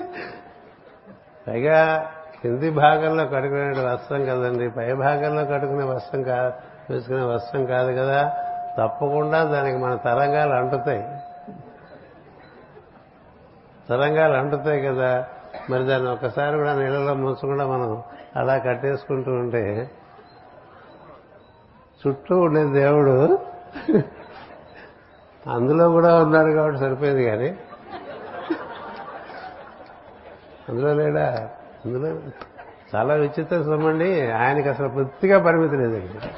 పైగా 1.49 2.07
కింది 2.43 2.71
భాగంలో 2.71 3.25
కట్టుకునే 3.25 3.93
వస్త్రం 3.93 4.25
కదండి. 4.25 4.71
పై 4.71 4.93
భాగంలో 4.93 5.45
కట్టుకునే 5.45 5.85
వస్త్రం 5.85 6.23
కాదు 6.23 6.53
వేసుకునే 6.93 7.23
వస్త్రం 7.23 7.67
కాదు 7.67 7.93
కదా. 7.93 8.37
తప్పకుండా 8.79 9.45
దానికి 9.45 9.79
మన 9.79 9.95
తరంగాలు 9.95 10.53
అంటుతాయి. 10.53 11.03
తరంగాలు 13.89 14.33
అంటుతాయి 14.33 14.83
కదా. 14.83 15.27
మరి 15.71 15.85
దాన్ని 15.85 16.11
ఒక్కసారి 16.11 16.57
కూడా 16.57 16.75
నీళ్ళలో 16.75 17.15
ముంచకుండా 17.15 17.67
మనం 17.67 18.03
అలా 18.37 18.59
కట్టేసుకుంటూ 18.59 19.31
ఉంటే 19.31 19.91
చుట్టూ 22.07 22.41
ఉండే 22.41 22.65
దేవుడు 22.65 23.39
అందులో 25.51 25.91
కూడా 25.91 26.23
ఉన్నాడు 26.23 26.53
కాబట్టి 26.53 26.81
సరిపోయింది 26.81 27.25
కానీ 27.25 27.59
అందులో 30.69 30.95
లేడా? 30.95 31.51
అందులో 31.87 32.21
చాలా 32.95 33.15
విచిత్ర 33.15 33.63
సమండి 33.63 34.31
ఆయనకి 34.31 34.69
అసలు 34.69 34.89
బొత్తిగా 34.89 35.45
పరిమితి 35.45 35.77
లేదండి 35.77 36.29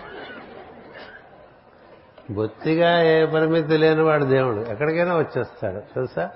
బొత్తిగా 2.32 3.03
ఏ 3.03 3.26
పరిమితి 3.26 3.76
లేనివాడు 3.76 4.24
దేవుడు. 4.24 4.57
ఎక్కడికైనా 4.57 5.16
వచ్చేస్తాడు. 5.16 5.80
తెలుసా? 5.80 6.30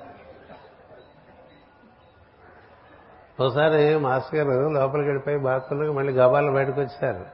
ఒకసారి 3.40 3.98
మాస్టర్ 3.98 4.40
గారు 4.40 4.68
లోపలికి 4.68 5.08
వెళ్ళిపోయి 5.08 5.38
బాత్రూంలోకి 5.38 5.96
మళ్ళీ 5.96 6.12
గబాలు 6.12 6.52
బయటకు 6.52 6.80
వచ్చారు. 6.80 7.26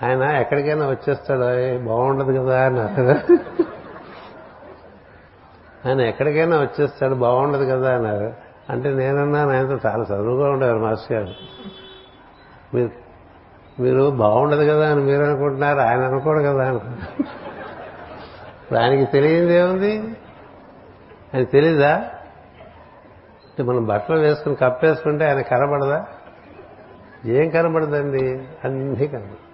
ఆయన 0.02 0.22
ఎక్కడికైనా 0.22 0.86
వచ్చేస్తాడు? 0.86 1.78
బాగుండదు 1.78 2.38
కదా 2.38 2.64
అన్నారు. 2.64 3.34
ఆయన 5.88 6.00
ఎక్కడికైనా 6.00 6.60
వచ్చేస్తాడు 6.60 7.14
బాగుండదు 7.14 7.64
కదా 7.64 7.94
అన్నారు. 7.94 8.34
అంటే 8.70 8.90
నేనన్నాను 8.90 9.50
ఆయనతో 9.50 9.88
చాలా 9.88 10.04
చదువుగా 10.04 10.50
ఉండేవారు 10.50 10.78
మాస్టర్ 10.78 11.16
గారు. 11.16 11.34
మీరు 12.76 12.90
మీరు 13.80 14.10
బాగుండదు 14.10 14.70
కదా 14.70 14.90
అని 14.90 15.02
మీరు 15.02 15.22
అనుకుంటున్నారు 15.22 15.78
ఆయన 15.78 16.04
అనుకోడు 16.04 16.38
కదా 16.38 16.68
అనుకుంటున్నారు 16.68 17.28
ఆయనకి 18.76 19.12
తెలియంది 19.12 19.54
ఏముంది? 19.54 19.98
ఆయన 21.34 21.44
తెలీదా? 21.44 21.94
అంటే 23.48 23.62
మనం 23.62 23.86
బట్టలు 23.86 24.18
వేసుకుని 24.18 24.54
కప్పేసుకుంటే 24.54 25.24
ఆయన 25.24 25.40
కనబడదా? 25.40 26.06
ఏం 27.26 27.50
కనబడదండి? 27.50 28.48
అన్నీ 28.64 29.06
కనబడదు. 29.06 29.47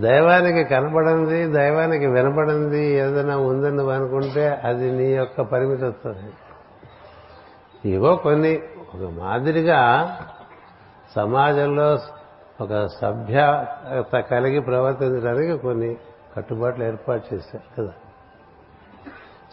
దైవానికి 0.00 0.64
కనబడింది 0.64 1.46
దైవానికి 1.46 2.06
వినపడింది 2.06 2.86
ఏదైనా 2.86 3.36
ఉందని 3.36 3.76
నువ్వు 3.76 3.92
అనుకుంటే 3.92 4.48
అది 4.48 4.92
నీ 4.92 5.04
యొక్క 5.04 5.40
పరిమితి 5.40 5.84
వస్తుంది 5.84 6.32
ఇవో 7.92 8.16
కొన్ని 8.16 8.62
ఒక 8.94 9.10
మాదిరిగా 9.10 9.80
సమాజంలో 11.16 11.98
ఒక 12.60 12.86
సభ్యత 12.86 14.20
కలిగి 14.20 14.60
ప్రవర్తించడానికి 14.60 15.58
కొన్ని 15.58 15.96
కట్టుబాట్లు 16.36 16.84
ఏర్పాటు 16.84 17.34
చేశారు 17.34 17.82
కదా. 17.82 17.92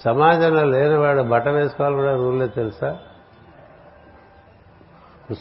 సమాజంలో 0.06 0.64
లేనివాడు 0.64 1.22
బట్ట 1.22 1.48
వేసుకోవాలి 1.48 1.96
కూడా 1.96 2.16
రూల్లో 2.16 2.48
తెలుసా? 2.48 2.98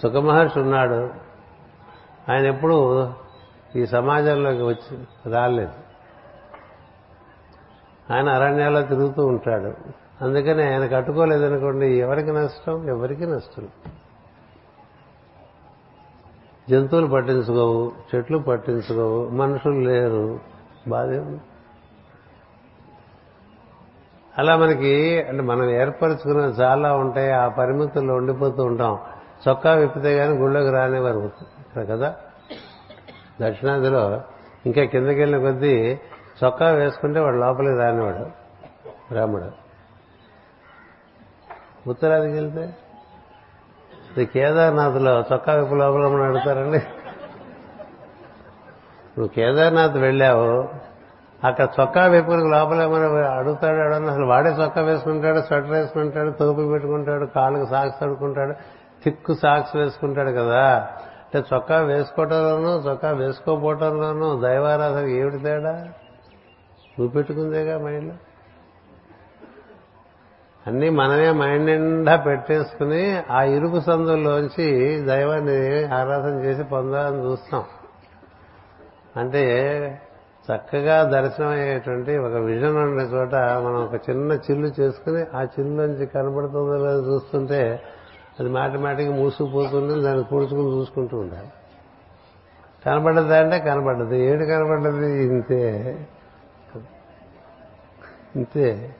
సుఖమహర్షి 0.02 0.60
ఉన్నాడు. 0.60 1.10
ఆయన 2.32 2.46
ఎప్పుడు 2.46 3.08
ఈ 3.76 3.86
సమాజంలోకి 3.86 4.62
వచ్చి 4.62 4.98
రాలేదు. 5.32 5.72
ఆయన 8.14 8.28
అరణ్యాల్లో 8.28 8.82
తిరుగుతూ 8.82 9.26
ఉంటాడు. 9.26 9.72
అందుకని 10.24 10.62
ఆయన 10.62 10.86
కట్టుకోలేదనుకోండి 10.86 11.86
ఎవరికి 11.86 12.32
నష్టం? 12.32 12.88
ఎవరికి 12.88 13.26
నష్టం? 13.26 13.68
జంతువులు 16.70 17.06
పట్టించుకోవు 17.06 17.92
చెట్లు 18.14 18.38
పట్టించుకోవు 18.38 19.28
మనుషులు 19.28 19.80
లేరు. 19.80 20.40
బాధే 20.88 21.38
అలా 24.38 24.56
మనకి 24.56 25.22
అంటే 25.22 25.42
మనం 25.42 25.70
ఏర్పరచుకున్న 25.70 26.40
చాలా 26.40 26.94
ఉంటాయి 26.94 27.32
ఆ 27.32 27.48
పరిమితుల్లో 27.48 28.14
ఉండిపోతూ 28.14 28.64
ఉంటాం. 28.64 28.98
చొక్కా 29.48 29.72
విప్పితే 29.72 30.16
కానీ 30.16 30.36
గుళ్ళోకి 30.36 30.70
రానివారు 30.70 31.30
కదా? 31.78 32.14
దక్షిణాదిలో 33.42 34.20
ఇంకా 34.66 34.84
కిందకి 34.84 35.18
వెళ్ళిన 35.18 35.40
కొద్దీ 35.40 35.98
చొక్కా 36.44 36.68
వేసుకుంటే 36.68 37.20
వాడు 37.20 37.36
లోపలికి 37.36 37.78
రానివాడు 37.78 38.26
బ్రాహ్మడు 39.12 39.66
ఉత్తరాదికి 41.90 42.32
వెళ్తే 42.32 42.76
ఇది 44.16 44.26
కేదార్నాథ్లో 44.26 45.24
చొక్కా 45.32 45.52
విప్పు 45.52 45.74
లోపల 45.74 46.08
మనం 46.08 46.22
అడుగుతారండి. 46.22 46.78
నువ్వు 49.18 49.26
కేదార్నాథ్ 49.26 49.96
వెళ్ళావు 49.96 50.68
అక్కడ 51.44 51.68
చొక్కా 51.80 52.06
వేపుకుని 52.06 52.50
లోపల 52.50 52.80
అడుగుతాడు 53.22 53.76
అడని 53.76 54.10
అసలు 54.10 54.26
వాడే 54.26 54.50
చొక్కా 54.50 54.80
వేసుకుంటాడు 54.80 55.40
స్వెటర్ 55.40 55.70
వేసుకుంటాడు 55.70 56.30
తోపు 56.30 56.70
పెట్టుకుంటాడు 56.70 57.26
కాళ్ళకు 57.26 57.70
సాక్స్ 57.70 58.00
తడుకుంటాడు 58.00 58.54
తిక్కు 59.04 59.34
సాక్స్ 59.34 59.76
వేసుకుంటాడు 59.76 60.30
కదా. 60.30 60.90
చొక్కా 61.38 61.78
వేసుకోవటంలోనూ 61.78 62.90
చొక్కా 62.90 63.10
వేసుకోపోవటంలోనూ 63.10 64.40
దైవారాధన 64.40 65.06
ఏమిటి 65.06 65.38
తేడా? 65.38 65.72
నువ్వు 66.98 67.08
పెట్టుకుందేగా 67.08 67.78
మైండ్లో? 67.78 68.14
అన్నీ 70.66 70.88
మనమే 70.88 71.30
మైండ్ 71.30 71.66
నిండా 71.66 72.16
పెట్టేసుకుని 72.16 73.22
ఆ 73.30 73.42
ఇరుకు 73.42 73.80
సందుల్లోంచి 73.80 75.00
దైవాన్ని 75.00 75.84
ఆరాధన 75.84 76.44
చేసి 76.44 76.62
పొందాలని 76.62 77.24
చూస్తాం. 77.24 77.64
అంటే 79.16 79.44
చక్కగా 80.54 81.02
దర్శనం 81.02 81.48
అయ్యేటువంటి 81.48 82.18
ఒక 82.18 82.32
విజన్ 82.32 82.76
ఉండే 82.76 83.04
చోట 83.04 83.34
మనం 83.34 83.84
ఒక 83.84 83.94
చిన్న 83.94 84.32
చిల్లు 84.32 84.72
చేసుకుని 84.80 85.36
ఆ 85.36 85.42
చిల్లు 85.42 85.82
నుంచి 85.82 86.06
కనబడుతుందో 86.06 86.74
లేదో 86.74 87.14
చూస్తుంటే 87.14 87.82
అది 88.40 88.48
మాటి 88.48 88.78
మాటికి 88.78 89.10
మూసుకుపోతుంది 89.10 90.02
దాన్ని 90.02 90.24
కూర్చుకుని 90.24 90.76
చూసుకుంటూ 90.76 91.18
ఉండాలి. 91.18 91.48
కనబడ్డదా 92.86 93.38
అంటే 93.40 93.58
కనబడ్డది 93.58 94.24
ఏడు 94.24 94.44
కనబడ్డది 94.44 95.24
ఇంతే. 95.24 95.98
ఇంతే. 98.36 98.96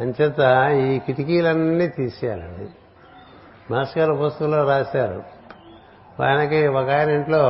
అంచేత 0.00 0.70
ఈ 0.72 0.98
కిటికీలన్నీ 0.98 1.88
తీసేయాలండి. 1.88 2.68
మాస్టర్ 3.72 3.98
గారు 3.98 4.24
పుస్తకంలో 4.24 4.68
రాశారు. 4.68 5.22
ఆయనకి 6.22 6.66
ఒక 6.66 6.90
ఆయన 6.90 7.10
ఇంట్లో 7.10 7.40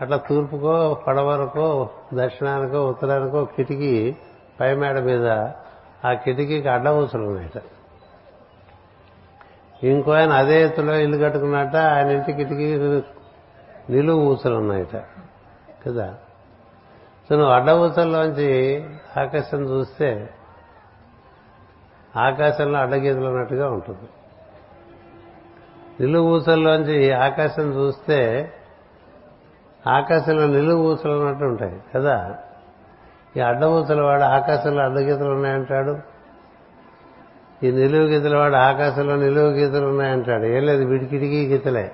అట్లా 0.00 0.16
తూర్పుకో 0.16 0.94
పడవరకో 0.94 1.90
దక్షిణానికో 2.14 2.86
ఉత్తరానికో 2.86 3.44
కిటికీ 3.44 4.16
పై 4.60 4.74
మేడ 4.74 4.98
మీద 4.98 5.26
ఆ 6.04 6.12
కిటికీకి 6.12 6.68
అడ్డ 6.68 6.88
ఊసలు 6.88 7.22
ఉన్నాయట 7.22 7.62
ఇంకో 9.82 10.10
ఆయన 10.10 10.32
అదే 10.32 10.62
ఎత్తులో 10.62 10.94
ఇల్లు 10.94 11.24
కట్టుకున్నట్ట 11.24 11.76
ఆయన 11.76 12.10
ఇంటి 12.10 12.32
కిటికీ 12.32 12.78
నిలువు 13.90 14.24
ఊసలు 14.24 14.54
ఉన్నాయట 14.54 14.96
కదా? 15.86 16.14
సో 17.28 17.36
నువ్వు 17.36 17.52
అడ్డ 17.52 17.70
ఊసల్లోంచి 17.70 18.84
ఆకాశం 19.20 19.62
చూస్తే 19.62 20.30
ఆకాశంలో 22.16 22.78
అడ్డగీతలు 22.78 23.26
ఉన్నట్టుగా 23.26 23.70
ఉంటుంది. 23.70 24.08
నిలువు 26.00 26.36
ఊసల్లోంచి 26.36 27.12
ఆకాశం 27.12 27.72
చూస్తే 27.72 28.52
ఆకాశంలో 29.86 30.46
నిలువు 30.46 30.92
ఊసలు 30.92 31.12
ఉన్నట్టు 31.12 31.44
ఉంటాయి 31.44 31.80
కదా? 31.94 32.38
ఈ 33.36 33.40
అడ్డ 33.40 33.64
ఊసలు 33.64 34.02
వాడు 34.02 34.22
ఆకాశంలో 34.22 34.82
అడ్డగీతలు 34.82 35.30
ఉన్నాయంటాడు? 35.30 36.11
ఈ 37.64 37.70
నిలువు 37.70 38.02
గీతల 38.02 38.36
వాడు 38.36 38.54
ఆకాశంలో 38.54 39.16
నిలువు 39.16 39.50
గీతలు 39.50 39.86
ఉన్నాయంటాడు. 39.86 40.44
ఏం 40.44 40.66
లేదు 40.66 40.84
వీడి 40.84 41.06
కిటికీ 41.06 41.46
గీతలే. 41.46 41.92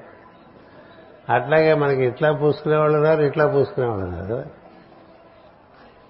అట్లాగే 1.30 1.74
మనకి 1.74 2.04
ఇట్లా 2.04 2.32
పూసుకునేవాళ్ళు 2.32 2.96
ఉన్నారు 2.96 3.22
ఇట్లా 3.22 3.46
పూసుకునేవాళ్ళు 3.46 4.04
ఉన్నారు. 4.06 4.34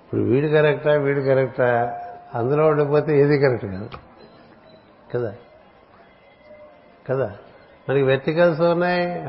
ఇప్పుడు 0.04 0.20
వీడు 0.20 0.48
కరెక్టా 0.48 0.92
వీడు 0.92 1.20
కరెక్టా? 1.20 2.00
అందులో 2.34 2.66
ఉండిపోతే 2.66 3.20
ఏది 3.20 3.38
కరెక్ట్ 3.38 3.66
కాదు. 3.66 3.90
కదా? 5.14 5.34
కదా? 7.10 7.32
మనకి 7.90 8.02
వెర్టికల్స్ 8.02 8.60
ఉన్నాయి 8.60 9.22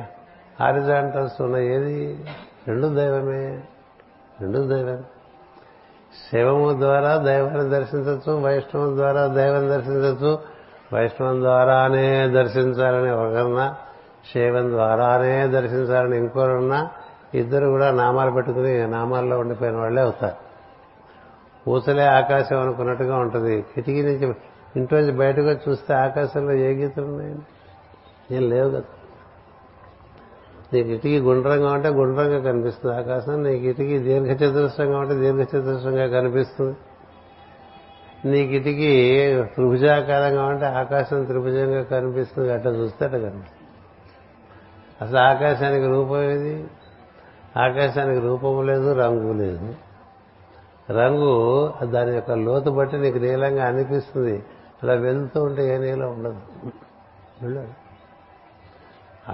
హారిజాంటల్స్ 0.59 1.41
ఉన్నాయి. 1.41 1.75
ఏది? 1.75 2.25
రెండు 2.67 2.87
దైవమే. 2.87 3.63
రెండు 4.41 4.59
దైవమే. 4.59 5.18
శివము 6.13 6.79
ద్వారా 6.79 7.17
దైవాన్ని 7.17 7.69
దర్శించవచ్చు 7.69 8.41
వైష్ణవం 8.41 8.97
ద్వారా 8.97 9.27
దైవాన్ని 9.27 9.69
దర్శించవచ్చు. 9.69 10.39
వైష్ణవం 10.93 11.41
ద్వారానే 11.41 12.27
దర్శించాలని 12.27 13.11
ఒకరున్నా 13.11 13.75
శైవం 14.33 14.69
ద్వారానే 14.69 15.47
దర్శించాలని 15.47 16.17
ఇంకోరున్నా 16.17 16.89
ఇద్దరు 17.33 17.67
కూడా 17.67 17.91
నామాలు 17.91 18.31
పెట్టుకుని 18.31 18.87
నామాల్లో 18.87 19.39
ఉండిపోయిన 19.39 19.75
వాళ్ళే 19.75 20.01
అవుతారు. 20.01 20.49
ఊసలే 21.69 22.05
ఆకాశం 22.05 22.61
అనుకున్నట్టుగా 22.61 23.17
ఉంటుంది. 23.17 23.61
కిటికీ 23.61 24.01
నుంచి 24.01 24.35
ఇంట్లోంచి 24.75 25.11
బయటకు 25.11 25.69
చూస్తే 25.69 25.93
ఆకాశంలో 25.93 26.53
ఏ 26.53 26.73
గీతలు 26.73 27.05
ఉన్నాయండి? 27.05 27.41
ఏం 28.35 28.49
లేవు 28.49 28.69
కదా. 28.69 28.81
నీ 30.73 30.83
కిటికీ 30.83 31.19
గుండ్రంగా 31.19 31.71
ఉంటే 31.71 31.89
గుండ్రంగా 31.89 32.51
కనిపిస్తుంది. 32.51 32.95
ఆకాశం 32.95 33.43
నీ 33.43 33.59
కిటికీ 33.59 33.99
దీర్ఘచతురస్రంగా 33.99 34.99
ఉంటే 34.99 35.15
దీర్ఘచతురస్రంగా 35.15 36.21
కనిపిస్తుంది. 36.21 36.77
నీ 38.25 38.47
కిటికీ 38.47 39.15
త్రిభుజాకారంగా 39.43 40.45
ఉంటే 40.45 40.65
ఆకాశం 40.65 41.23
త్రిభుజంగా 41.25 41.83
కనిపిస్తుంది. 41.83 42.53
అట్లా 42.53 42.71
చూస్తే 42.71 43.05
అట్లా 43.05 43.19
కనిపిస్తుంది. 43.19 43.59
అసలు 45.01 45.17
ఆకాశానికి 45.17 45.87
రూపం 45.87 46.23
ఏది? 46.23 46.67
ఆకాశానికి 47.57 48.21
రూపం 48.21 48.65
లేదు 48.65 48.93
రంగు 48.93 49.33
లేదు. 49.33 49.75
రంగు 50.91 51.73
దాని 51.83 52.15
యొక్క 52.15 52.31
లోతు 52.31 52.69
బట్టి 52.69 52.97
నీకు 52.97 53.17
నీలంగా 53.17 53.65
అనిపిస్తుంది. 53.65 54.43
అలా 54.83 54.93
వెళ్తూ 54.93 55.43
ఉంటే 55.43 55.75
ఏ 55.75 55.77
నీలం 55.77 56.13
ఉండదు. 56.13 56.37
వెళ్ళాడు. 57.41 57.88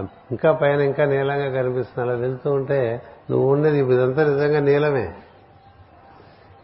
ఇంకా 0.01 0.51
పైన 0.51 0.81
ఇంకా 0.81 1.05
నీలంగా 1.05 1.61
కనిపిస్తుంది. 1.61 2.09
అలా 2.09 2.19
వెళ్తూ 2.19 2.51
ఉంటే 2.51 3.01
నువ్వు 3.31 3.51
ఉండేది 3.51 3.79
ఇదంతా 3.79 4.23
నిజంగా 4.23 4.59
నీలమే. 4.59 5.13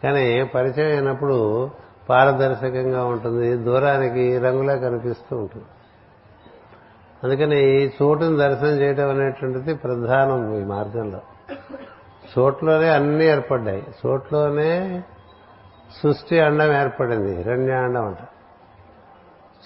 కానీ 0.02 0.44
పరిచయం 0.44 0.90
అయినప్పుడు 0.90 1.70
పారదర్శకంగా 2.08 3.04
ఉంటుంది 3.04 3.54
దూరానికి 3.54 4.38
రంగులా 4.38 4.76
కనిపిస్తూ 4.76 5.36
ఉంటుంది. 5.36 5.64
అందుకని 7.24 7.64
ఈ 7.64 7.90
చోటుని 8.02 8.36
దర్శనం 8.36 8.80
చేయడం 8.80 9.10
అనేటువంటిది 9.10 9.74
ప్రధానం 9.74 10.54
ఈ 10.54 10.64
మార్గంలో. 10.64 11.20
చోట్లోనే 12.38 12.88
అన్నీ 12.88 13.24
ఏర్పడ్డాయి. 13.24 13.86
చోట్లోనే 14.06 15.02
సృష్టి 16.02 16.40
అండం 16.40 16.72
ఏర్పడింది. 16.72 17.36
హిరణ్యాండం 17.36 18.04
అంట. 18.06 18.16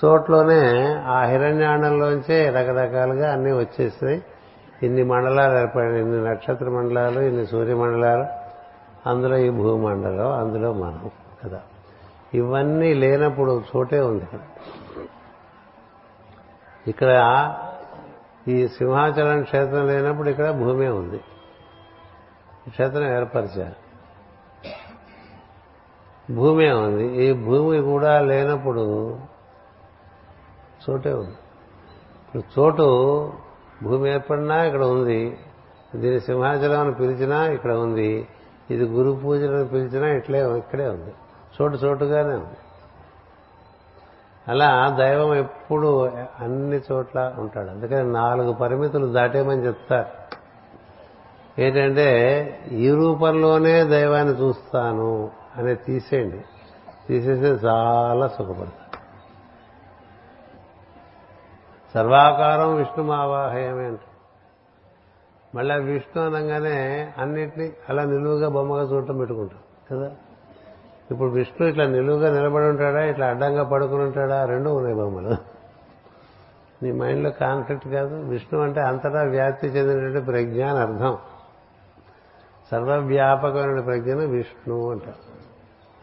చోట్లోనే 0.05 0.94
ఆ 1.07 1.24
హిరణ్యాండంలోంచే 1.24 2.51
రకరకాలుగా 2.51 3.32
అన్నీ 3.32 3.53
వచ్చేసినాయి. 3.53 4.24
ఇన్ని 4.82 5.03
మండలాలు 5.03 5.59
ఏర్పడినాయి. 5.59 6.01
ఇన్ని 6.01 6.30
నక్షత్ర 6.30 6.68
మండలాలు 6.70 7.20
ఇన్ని 7.20 7.47
సూర్యమండలాలు 7.47 8.26
అందులో 9.09 9.36
ఈ 9.36 9.51
భూమండలం 9.51 10.32
అందులో 10.32 10.72
మనం 10.72 11.11
కదా. 11.44 11.61
ఇవన్నీ 12.34 12.94
లేనప్పుడు 12.94 13.62
చోటే 13.76 14.01
ఉంది 14.01 14.24
ఇక్కడ. 14.24 14.38
ఇక్కడ 16.88 17.55
ఈ 18.49 18.68
సింహాచలం 18.68 19.42
క్షేత్రం 19.42 19.86
లేనప్పుడు 19.86 20.28
ఇక్కడ 20.28 20.51
భూమే 20.51 20.88
ఉంది. 20.88 21.20
క్షేత్రం 22.68 23.16
ఏర్పరిచారు. 23.16 23.86
భూమే 26.32 26.72
ఉంది. 26.72 27.24
ఈ 27.24 27.32
భూమి 27.32 27.82
కూడా 27.82 28.20
లేనప్పుడు 28.20 29.18
చోటే 30.91 31.12
ఉంది. 31.12 31.37
ఇప్పుడు 32.24 32.61
చోటు 32.61 32.87
భూమి 33.82 34.11
ఏర్పడినా 34.11 34.64
ఇక్కడ 34.64 34.84
ఉంది. 34.84 35.39
దీని 35.97 36.20
సింహాచలం 36.20 36.80
అని 36.80 36.95
పిలిచినా 36.95 37.47
ఇక్కడ 37.47 37.72
ఉంది. 37.72 38.28
ఇది 38.70 38.84
గురు 38.84 39.20
పూజలను 39.24 39.68
పిలిచినా 39.68 40.09
ఇట్లే 40.09 40.59
ఇక్కడే 40.59 40.89
ఉంది. 40.89 41.12
చోటు 41.61 41.74
చోటుగానే 41.74 42.34
ఉంది. 42.34 42.57
అలా 44.49 44.97
దైవం 44.99 45.34
ఎప్పుడు 45.34 46.11
అన్ని 46.41 46.80
చోట్ల 46.93 47.34
ఉంటాడు. 47.39 47.70
అందుకని 47.70 48.12
నాలుగు 48.12 48.53
పరిమితులు 48.53 49.07
దాటేమని 49.07 49.66
చెప్తారు. 49.66 50.26
ఏంటంటే 51.61 52.09
ఈ 52.72 52.91
రూపంలోనే 52.91 53.84
దైవాన్ని 53.84 54.34
చూస్తాను 54.34 55.30
అనేది 55.57 55.80
తీసేయండి. 55.84 56.41
తీసేస్తే 57.09 57.68
చాలా 57.68 58.28
సుఖపడతాను 58.28 58.86
సర్వాకారం 61.97 62.76
విష్ణుమావాహయమే 62.76 63.84
అంట. 63.84 64.01
మళ్ళీ 65.55 65.80
విష్ణు 65.80 66.22
అనగానే 66.22 67.12
అన్నిటినీ 67.18 67.72
అలా 67.88 68.05
నిలువుగా 68.05 68.49
బొమ్మగా 68.49 68.82
చూడటం 68.82 69.18
పెట్టుకుంటాం 69.18 69.59
కదా? 69.90 70.11
ఇప్పుడు 71.11 71.28
విష్ణు 71.28 71.66
ఇట్లా 71.66 71.86
నిలువుగా 71.86 72.30
నిలబడి 72.30 72.64
ఉంటాడా 72.64 73.05
ఇట్లా 73.05 73.26
అడ్డంగా 73.26 73.64
పడుకుని 73.64 74.03
ఉంటాడా? 74.03 74.44
రెండు 74.44 74.70
ఉన్నాయి 74.70 74.94
బొమ్మలు. 74.94 75.36
నీ 76.82 76.92
మైండ్లో 76.92 77.30
కాన్ఫ్లిక్ట్ 77.30 77.88
కాదు. 77.88 78.16
విష్ణు 78.16 78.61
అంటే 78.61 78.80
అంతటా 78.80 79.22
వ్యాప్తి 79.22 79.66
చెందినటువంటి 79.66 80.26
ప్రజ్ఞ 80.26 80.64
అని 80.64 80.78
అర్థం. 80.78 81.18
సర్వవ్యాపకమైన 82.70 83.80
ప్రజ్ఞను 83.80 84.26
విష్ణు 84.26 84.90
అంటారు. 84.90 85.36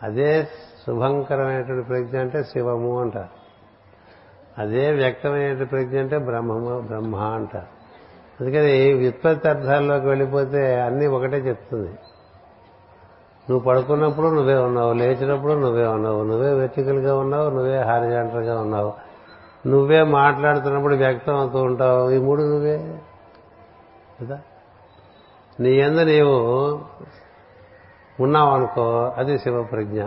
అదే 0.05 0.43
శుభంకరమైనటువంటి 0.87 1.87
ప్రజ్ఞ 1.87 2.19
అంటే 2.19 2.43
శివము 2.43 3.01
అంటారు. 3.01 3.42
అదే 4.57 4.91
వ్యక్తమైన 4.91 5.63
ప్రజ్ఞ 5.63 5.99
అంటే 5.99 6.17
బ్రహ్మ 6.17 6.79
బ్రహ్మ 6.79 7.15
అంటారు 7.15 7.83
అందుకని 8.41 8.93
వ్యుత్పత్తి 8.93 9.49
అర్థాల్లోకి 9.49 10.05
వెళ్ళిపోతే 10.05 10.81
అన్నీ 10.81 11.07
ఒకటే 11.07 11.37
చెప్తుంది. 11.37 11.89
నువ్వు 13.49 13.59
పడుకున్నప్పుడు 13.59 14.27
నువ్వే 14.27 14.55
ఉన్నావు 14.55 14.93
లేచినప్పుడు 14.93 15.53
నువ్వే 15.53 15.87
ఉన్నావు 15.87 16.23
నువ్వే 16.23 16.53
వెర్టికల్గా 16.53 17.17
ఉన్నావు 17.17 17.49
నువ్వే 17.49 17.77
హారిజాంటల్గా 17.77 18.61
ఉన్నావు. 18.61 18.93
నువ్వే 19.67 20.03
మాట్లాడుతున్నప్పుడు 20.03 20.95
వ్యక్తం 20.95 21.35
అవుతూ 21.35 21.61
ఉంటావు 21.61 22.09
ఈ 22.09 22.17
మూడు 22.17 22.41
నువ్వే. 22.41 22.99
కదా? 24.21 24.39
నీ 25.59 25.69
ఎందు 25.69 26.01
నీవు 26.01 26.35
ఉన్నావు 28.19 28.49
అనుకో 28.49 29.13
అది 29.17 29.39
శివప్రజ్ఞ. 29.39 30.03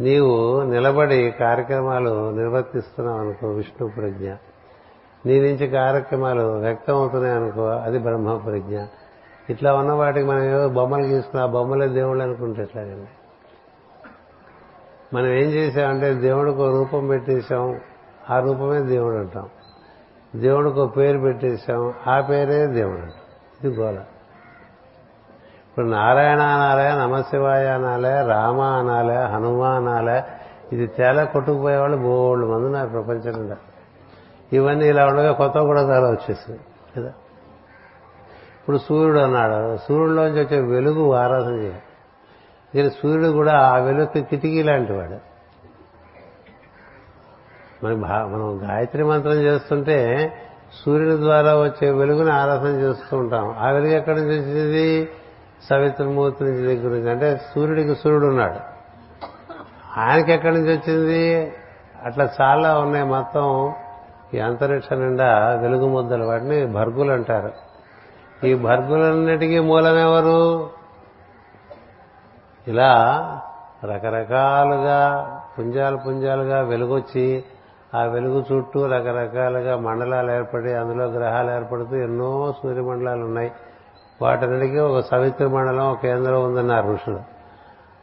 నీవు 0.00 0.62
నిలబడి 0.62 1.30
కార్యక్రమాలు 1.30 2.30
నిర్వర్తిస్తున్నావు 2.30 3.18
అనుకో 3.18 3.48
విష్ణు 3.48 3.88
ప్రజ్ఞ. 3.88 4.32
నీ 5.26 5.40
నుంచి 5.40 5.66
కార్యక్రమాలు 5.68 6.42
వ్యక్తం 6.42 6.94
అవుతున్నాయి 6.94 7.34
అనుకో 7.34 7.60
అది 7.60 7.98
బ్రహ్మ 7.98 8.36
ప్రజ్ఞ. 8.36 8.80
ఇట్లా 9.50 9.74
ఉన్న 9.74 9.92
వాటికి 9.92 10.26
మనం 10.26 10.42
ఏదో 10.42 10.68
బొమ్మలు 10.68 11.02
గీసుకుని 11.02 11.42
ఆ 11.42 11.46
బొమ్మలే 11.46 11.88
దేవుళ్ళు 11.88 12.24
అనుకుంటే 12.24 12.62
ఎట్లాగండి? 12.62 13.08
మనం 15.16 15.26
ఏం 15.26 15.48
చేసామంటే 15.50 16.14
దేవుడికి 16.14 16.58
రూపం 16.58 17.06
పెట్టేశాం 17.06 17.80
ఆ 18.30 18.40
రూపమే 18.40 18.80
దేవుడు 18.80 19.16
అంటాం. 19.16 19.48
దేవుడికి 20.36 20.80
ఒక 20.80 20.96
పేరు 20.96 21.18
పెట్టేశాం 21.18 21.94
ఆ 22.06 22.20
పేరే 22.20 22.66
దేవుడు 22.66 22.98
అంటాం. 22.98 23.64
ఇది 23.64 23.80
గోళ 23.80 23.96
ఇప్పుడు 25.74 25.86
నారాయణ 25.86 26.40
అనాలే 26.40 27.02
నమశివాయ 27.02 27.66
అనాలే 27.66 28.22
రామ 28.22 28.60
అనాలే 28.60 29.24
హనుమ 29.24 29.62
అనాలే 29.62 30.22
ఇది 30.72 30.86
తేలా 30.86 31.24
కొట్టుకుపోయేవాళ్ళు 31.24 31.96
బోళ్ళు 31.96 32.46
మంది 32.46 32.72
నా 32.72 32.84
ప్రపంచం 32.84 33.56
ఇవన్నీ 34.52 34.84
ఇలా 34.84 35.06
ఉండగా 35.06 35.32
కొత్త 35.32 35.58
కూడా 35.58 35.80
చాలా 35.82 36.10
వచ్చేసింది 36.10 36.60
కదా? 36.96 37.12
ఇప్పుడు 38.60 38.76
సూర్యుడు 38.76 39.18
అన్నాడు 39.18 39.76
సూర్యుడిలోంచి 39.76 40.40
వచ్చే 40.40 40.60
వెలుగు 40.60 41.12
ఆరాధన 41.14 41.52
చేయాలి. 41.52 41.82
కానీ 42.74 42.90
సూర్యుడు 42.90 43.28
కూడా 43.28 43.52
ఆ 43.52 43.78
వెలుగు 43.78 44.22
కిటికీ 44.22 44.62
లాంటి 44.62 44.92
వాడు. 44.92 45.34
మనం 47.86 48.00
మనం 48.00 48.68
గాయత్రి 48.68 49.04
మంత్రం 49.04 49.32
చేస్తుంటే 49.32 49.98
సూర్యుని 50.84 51.16
ద్వారా 51.16 51.54
వచ్చే 51.54 51.90
వెలుగుని 51.90 52.30
ఆరాధన 52.30 52.68
చేస్తూ 52.68 53.16
ఉంటాం. 53.16 53.54
ఆ 53.58 53.70
వెలుగు 53.70 53.92
ఎక్కడి 53.92 54.20
నుంచి 54.20 54.40
వచ్చింది? 54.40 55.08
సవిత్రమూర్తి 55.70 56.44
నుంచి 56.44 56.76
దగ్గర 56.76 56.90
నుంచి 56.90 57.10
అంటే 57.10 57.40
సూర్యుడికి 57.54 57.94
సూర్యుడు 57.94 58.26
ఉన్నాడు. 58.26 58.60
ఆయనకి 60.00 60.32
ఎక్కడి 60.32 60.54
నుంచి 60.54 60.78
వచ్చింది? 60.78 61.52
అట్లా 62.04 62.28
చాలా 62.40 62.78
ఉన్నాయి 62.78 63.04
మొత్తం. 63.04 63.74
ఈ 64.34 64.38
అంతరిక్ష 64.38 64.92
నిండా 64.92 65.58
వెలుగు 65.62 65.88
ముద్దలు. 65.88 66.24
వాటిని 66.24 66.66
భర్గులు 66.66 67.12
అంటారు. 67.12 67.52
ఈ 68.46 68.54
భర్గులన్నిటికీ 68.54 69.58
మూలమెవరు? 69.58 70.70
ఇలా 72.68 72.92
రకరకాలుగా 73.84 75.30
పుంజాలు 75.58 75.96
పుంజాలుగా 75.96 76.60
వెలుగొచ్చి 76.60 77.44
ఆ 77.94 78.02
వెలుగు 78.02 78.44
చుట్టూ 78.52 78.86
రకరకాలుగా 78.86 79.76
మండలాలు 79.76 80.30
ఏర్పడి 80.30 80.72
అందులో 80.72 81.04
గ్రహాలు 81.04 81.50
ఏర్పడుతూ 81.50 81.96
ఎన్నో 81.96 82.54
సూర్యమండలాలు 82.62 83.24
ఉన్నాయి 83.24 83.52
వాటన్నిటికీ 84.22 84.78
ఒక 84.78 85.00
సవిత్ర 85.00 85.46
మండలం 85.46 85.90
ఒక 85.90 86.00
కేంద్రం 86.00 86.44
ఉందన్నారు 86.44 86.92
ఋషులు. 86.92 87.20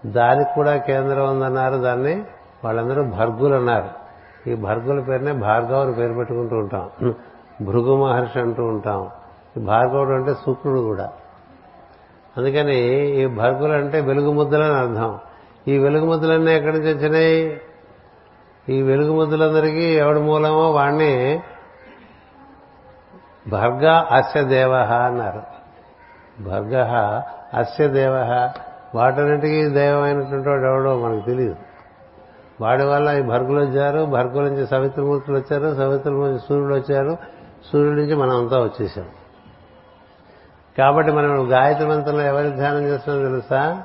దానికి 0.05 0.49
కూడా 0.55 0.77
కేంద్రం 0.77 1.29
ఉందన్నారు. 1.29 1.75
దాన్ని 1.75 2.23
వాళ్ళందరూ 2.63 3.03
భర్గులు 3.03 3.55
అన్నారు. 3.55 4.01
ఈ 4.49 4.55
భర్గుల 4.55 4.99
పేరునే 4.99 5.31
భార్గవుని 5.31 5.93
పేరు 5.93 6.13
పెట్టుకుంటూ 6.13 6.55
ఉంటాం. 6.55 6.89
భృగు 7.61 8.05
మహర్షి 8.05 8.39
అంటూ 8.39 8.63
ఉంటాం. 8.63 9.09
ఈ 9.57 9.59
భార్గవుడు 9.59 10.09
అంటే 10.09 10.33
శుక్రుడు 10.33 10.79
కూడా. 10.79 11.11
అందుకని 12.37 12.77
ఈ 13.07 13.25
భర్గులు 13.25 13.73
అంటే 13.73 14.01
వెలుగు 14.01 14.31
ముద్దలని 14.31 14.73
అర్థం. 14.73 15.19
ఈ 15.67 15.77
వెలుగు 15.77 16.05
ముద్దలన్నీ 16.05 16.55
ఎక్కడి 16.55 16.79
నుంచి 16.79 16.93
వచ్చినాయి? 16.93 17.61
ఈ 18.69 18.81
వెలుగు 18.81 19.15
ముద్దలందరికీ 19.15 19.97
ఎవడి 19.97 20.19
మూలమో 20.19 20.71
వాణ్ణి 20.71 21.41
భర్గ 23.49 24.03
అస్య 24.11 24.43
దేవ 24.43 24.73
అన్నారు. 24.75 25.60
భర్గ 26.43 26.77
అస్య 27.53 27.87
దేవ. 27.87 28.13
వాటన్నిటికీ 28.95 29.69
దైవమైనటువంటి 29.69 30.49
వాడు 30.49 30.65
ఎవడో 30.65 30.97
మనకు 30.97 31.25
తెలియదు. 31.25 31.55
వాడి 32.61 32.83
వల్ల 32.83 33.09
ఈ 33.09 33.21
భర్గులు 33.21 33.59
వచ్చారు 33.59 34.05
భర్గుల 34.05 34.43
నుంచి 34.43 34.67
సవిత్రమూర్తులు 34.67 35.37
వచ్చారు 35.37 35.75
సవిత్రుల 35.75 36.15
నుంచి 36.15 36.39
సూర్యుడు 36.39 36.75
వచ్చారు 36.75 37.17
సూర్యుడి 37.73 38.01
నుంచి 38.01 38.15
మనం 38.15 38.37
అంతా 38.37 38.59
వచ్చేసాం 38.59 39.05
కాబట్టి 40.77 41.11
మనం 41.11 41.51
గాయత్రి 41.51 41.87
మంత్రంలో 41.87 42.21
ఎవరి 42.21 42.49
ధ్యానం 42.49 42.83
చేస్తున్నాం 42.83 43.31
తెలుసా? 43.31 43.83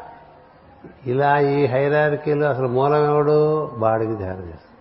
ఇలా 1.06 1.38
ఈ 1.38 1.66
హైరార్కీలో 1.66 2.46
అసలు 2.46 2.68
మూలం 2.68 3.04
ఎవడు? 3.04 3.70
వాడికి 3.74 4.16
ధ్యానం 4.16 4.46
చేస్తాం. 4.46 4.76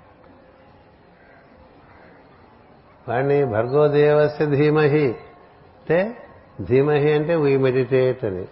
వాడిని 3.09 3.45
భర్గోదేవస్య 3.45 4.45
ధీమహి. 4.45 5.07
అంటే 5.07 6.24
ధీమహి 6.62 7.14
అంటే 7.14 7.36
వీ 7.36 7.58
మెడిటేట్ 7.58 8.26
అని. 8.26 8.45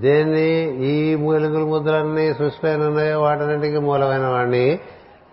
దేన్ని 0.00 0.76
ఈ 0.86 1.14
మూలికల 1.14 1.58
ముద్రలన్నీ 1.58 2.34
సృష్టిలో 2.34 2.88
ఉన్నాయో 2.88 3.22
వాటినింటికి 3.22 3.78
మూలమైన 3.78 4.26
వాడిని 4.26 4.78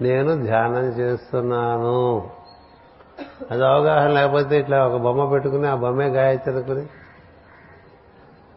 నేను 0.02 0.44
ధ్యానం 0.44 0.86
చేస్తున్నాను. 0.86 2.30
అది 3.52 3.66
అవగాహన 3.66 4.12
లేకపోతే 4.12 4.60
ఇట్లా 4.60 4.88
ఒక 4.88 5.02
బొమ్మ 5.02 5.30
పెట్టుకుని 5.30 5.68
ఆ 5.68 5.76
బొమ్మే 5.76 6.08
గాయత్రి 6.08 6.54
అనుకుని? 6.54 6.86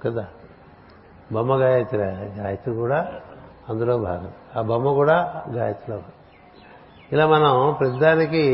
కదా. 0.04 0.26
బొమ్మ 1.32 1.54
గాయత్రి 1.54 2.00
గాయత్రి 2.38 2.74
కూడా 2.74 3.08
అందులో 3.68 3.98
భాగం. 3.98 4.28
ఆ 4.56 4.62
బొమ్మ 4.62 4.92
కూడా 4.92 5.44
గాయత్రిలో 5.54 6.02
ఇలా 7.12 7.26
మనం 7.26 7.76
ప్రతిదానికి 7.80 8.46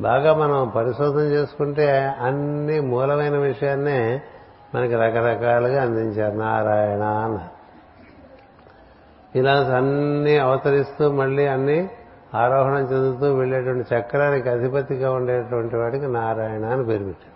బాగా 0.00 0.34
మనం 0.34 0.68
పరిశోధన 0.68 1.20
చేసుకుంటే 1.20 2.14
అన్ని 2.20 2.80
మూలమైన 2.80 3.36
విషయాన్నే 3.36 4.22
మనకి 4.74 4.94
రకరకాలుగా 4.94 5.82
అందించారు. 5.82 6.34
నారాయణ 6.34 7.02
అన్నారు 7.02 7.54
ఇలా 9.38 9.52
అన్ని 9.52 10.38
అవతరిస్తూ 10.38 11.12
మళ్ళీ 11.12 11.46
అన్ని 11.46 11.88
ఆరోహణం 12.34 12.80
చెందుతూ 12.80 13.34
వెళ్ళేటువంటి 13.34 13.94
చక్రానికి 13.94 14.48
అధిపతిగా 14.48 15.12
ఉండేటువంటి 15.12 15.76
వాడికి 15.76 16.06
నారాయణ 16.06 16.64
అని 16.64 16.84
పేరు 16.84 17.04
పెట్టారు. 17.04 17.34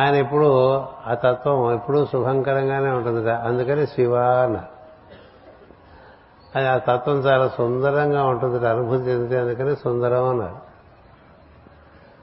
ఆయన 0.00 0.14
ఇప్పుడు 0.14 0.78
ఆ 1.06 1.14
తత్వం 1.14 1.74
ఎప్పుడూ 1.74 2.06
శుభంకరంగానే 2.06 2.90
ఉంటుంది 2.90 3.30
అందుకని 3.30 3.86
శివ 3.86 4.14
అన్నారు. 4.16 4.71
అది 6.56 6.68
ఆ 6.68 6.78
తత్వం 6.78 7.18
చాలా 7.18 7.48
సుందరంగా 7.48 8.24
ఉంటుంది 8.24 8.68
అనుభూతి 8.68 9.04
చెందితే 9.04 9.38
అందుకని 9.38 9.76
సుందరం 9.76 10.28
అన్నారు. 10.28 10.56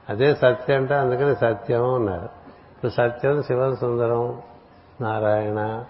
అదే 0.08 0.34
సత్యం 0.34 0.76
అంటే 0.76 0.94
అందుకని 0.94 1.36
సత్యం 1.36 1.94
అన్నారు. 1.94 2.24
ఇప్పుడు 2.24 2.90
సత్యం 2.90 3.42
శివం 3.42 3.76
సుందరం 3.76 4.42
నారాయణ 5.00 5.84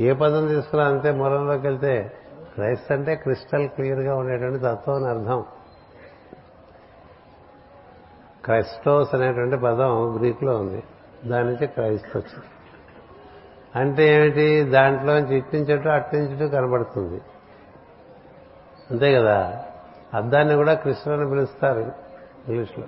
ఏ 0.00 0.12
పదం 0.12 0.46
తీసుకున్నా 0.46 0.88
అంతే 0.88 1.10
మూలంలోకి 1.10 1.66
వెళ్తే 1.66 2.12
క్రైస్త 2.54 2.92
అంటే 2.92 3.14
క్రిస్టల్ 3.14 3.68
క్లియర్గా 3.68 4.16
ఉండేటువంటి 4.16 4.58
తత్వం 4.58 4.94
అని 4.94 5.06
అర్థం. 5.06 5.44
క్రైస్టోస్ 8.44 9.14
అనేటువంటి 9.14 9.56
పదం 9.56 10.16
గ్రీక్లో 10.18 10.56
ఉంది. 10.56 10.82
దాని 11.26 11.44
నుంచి 11.44 11.66
క్రైస్త 11.66 12.16
వచ్చింది. 12.16 12.46
అంటే 13.78 14.14
ఏమిటి? 14.14 14.64
దాంట్లోంచి 14.64 15.36
ఇట్టించటం 15.36 15.90
అట్టించటం 15.90 16.48
కనబడుతుంది. 16.48 17.20
అంతే 18.90 19.12
కదా? 19.12 19.62
అద్దాన్ని 20.14 20.54
కూడా 20.54 20.74
క్రిస్టల్ 20.74 21.20
అని 21.20 21.30
పిలుస్తారు 21.30 21.80
ఇంగ్లీష్లో. 22.48 22.84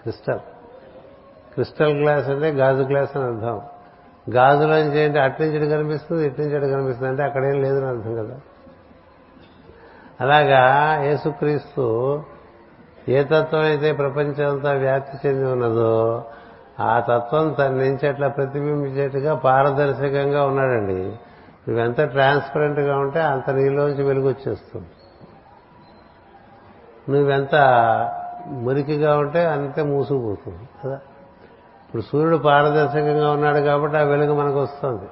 క్రిస్టల్. 0.00 0.38
క్రిస్టల్ 1.54 2.02
గ్లాస్ 2.02 2.28
అంటే 2.28 2.50
గాజు 2.50 2.82
గ్లాస్ 2.82 3.16
అని 3.16 3.26
అర్థం. 3.26 3.60
గాజులోంచి 4.30 4.98
ఏంటి 4.98 5.18
అట్నుంచి 5.18 5.56
ఇటు 5.56 5.64
కనిపిస్తుంది 5.64 6.26
ఇట్నుంచి 6.26 6.56
ఇటు 6.56 6.66
కనిపిస్తుంది 6.66 7.08
అంటే 7.08 7.22
అక్కడేం 7.22 7.62
లేదని 7.62 7.86
అర్థం 7.86 8.14
కదా? 8.14 8.40
అలాగా 10.20 10.96
యేసుక్రీస్తు 11.02 12.22
ఏ 13.08 13.22
తత్వం 13.22 13.60
అయితే 13.60 13.92
ప్రపంచమంతా 13.92 14.72
వ్యాప్తి 14.72 15.28
చెంది 15.28 15.52
ఉన్నదో 15.52 16.24
ఆ 16.80 17.00
తత్వం 17.00 17.52
తన 17.52 17.68
నుంచి 17.68 18.08
అట్లా 18.08 18.28
ప్రతిబింబించేట్టుగా 18.28 19.34
పారదర్శకంగా 19.34 20.44
ఉన్నాడండి. 20.44 21.16
నువ్వెంత 21.68 22.00
ట్రాన్స్పరెంట్గా 22.00 22.98
ఉంటే 22.98 23.20
అంత 23.20 23.50
నీలోంచి 23.50 24.02
వెలుగు 24.02 24.28
వచ్చేస్తుంది 24.28 24.86
నువ్వెంత 27.10 27.54
మురికిగా 28.48 29.18
ఉంటే 29.18 29.44
అంతే 29.46 29.82
మూసుకుపోతుంది 29.82 30.68
కదా? 30.84 30.94
ఇప్పుడు 31.86 32.02
సూర్యుడు 32.02 32.36
పారదర్శకంగా 32.36 33.30
ఉన్నాడు 33.30 33.58
కాబట్టి 33.58 33.96
ఆ 33.96 34.02
వెలుగు 34.02 34.34
మనకు 34.34 34.62
వస్తుంది 34.62 35.08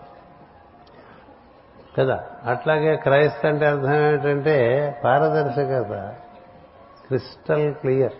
కదా? 1.98 2.24
అట్లాగే 2.44 2.96
క్రైస్త 2.96 3.46
అంటే 3.46 3.66
అర్థం 3.66 3.94
ఏమిటంటే 3.94 4.88
పారదర్శకత 5.04 6.14
క్రిస్టల్ 7.06 7.74
క్లియర్. 7.74 8.12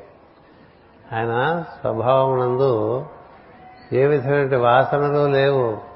ఆయన 1.14 1.64
స్వభావం 1.80 2.40
నందు 2.40 3.06
ఏ 3.92 4.06
విధమైన 4.06 4.56
వాసనలు 4.56 5.26
లేవు. 5.26 5.93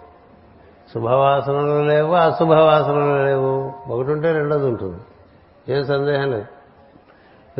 శుభవాసనలు 0.94 1.82
లేవు 1.82 2.14
అశుభవాసనలు 2.14 3.24
లేవు. 3.24 3.72
ఒకటి 3.88 4.10
ఉంటే 4.10 4.32
రెండోది 4.32 4.66
ఉంటుంది. 4.66 5.00
ఏం 5.72 5.86
సందేహం 5.86 6.30
లేదు. 6.30 6.46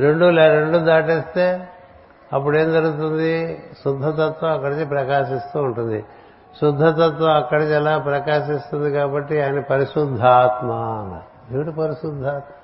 రెండు 0.01 0.25
లే 0.25 0.49
రెండు 0.49 0.79
దాటేస్తే 0.79 1.69
అప్పుడు 2.33 2.59
ఏం 2.59 2.73
జరుగుతుంది? 2.73 3.63
శుద్ధతత్వం 3.85 4.53
అక్కడి 4.53 4.75
నుంచి 4.75 4.87
ప్రకాశిస్తూ 4.87 5.63
ఉంటుంది. 5.63 6.05
శుద్ధతత్వం 6.61 7.31
అక్కడి 7.31 7.63
నుంచి 7.63 7.75
ఎలా 7.75 7.99
ప్రకాశిస్తుంది 7.99 8.93
కాబట్టి 8.93 9.43
ఆయన 9.43 9.61
పరిశుద్ధాత్మ 9.61 10.71
అన్నారు. 10.73 11.71
పరిశుద్ధాత్మ? 11.71 12.55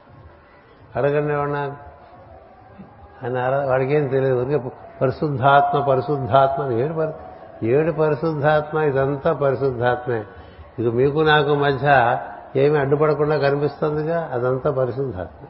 అడగండి 0.96 1.34
ఏమన్నా 1.34 1.76
ఆయన 3.24 3.66
వాడికి 3.66 3.94
ఏం 3.94 4.06
తెలియదు. 4.06 4.40
ఊరికే 4.40 4.70
పరిశుద్ధాత్మ 5.02 5.80
పరిశుద్ధాత్మ 5.80 6.72
ఏడు 6.72 6.94
పరి 6.94 7.12
ఏడు 7.68 7.92
పరిశుద్ధాత్మ 7.92 8.78
ఇదంతా 8.78 9.32
పరిశుద్ధాత్మే. 9.32 10.24
ఇది 10.78 10.90
మీకు 10.90 11.20
నాకు 11.20 11.54
మధ్య 11.54 12.18
ఏమి 12.56 12.78
అడ్డుపడకుండా 12.78 13.36
కనిపిస్తుందిగా? 13.38 14.30
అదంతా 14.32 14.70
పరిశుద్ధాత్మ. 14.70 15.46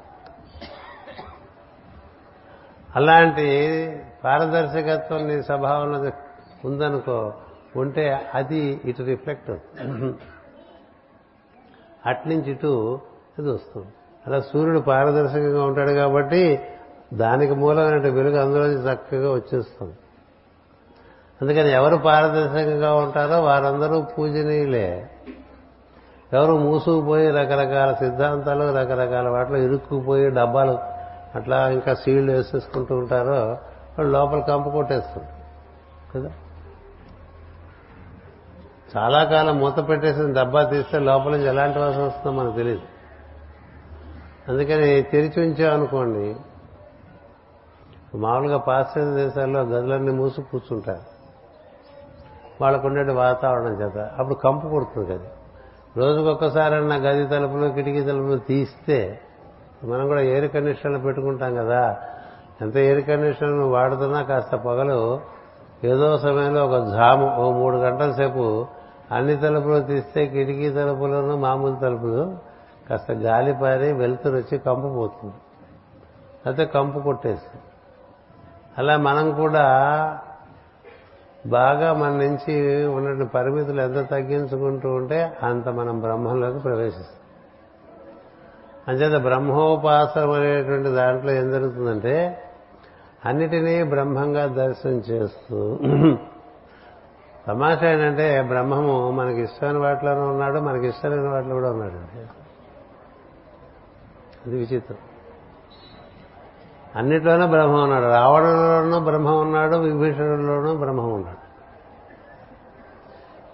అలాంటి 2.97 3.47
పారదర్శకత్వం 4.25 5.29
నీ 5.29 5.43
స్వభావంలో 5.43 6.11
ఉందనుకో 6.65 7.33
ఉంటే 7.77 8.05
అది 8.35 8.81
ఇటు 8.85 9.03
రిఫ్లెక్ట్ 9.03 9.51
అట్నుంచి 12.07 12.51
ఇటు 12.53 13.01
ఇది 13.39 13.51
వస్తుంది. 13.51 13.89
అలా 14.27 14.41
సూర్యుడు 14.41 14.79
పారదర్శకంగా 14.79 15.65
ఉంటాడు 15.65 15.91
కాబట్టి 15.91 16.61
దానికి 17.15 17.55
మూలమైన 17.55 18.09
వెలుగు 18.09 18.39
అందులోంచి 18.41 18.79
చక్కగా 18.89 19.33
వచ్చేస్తుంది. 19.35 19.97
అందుకని 21.43 21.71
ఎవరు 21.71 21.97
పారదర్శకంగా 21.97 22.95
ఉంటారో 22.95 23.43
వారందరూ 23.43 24.01
పూజనీయులే. 24.03 25.11
ఎవరు 26.35 26.55
మూసుకుపోయి 26.63 27.27
రకరకాల 27.31 27.91
సిద్ధాంతాలు 27.95 28.65
రకరకాల 28.77 29.29
వాటిలో 29.29 29.59
ఇరుక్కుపోయి 29.59 30.31
డబ్బాలు 30.31 30.75
అట్లా 31.35 31.59
ఇంకా 31.71 31.95
సీళ్ళు 31.95 32.33
వేసేసుకుంటూ 32.33 32.95
ఉంటారో 32.97 33.39
వాళ్ళు 33.95 34.11
లోపల 34.13 34.41
కంపు 34.43 34.71
కొట్టేస్తుంటారు 34.71 35.33
కదా? 36.13 36.31
చాలా 38.93 39.21
కాలం 39.25 39.55
మూత 39.59 39.89
పెట్టేసిన 39.89 40.27
డబ్బా 40.33 40.61
తీస్తే 40.65 40.99
లోపల 41.01 41.31
నుంచి 41.31 41.49
ఎలాంటి 41.49 41.79
వాసన 41.79 42.03
వస్తుందో 42.03 42.33
మనకు 42.37 42.57
తెలియదు 42.57 42.87
అందుకని 44.49 44.89
తెరిచి 45.13 45.39
ఉంచామనుకోండి 45.41 46.27
మామూలుగా 48.19 48.59
పాశ్చాత్య 48.67 49.15
దేశాల్లో 49.17 49.61
గదులన్నీ 49.71 50.13
మూసి 50.13 50.43
కూర్చుంటారు 50.51 51.05
వాళ్ళకు 52.61 52.85
ఉండే 52.87 53.15
వాతావరణం 53.19 53.75
చేత 53.81 53.99
అప్పుడు 54.19 54.37
కంపు 54.45 54.67
కొడుతుంది 54.69 55.07
కదా 55.13 55.31
రోజుకొక్కసారన్నా 55.97 56.97
గది 56.97 57.27
తలుపులు 57.27 57.69
కిటికీ 57.69 58.01
తలుపులు 58.01 58.39
తీస్తే 58.39 59.21
మనం 59.85 60.09
కూడా 60.09 60.21
ఎయిర్ 60.21 60.53
కండిషన్లు 60.53 60.99
పెట్టుకుంటాం 60.99 61.55
కదా. 61.55 61.97
ఎంత 62.63 62.77
ఎయిర్ 62.77 63.07
కండిషన్ 63.07 63.63
వాడుతున్నా 63.63 64.23
కాస్త 64.23 64.57
పగలు. 64.57 65.21
ఏదో 65.85 66.19
సమయంలో 66.19 66.67
ఒక 66.67 66.89
జాము 66.89 67.37
ఓ 67.37 67.53
మూడు 67.53 67.77
గంటల 67.77 68.13
సేపు 68.13 68.67
అన్ని 69.13 69.37
తలుపులు 69.37 69.81
తీస్తే 69.81 70.27
కిటికీ 70.27 70.71
తలుపులను 70.71 71.37
మామూలు 71.37 71.75
తలుపులు 71.75 72.37
కాస్త 72.91 73.13
గాలి 73.13 73.55
పారి 73.63 73.93
వెలుతురు 73.93 74.37
వచ్చి 74.37 74.59
కంపు 74.59 74.89
పోతుంది. 74.95 75.35
అయితే 76.47 76.65
కంపు 76.65 76.99
కొట్టేస్తుంది. 76.99 77.65
అలా 78.79 78.97
మనం 78.97 79.33
కూడా 79.33 79.67
బాగా 81.47 81.93
మన 81.93 82.09
నుంచి 82.09 82.85
ఉన్న 82.87 83.25
పరిమితులు 83.25 83.81
ఎంత 83.81 84.11
తగ్గించుకుంటూ 84.11 84.89
ఉంటే 84.89 85.37
అంత 85.43 85.69
మనం 85.69 86.01
బ్రహ్మంలోకి 86.01 86.59
ప్రవేశిస్తాం. 86.59 87.21
అంచేత 88.89 89.23
బ్రహ్మోపాసనం 89.23 90.31
అనేటువంటి 90.31 90.89
దాంట్లో 90.89 91.33
ఏం 91.33 91.51
జరుగుతుందంటే 91.51 92.43
అన్నిటినీ 93.27 93.83
బ్రహ్మంగా 93.83 94.47
దర్శనం 94.47 94.93
చేస్తూ 94.93 95.79
తమాషా 97.47 97.91
ఏంటంటే 97.91 98.43
బ్రహ్మము 98.43 99.11
మనకి 99.11 99.41
ఇష్టమైన 99.41 99.79
వాటిలోనూ 99.79 100.29
ఉన్నాడు 100.29 100.59
మనకి 100.59 100.87
ఇష్టమైన 100.87 101.29
వాటిలో 101.29 101.55
కూడా 101.55 101.71
ఉన్నాడు. 101.71 101.93
అది 104.47 104.57
విచిత్రం. 104.57 104.97
అన్నిట్లోనూ 106.97 107.47
బ్రహ్మ 107.47 107.77
ఉన్నాడు. 107.77 108.05
రావణంలోనూ 108.05 109.05
బ్రహ్మం 109.05 109.41
ఉన్నాడు 109.41 109.77
విభీషణుల్లోనూ 109.77 110.75
బ్రహ్మం 110.75 111.13
ఉన్నాడు. 111.13 111.45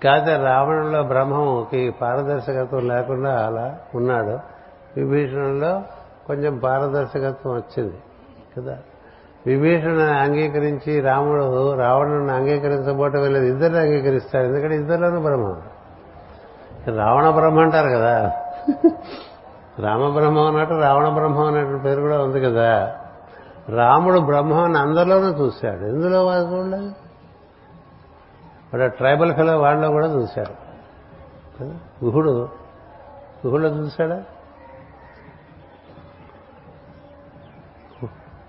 కాకపోతే 0.05 0.37
రావణంలో 0.37 1.03
బ్రహ్మంకి 1.03 1.91
పారదర్శకత్వం 1.91 2.89
లేకుండా 2.89 3.47
అలా 3.47 3.79
ఉన్నాడు. 3.95 4.39
విభీషణుల్లో 4.97 5.83
కొంచెం 6.27 6.59
పారదర్శకత్వం 6.59 7.55
వచ్చింది 7.55 7.95
కదా? 8.59 8.79
విభీషణ 9.47 10.01
అంగీకరించి 10.01 11.01
రాముడు 11.01 11.75
రావణుని 11.75 12.33
అంగీకరించబోటం 12.33 13.33
లేదు 13.33 13.45
ఇద్దరిని 13.45 13.79
అంగీకరిస్తాడు 13.79 14.45
ఎందుకంటే 14.45 14.75
ఇద్దరిలోనూ 14.75 15.21
బ్రహ్మ. 15.21 15.57
రావణ 16.97 17.31
బ్రహ్మ 17.31 17.61
అంటారు 17.61 17.89
కదా? 17.89 18.33
రామబ్రహ్మం 19.79 20.47
అన్నట్టు 20.47 20.75
రావణ 20.75 21.09
బ్రహ్మం 21.09 21.45
అనేటువంటి 21.45 21.83
పేరు 21.83 22.01
కూడా 22.01 22.19
ఉంది 22.19 22.41
కదా? 22.41 22.97
రాముడు 23.69 24.21
బ్రహ్మాన్ని 24.21 24.79
అందరిలోనూ 24.79 25.29
చూశాడు. 25.29 25.85
ఎందులో 25.85 26.27
వాళ్ళు 26.27 26.57
చూడలేదు 26.57 26.95
వాడు 28.75 28.91
ట్రైబల్ 28.91 29.35
ఫెలో 29.35 29.59
వాళ్ళలో 29.59 29.89
కూడా 29.89 30.07
చూశాడు. 30.07 30.71
గుహుడు. 32.05 32.49
గుహుడులో 33.47 33.69
చూశాడా? 33.69 34.25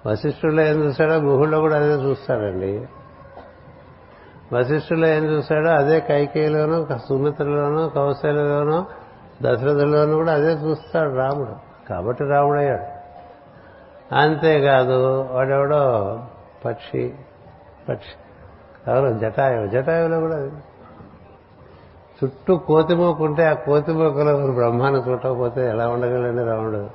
వశిష్ఠుల్లో 0.08 0.64
ఏం 0.64 0.84
చూశాడో 0.84 1.14
గుహుల్లో 1.14 1.60
కూడా 1.60 1.76
అదే 1.76 1.94
చూస్తాడండి. 1.94 2.88
వశిష్ఠుల్లో 4.54 5.08
ఏం 5.08 5.24
చూశాడో 5.24 5.70
అదే 5.70 6.00
కైకేయిలోనూ 6.00 6.86
సుమిత్రలోనూ 6.98 7.90
కౌశల్యలోనూ 7.90 8.86
దశరథుల్లోనూ 9.42 10.16
కూడా 10.16 10.34
అదే 10.34 10.54
చూస్తాడు 10.54 11.16
రాముడు. 11.16 11.56
కాబట్టి 11.90 12.24
రాముడయ్యాడు. 12.24 12.91
అంతేకాదు 14.16 15.28
వాడెవడో 15.32 16.20
పక్షి 16.66 17.14
పక్షి. 17.90 18.16
ఎవరు? 18.92 19.18
జటాయువు. 19.18 19.68
జటాయువులో 19.68 20.20
కూడా 20.20 20.52
చుట్టూ 22.24 22.58
కోతిమోకుంటే 22.58 23.46
ఆ 23.46 23.54
కోతిమోకలో 23.54 24.54
బ్రహ్మాన్ని 24.54 25.12
చుట్టకపోతే 25.12 25.70
ఎలా 25.70 25.88
ఉండగలండి 25.88 26.44
రాముడు? 26.44 26.90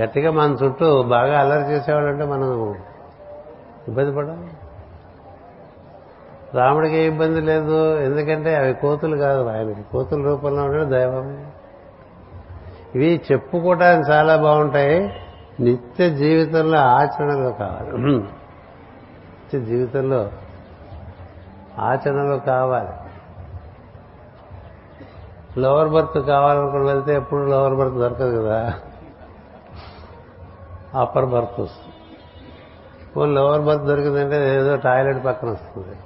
గట్టిగా 0.00 0.30
మన 0.30 0.56
చుట్టూ 0.64 1.02
బాగా 1.02 1.40
అల్లరి 1.40 1.72
చేసేవాళ్ళంటే 1.72 2.24
మనం 2.24 2.74
ఇబ్బంది 3.88 4.16
పడాలి 4.16 4.48
రాముడికి 6.54 6.96
ఏ 6.96 7.06
ఇబ్బంది 7.06 7.40
లేదు. 7.40 7.98
ఎందుకంటే 7.98 8.56
అవి 8.56 8.74
కోతులు 8.74 9.16
కాదు 9.16 9.48
ఆయనకి. 9.48 9.82
కోతుల 9.82 10.24
రూపంలో 10.24 10.62
ఉండే 10.62 10.98
దైవం 10.98 11.46
ఇవి 12.94 13.20
చెప్పుకోవటానికి 13.32 14.10
చాలా 14.10 14.36
బాగుంటాయి. 14.36 15.21
నిత్య 15.60 16.10
జీవితంలో 16.10 16.78
ఆచరణలో 16.78 17.50
కావాలి. 17.50 17.96
నిత్య 17.96 19.60
జీవితంలో 19.60 20.30
ఆచరణలో 21.78 22.38
కావాలి. 22.38 22.88
లోవర్ 25.60 25.88
బర్త్ 25.88 26.26
కావాలనుకుని 26.26 26.84
వెళ్తే 26.84 27.14
ఎప్పుడు 27.14 27.44
లోవర్ 27.44 27.74
బర్త్ 27.74 27.94
దొరకదు 27.94 28.42
కదా. 28.42 28.74
అప్పర్ 31.00 31.26
బర్త్ 31.26 31.60
వస్తుంది. 31.60 31.94
పోనీ 33.16 33.32
లోవర్ 33.32 33.60
బర్త్ 33.60 33.82
దొరికిందంటే 33.82 34.56
ఏదో 34.56 34.76
టాయిలెట్ 34.76 35.24
పక్కన 35.24 35.48
వస్తుంది. 35.48 35.96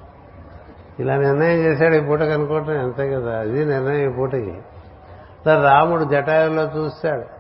ఇలా 0.99 1.17
నిర్ణయం 1.17 1.59
చేశాడు 1.59 1.95
ఈ 1.95 2.01
పూటకి 2.01 2.33
అనుకోవటం 2.33 2.79
అంతే 2.81 3.11
కదా. 3.11 3.39
అది 3.39 3.65
నిర్ణయం 3.65 4.11
ఈ 4.11 4.15
పూటకి. 4.15 4.59
రాముడు 5.47 6.05
జటాయుల్లో 6.05 6.63
చూశాడు 6.63 7.36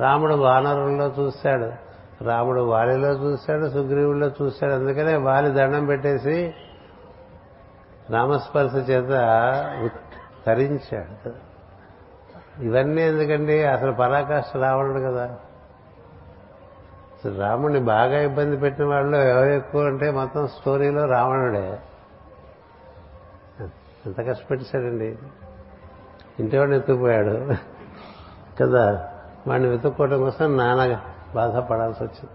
రాముడు 0.00 0.34
వానరుల్లో 0.34 1.06
చూశాడు 1.06 1.72
రాముడు 2.24 2.60
వాలిలో 2.60 3.12
చూశాడు 3.12 3.70
సుగ్రీవుల్లో 3.70 4.30
చూశాడు 4.42 4.72
అందుకనే 4.72 5.16
వాలి 5.16 5.50
దండం 5.50 5.86
పెట్టేసి 5.86 6.54
రామస్పర్శ 8.10 8.90
చేత 8.90 9.08
తరించాడు. 10.46 11.30
ఇవన్నీ 12.62 13.02
ఎందుకండి? 13.02 13.64
అసలు 13.64 13.92
పరాకాష్ట 13.92 14.56
రావణుడు 14.56 15.00
కదా. 15.00 15.38
రాముడిని 17.38 17.80
బాగా 17.80 18.20
ఇబ్బంది 18.20 18.56
పెట్టిన 18.56 18.84
వాళ్ళు 18.84 19.16
ఎవరు 19.16 19.50
ఎక్కువ 19.50 19.86
అంటే 19.86 20.10
మొత్తం 20.10 20.46
స్టోరీలో 20.46 21.04
రావణుడే. 21.04 21.78
ఎంత 24.06 24.20
కష్టపెట్టేశాడండి. 24.20 25.18
ఇంటివాడిని 26.40 26.76
ఎత్తుకుపోయాడు. 26.76 27.54
కదా. 28.60 29.12
వాడిని 29.46 29.68
వెతుక్కోవడం 29.68 30.20
కోసం 30.20 30.56
నాన్న 30.56 31.00
బాధపడాల్సి 31.34 32.04
వచ్చింది. 32.04 32.30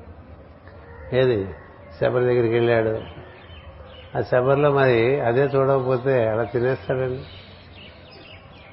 ఏది? 1.20 1.56
శబరి 2.02 2.26
దగ్గరికి 2.26 2.54
వెళ్ళాడు. 2.54 3.02
ఆ 4.18 4.22
శబరిలో 4.22 4.72
మరి 4.72 5.22
అదే 5.22 5.42
చూడకపోతే 5.42 6.28
అలా 6.28 6.44
తినేస్తాడండి? 6.44 7.24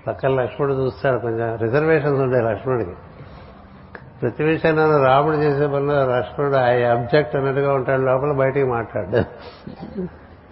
పక్కన 0.06 0.28
లక్ష్మణుడు 0.28 0.74
చూస్తాడు 0.74 1.18
కొంచెం. 1.18 1.56
రిజర్వేషన్స్ 1.56 2.20
ఉంటాయి 2.20 2.44
లక్ష్మణుడికి. 2.44 2.90
ప్రతి 4.22 4.44
విషయంలో 4.44 5.04
రాముడు 5.04 5.36
చేసే 5.36 5.66
పనిలో 5.66 6.16
లక్ష్మణుడు 6.16 6.56
ఆ 6.56 6.64
అబ్జెక్ట్ 6.64 7.36
అన్నట్టుగా 7.36 7.74
ఉంటాడు. 7.74 8.02
లోపల 8.02 8.32
బయటికి 8.32 8.66
మాట్లాడు. 8.66 9.22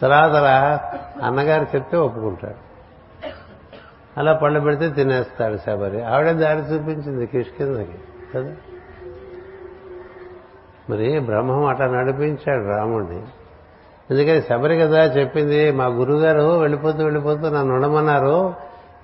తర్వాత 0.03 0.37
అన్నగారు 1.23 1.67
చెప్తే 1.75 1.97
ఒప్పుకుంటాడు. 1.97 2.66
అలా 4.17 4.33
పళ్ళు 4.33 4.61
పెడితే 4.61 4.91
తినేస్తాడు 4.91 5.57
శబరి. 5.57 6.05
ఆవిడే 6.05 6.33
దారి 6.33 6.61
చూపించింది 6.61 7.27
కిష్కిందకి 7.27 7.99
కదా? 8.35 8.55
మరి 10.91 11.19
బ్రహ్మం 11.19 11.65
అట్లా 11.65 11.87
నడిపించాడు 11.87 12.77
రాముడిని. 12.77 13.23
ఎందుకని 14.11 14.43
శబరి 14.43 14.79
కదా 14.79 15.05
చెప్పింది 15.05 15.71
మా 15.71 15.87
గురుగారు 15.87 16.59
వెళ్ళిపోతూ 16.59 17.05
వెళ్ళిపోతూ 17.05 17.41
నన్ను 17.41 17.75
ఉండమన్నారు 17.75 18.55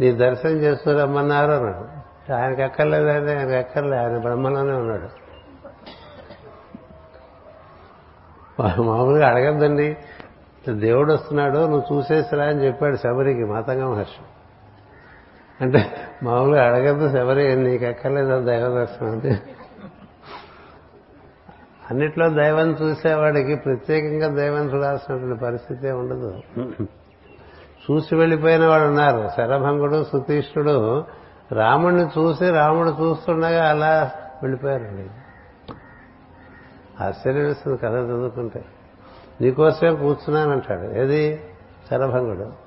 నీ 0.01 0.13
దర్శనం 0.13 0.53
చేస్తూ 0.53 0.99
రమ్మన్నారు 0.99 1.53
అన్నాడు. 1.53 2.03
ఆయనకి 2.33 2.63
ఎక్కర్లేదండి 2.63 3.33
ఆయనకి 3.33 3.55
ఎక్కర్లే 3.55 3.97
ఆయన 3.97 4.19
బ్రహ్మలోనే 4.19 4.73
ఉన్నాడు. 4.73 5.23
మామూలుగా 8.83 9.29
అడగద్దండి 9.29 9.97
దేవుడు 10.69 11.13
వస్తున్నాడు 11.13 11.59
నువ్వు 11.59 11.97
చూసేసిరా 11.97 12.45
అని 12.45 12.67
చెప్పాడు 12.67 12.97
శబరికి 12.97 13.45
మాతంగ 13.45 13.85
మహర్షి. 13.85 14.25
అంటే 15.61 15.97
మామూలుగా 16.23 16.67
అడగద్దు 16.67 17.09
శబరి 17.09 17.57
నీకు 17.57 17.85
ఎక్కర్లేదు 17.85 18.45
దైవ 18.45 18.79
దర్శనం 18.79 19.11
అంటే. 19.11 19.43
అన్నిట్లో 21.91 22.29
దైవం 22.29 22.71
చూసేవాడికి 22.71 23.55
ప్రత్యేకంగా 23.55 24.35
దైవం 24.35 24.77
చూడాల్సినటువంటి 24.77 25.45
పరిస్థితి 25.45 25.91
ఉండదు. 25.91 26.41
చూసి 27.91 28.15
వెళ్ళిపోయిన 28.15 28.67
వాడు 28.67 28.83
ఉన్నారు. 28.83 29.29
శరభంగుడు 29.37 30.05
సుతీష్ణుడు 30.05 31.05
రాముడిని 31.53 32.05
చూసి 32.05 32.51
రాముడు 32.51 32.89
చూస్తుండగా 32.89 33.71
అలా 33.71 34.11
వెళ్ళిపోయారండి 34.43 35.11
ఆశ్చర్యం 37.05 37.45
వేస్తుంది 37.45 37.79
కథ 37.79 37.93
చదువుకుంటే. 37.93 38.65
నీకోసమే 39.41 39.95
కూర్చున్నానంటాడు. 39.95 40.99
ఏది? 40.99 41.41
శరభంగుడు. 41.91 42.62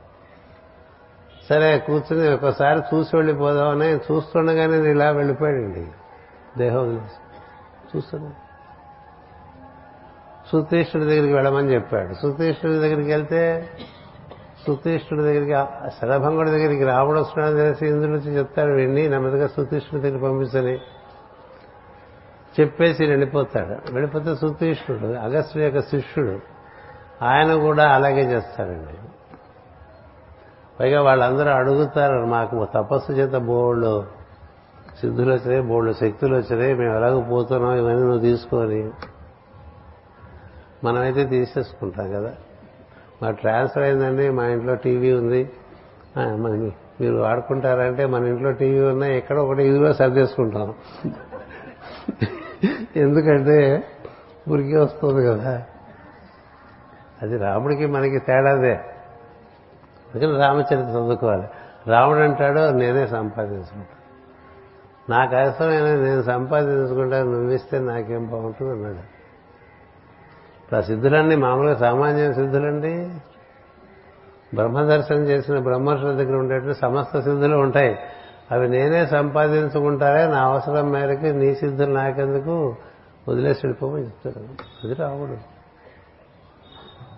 సరే 1.50 1.78
కూర్చుని 1.78 2.34
ఒకసారి 2.34 2.80
చూసి 2.80 3.16
వెళ్ళిపోదామని 3.16 3.96
చూస్తుండగానే 3.96 4.74
నేను 4.74 4.86
ఇలా 4.86 5.12
వెళ్ళిపోయాడండి. 5.12 5.88
దేహం 6.58 7.08
చూస్తున్నా 7.96 8.32
సుతీష్ణుడి 10.52 11.10
దగ్గరికి 11.10 11.34
వెళ్ళమని 11.34 11.74
చెప్పాడు. 11.74 12.14
సుతీష్ణుడి 12.14 12.80
దగ్గరికి 12.80 13.10
వెళ్తే 13.10 13.70
సుతీష్ణుడి 14.68 15.24
దగ్గరికి 15.28 15.54
శరభంగుడి 16.02 16.52
దగ్గరికి 16.52 16.84
రావడం 16.84 17.22
వస్తున్నాడని 17.22 17.60
తెలిసి 17.60 17.88
ఇంద్రుడి 17.88 18.12
నుంచి 18.12 18.38
చెప్తాడు 18.38 18.72
వెళ్ళి 18.72 19.10
నెమ్మదిగా 19.10 19.48
సుతీష్ణుడి 19.48 20.02
దగ్గరికి 20.02 20.24
పంపించని. 20.24 20.80
చెప్పేసి 22.60 23.06
వెళ్ళిపోతాడు. 23.06 23.94
వెళ్ళిపోతే 23.94 24.36
సుతీష్ణుడు 24.36 25.08
అగస్త్యుడి 25.14 25.66
యొక్క 25.66 25.80
శిష్యుడు 25.80 26.40
ఆయన 27.26 27.56
కూడా 27.56 27.90
అలాగే 27.90 28.24
చేస్తాడండి. 28.32 28.98
పైగా 30.80 31.02
వాళ్ళందరూ 31.02 31.50
అడుగుతారు 31.50 32.26
మాకు 32.26 32.68
తపస్సు 32.74 33.12
చేత 33.12 33.42
బోళ్ళు 33.42 34.06
సిద్ధులు 35.00 35.34
వచ్చినాయి 35.34 35.62
బోళ్ళు 35.62 35.94
శక్తులు 35.94 36.36
వచ్చినాయి 36.36 36.74
మేము 36.74 36.96
ఎలాగో 36.96 37.22
పోతున్నాం 37.22 37.76
ఇవన్నీ 37.76 38.02
నువ్వు 38.02 38.20
తీసుకొని. 38.20 38.90
మనమైతే 40.84 41.26
తీసేసుకుంటాం 41.26 42.12
కదా. 42.12 42.34
మా 43.24 43.32
ట్రాన్స్ఫర్ 43.32 43.84
అయిందండి 43.84 44.30
మా 44.30 44.46
ఇంట్లో 44.46 44.76
టీవీ 44.76 45.14
ఉంది. 45.14 45.52
మీరు 47.02 47.16
వాడుకుంటారంటే 47.16 48.06
మన 48.06 48.26
ఇంట్లో 48.26 48.52
టీవీ 48.52 48.88
ఉన్నా 48.88 49.08
ఎక్కడ 49.08 49.38
ఒకటి 49.38 49.64
ఇదిలో 49.64 49.94
సర్దేసుకుంటాం. 49.94 50.74
ఎందుకంటే 52.96 53.88
ఉరికి 54.48 54.76
వస్తుంది 54.76 55.26
కదా. 55.26 55.64
అది 57.22 57.38
రాముడికి 57.38 57.86
మనకి 57.86 58.20
తేడాదే. 58.20 58.80
అందుకని 60.16 60.40
రామచరిత్ర 60.40 60.90
చదువుకోవాలి. 60.90 61.44
రాముడు 61.88 62.20
అంటాడు 62.20 62.70
నేనే 62.70 63.08
సంపాదించుకుంటాను 63.08 63.96
నాకు 65.12 65.36
అవసరమైన 65.36 65.96
నేను 65.96 66.22
సంపాదించుకుంటా 66.22 67.24
నువ్విస్తే 67.24 67.80
నాకేం 67.80 68.28
బాగుంటుంది 68.28 68.72
అన్నాడు. 68.72 69.16
ఇప్పుడు 70.64 70.78
ఆ 70.78 70.82
సిద్ధులన్నీ 70.82 71.36
మామూలుగా 71.36 71.76
సామాన్య 71.76 72.34
సిద్ధులండి. 72.34 73.10
బ్రహ్మదర్శనం 74.56 75.24
చేసిన 75.24 75.60
బ్రహ్మర్షుల 75.60 76.12
దగ్గర 76.12 76.36
ఉండేటువంటి 76.36 76.80
సమస్త 76.80 77.20
సిద్ధులు 77.20 77.56
ఉంటాయి. 77.58 78.00
అవి 78.52 78.70
నేనే 78.70 79.06
సంపాదించుకుంటారే 79.06 80.32
నా 80.32 80.40
అవసరం 80.40 80.92
మేరకు 80.92 81.26
నీ 81.26 81.56
సిద్ధులు 81.56 81.94
నాకెందుకు? 81.94 82.76
వదిలేసి 83.30 83.60
వెళ్ళిపోమని 83.64 84.06
చెప్తాడు. 84.06 84.46
అది 84.84 84.94
రాముడు. 84.94 85.55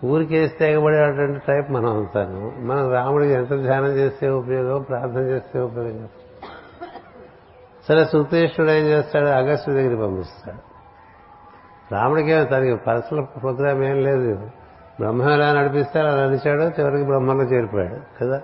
ఊరికేస్తే 0.06 0.72
ఎగబడేటువంటి 0.72 1.40
టైప్ 1.48 1.72
మనం 1.72 1.86
అవుతాను. 1.86 2.54
మనం 2.58 2.92
రాముడికి 2.92 3.34
ఎంత 3.34 3.50
ధ్యానం 3.50 3.88
చేస్తే 3.88 4.30
ఉపయోగం 4.30 4.82
ప్రార్థన 4.82 5.20
చేస్తే 5.20 5.60
ఉపయోగం 5.60 6.10
సరే 7.88 8.06
సుతేష్ణుడు 8.06 8.72
ఏం 8.72 8.86
చేస్తాడు? 8.86 9.26
అగస్టు 9.26 9.72
దగ్గరికి 9.72 10.02
పంపిస్తాడు. 10.02 10.58
రాముడికి 11.94 12.46
తనకి 12.46 12.76
పర్సనల్ 12.76 13.26
ప్రోగ్రామ్ 13.26 13.84
ఏం 13.84 14.04
లేదు. 14.04 14.36
బ్రహ్మ 15.00 15.22
ఎలా 15.22 15.54
నడిపిస్తే 15.54 16.00
అలా 16.00 16.26
నడిచాడు 16.26 16.62
చివరికి 16.62 17.06
బ్రహ్మలో 17.06 17.44
చేరిపోయాడు 17.44 18.24
కదా? 18.24 18.42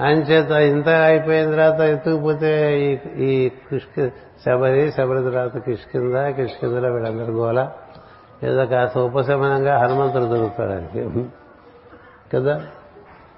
ఆయన 0.00 0.18
చేత 0.18 0.50
ఇంత 0.50 0.88
అయిపోయిన 0.88 1.50
తర్వాత 1.50 1.80
ఎత్తుకుపోతే 1.80 2.80
ఈ 2.80 2.98
ఈ 3.24 3.48
కృష్ణ 3.48 4.08
శబరి 4.46 4.92
శబరి 4.92 5.22
తర్వాత 5.22 5.58
కిష్కింద 5.58 6.28
కిష్కిందలో 6.28 6.92
వీళ్ళందరూ 6.92 7.32
గోల. 7.32 7.68
ఏదో 8.44 8.66
కాస్త 8.66 8.98
ఉపశమనంగా 8.98 9.78
హనుమంతుడు 9.78 10.24
దొరుకుతాడు 10.24 10.72
ఆయనకి 10.72 11.28
కదా? 12.34 12.66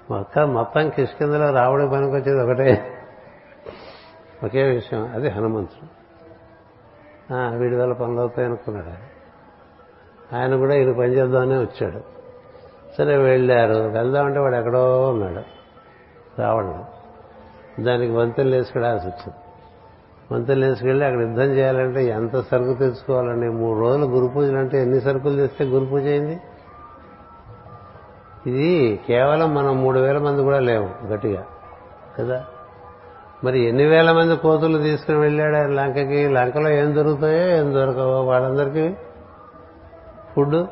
మొత్తం 0.09 0.53
మొత్తం 0.53 0.89
కిష్కిందలో 0.89 1.51
రావడం 1.51 1.89
పనికి 1.89 2.11
వచ్చేది 2.11 2.43
ఒకటే. 2.43 2.97
ఒకే 4.43 4.63
విషయం 4.63 5.11
అది 5.13 5.29
హనుమంతుడు. 5.29 6.03
వీడి 7.57 7.75
వల్ల 7.75 7.93
పనులు 7.93 8.19
అవుతాయి 8.19 8.47
అనుకున్నాడు 8.47 8.89
ఆయన. 10.35 10.55
కూడా 10.55 10.75
ఈయన 10.75 10.91
పని 10.91 11.13
చేద్దామనే 11.13 11.57
వచ్చాడు. 11.57 12.01
సరే 12.97 13.17
వెళ్ళారు. 13.17 13.73
వెళ్దామంటే 13.73 14.39
వాడు 14.39 14.55
ఎక్కడో 14.55 15.09
ఉన్నాడు. 15.09 15.43
రావడం. 16.41 16.83
దానికి 17.79 18.11
వంతెలు 18.11 18.55
వేసుకెళ్ళాల్సి 18.55 19.07
వచ్చింది. 19.07 19.42
మంత్రులు 20.31 20.65
వేసుకెళ్ళి 20.65 21.05
అక్కడ 21.05 21.21
యుద్ధం 21.21 21.43
చేయాలంటే 21.43 22.05
ఎంత 22.05 22.31
సరుకు 22.31 22.73
తెచ్చుకోవాలండి? 22.73 23.49
మూడు 23.49 23.79
రోజులు 23.79 24.05
గురు 24.05 24.27
పూజలు 24.27 24.57
అంటే 24.57 24.81
ఎన్ని 24.81 25.01
సరుకులు 25.01 25.35
తెస్తే 25.35 25.65
గురు 25.65 25.85
పూజ 25.85 26.03
అయింది? 26.03 26.39
ఇది 28.47 28.99
కేవలం 29.07 29.55
మనం 29.55 29.81
మూడు 29.81 29.99
వేల 29.99 30.17
మంది 30.17 30.41
కూడా 30.41 30.59
లేవు 30.59 31.07
గట్టిగా 31.07 31.45
కదా? 32.19 32.45
మరి 33.43 33.59
ఎన్ని 33.67 33.85
వేల 33.85 34.11
మంది 34.11 34.35
కోతులు 34.35 34.77
తీసుకుని 34.77 35.17
వెళ్ళాడు 35.17 35.71
లంకకి? 35.71 36.29
లంకలో 36.29 36.69
ఏం 36.69 36.95
దొరుకుతాయో 36.95 37.57
ఏం 37.57 37.73
దొరకవో 37.73 38.21
వాళ్ళందరికీ? 38.21 38.95
ఫుడ్ 40.35 40.67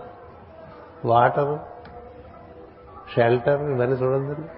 వాటర్ 1.05 1.57
షెల్టర్ 3.15 3.61
ఇవన్నీ 3.61 3.95
చూడద్దండి 3.95 4.49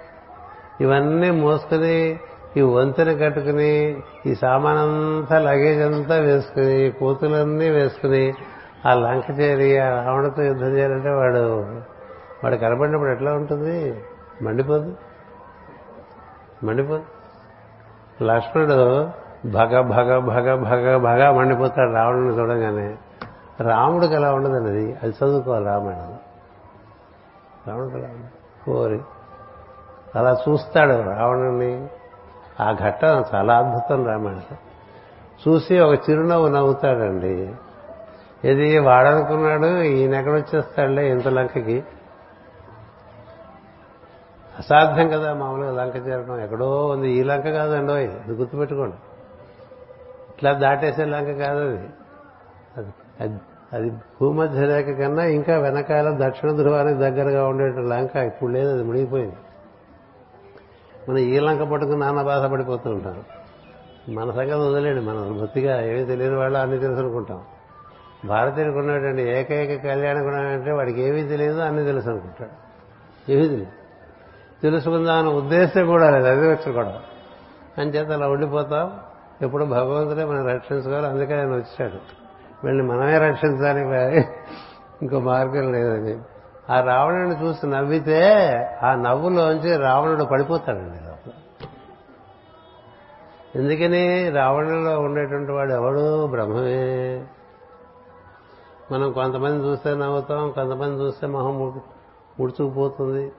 ఇవన్నీ 0.84 1.32
మోసుకుని 1.32 2.20
ఈ 2.58 2.62
వంతెన 2.62 3.18
కట్టుకుని 3.18 4.02
ఈ 4.26 4.36
సామానంతా 4.36 5.40
లగేజ్ 5.40 5.82
అంతా 5.82 6.16
వేసుకుని 6.16 6.92
కూతులన్నీ 6.92 7.70
వేసుకుని 7.70 8.34
ఆ 8.86 8.94
లంక 8.94 9.40
చేరి 9.40 9.78
ఆ 9.78 10.04
రావణతో 10.04 10.44
యుద్ధం 10.44 10.78
చేయాలంటే 10.78 11.10
వాడు 11.10 11.66
వాడు 12.44 12.56
కనబడినప్పుడు 12.56 13.10
ఎట్లా 13.10 13.34
ఉంటుంది? 13.34 14.04
మండిపోదు. 14.42 14.96
మండిపోదు. 16.64 17.04
లక్ష్మణుడు 18.24 19.10
భగ 19.52 19.82
భగ 19.82 20.18
భగ 20.18 20.56
భగ 20.56 20.98
భగ 20.98 21.32
మండిపోతాడు 21.32 21.92
రావణుని 21.92 22.40
చూడగానే. 22.40 22.96
రాముడికి 23.62 24.14
ఎలా 24.14 24.34
ఉండదండి 24.34 24.70
అది 24.70 24.96
అది 25.04 25.14
చదువుకోవాలి 25.14 25.66
రామాయణం. 25.66 26.18
రావణుడికి 27.68 27.98
ఎలా 27.98 28.08
ఉండదు? 28.08 28.66
కోరి 28.66 29.00
అలా 30.16 30.38
చూస్తాడు 30.50 31.10
రావణుని. 31.10 31.88
ఆ 32.62 32.72
ఘట్టం 32.72 33.26
చాలా 33.36 33.58
అద్భుతం 33.58 34.08
రామాయణం 34.08 34.42
చూసి 35.48 35.80
ఒక 35.80 36.10
చిరునవ్వు 36.10 36.48
నవ్వుతాడండి. 36.48 37.56
ఇది 38.44 38.80
వాడనుకున్నాడు 38.80 39.82
ఈయన 39.82 40.16
ఎక్కడొచ్చేస్తాడులే 40.16 41.12
ఇంత 41.12 41.28
లంకకి? 41.28 41.84
అసాధ్యం 44.60 45.10
కదా 45.10 45.34
మామూలుగా 45.34 45.84
లంక 45.84 45.96
చేరడం. 45.96 46.40
ఎక్కడో 46.40 46.88
ఉంది. 46.88 47.12
ఈ 47.12 47.24
లంక 47.24 47.44
కాదండో 47.44 47.98
ఇది. 47.98 48.32
గుర్తుపెట్టుకోండి. 48.32 48.96
ఇట్లా 50.30 50.54
దాటేసే 50.54 51.06
లంక 51.06 51.38
కాదు 51.38 51.60
అది. 51.68 51.90
అది 53.20 53.40
అది 53.74 53.90
భూమధ్య 53.90 54.62
రేఖ 54.62 54.86
కన్నా 54.86 55.24
ఇంకా 55.24 55.58
వెనకాల 55.58 56.28
దక్షిణ 56.28 56.52
ధ్రువానికి 56.52 57.00
దగ్గరగా 57.00 57.48
ఉండే 57.48 57.82
లంక 57.82 58.16
ఇప్పుడు 58.16 58.52
లేదు 58.52 58.74
అది 58.74 58.84
మునిగిపోయింది. 58.84 59.36
మనం 61.10 61.18
ఈ 61.18 61.40
లంక 61.40 61.62
పట్టుకుని 61.62 62.00
నాన్న 62.00 62.22
బాధపడిపోతూ 62.22 62.90
ఉంటాం. 62.90 63.24
మన 64.10 64.32
సంగతి 64.32 64.54
వదిలేండి 64.54 65.02
మనం 65.02 65.38
బొత్తిగా 65.38 65.86
ఏమీ 65.86 66.06
తెలియని 66.06 66.36
వాళ్ళు 66.36 66.58
అన్ని 66.58 66.80
తెలుసు 66.80 67.00
అనుకుంటాం. 67.00 67.42
భారతీయుడికి 68.26 68.78
ఉన్నటువంటి 68.78 69.22
ఏకైక 69.22 69.84
కళ్యాణ 69.84 70.18
గుణం 70.18 70.48
అంటే 70.48 70.72
వాడికి 70.72 71.02
ఏమీ 71.02 71.24
తెలియదు 71.24 71.60
అన్ని 71.60 71.86
తెలుసు 71.86 72.10
అనుకుంటాడు. 72.10 72.64
ఏమీ 73.32 73.42
తెలియదు. 73.42 73.72
తెలుసుకుందామన్న 74.64 75.30
ఉద్దేశం 75.30 75.86
కూడా 75.86 76.10
లేదు. 76.10 76.28
అది 76.28 76.48
వచ్చి 76.48 76.74
కూడా. 76.74 77.02
అంచేత 77.78 78.12
అలా 78.12 78.28
ఉండిపోతాం. 78.28 79.00
ఎప్పుడు 79.42 79.66
భగవంతుడే 79.66 80.26
మనం 80.26 80.48
రక్షించుకోవాలి. 80.48 81.08
అందుకే 81.08 81.36
ఆయన 81.36 81.56
వచ్చాడు. 81.56 81.98
వీళ్ళని 82.66 82.88
మనమే 82.88 83.18
రక్షించడానికి 83.18 84.28
ఇంకో 85.02 85.20
మార్గం 85.20 85.72
లేదని. 85.74 86.18
ఆ 86.70 86.82
రావణుని 86.82 87.44
చూసి 87.44 87.68
నవ్వితే 87.68 88.48
ఆ 88.84 88.96
నవ్వులోంచి 88.96 89.78
రావణుడు 89.78 90.24
పడిపోతాడండి 90.24 91.04
లోపల. 91.04 91.32
ఎందుకని 93.56 94.30
రావణులో 94.30 95.00
ఉండేటువంటి 95.00 95.52
వాడు 95.52 95.72
ఎవడు? 95.72 96.28
బ్రహ్మమే 96.28 97.24
మనం 98.92 99.12
కొంతమంది 99.12 99.68
చూస్తే 99.68 99.96
నవ్వుతాం 99.96 100.52
కొంతమంది 100.52 101.04
చూస్తే 101.04 101.28
మొహం 101.28 101.82
ముడుచుకుపోతుంది 102.40 103.32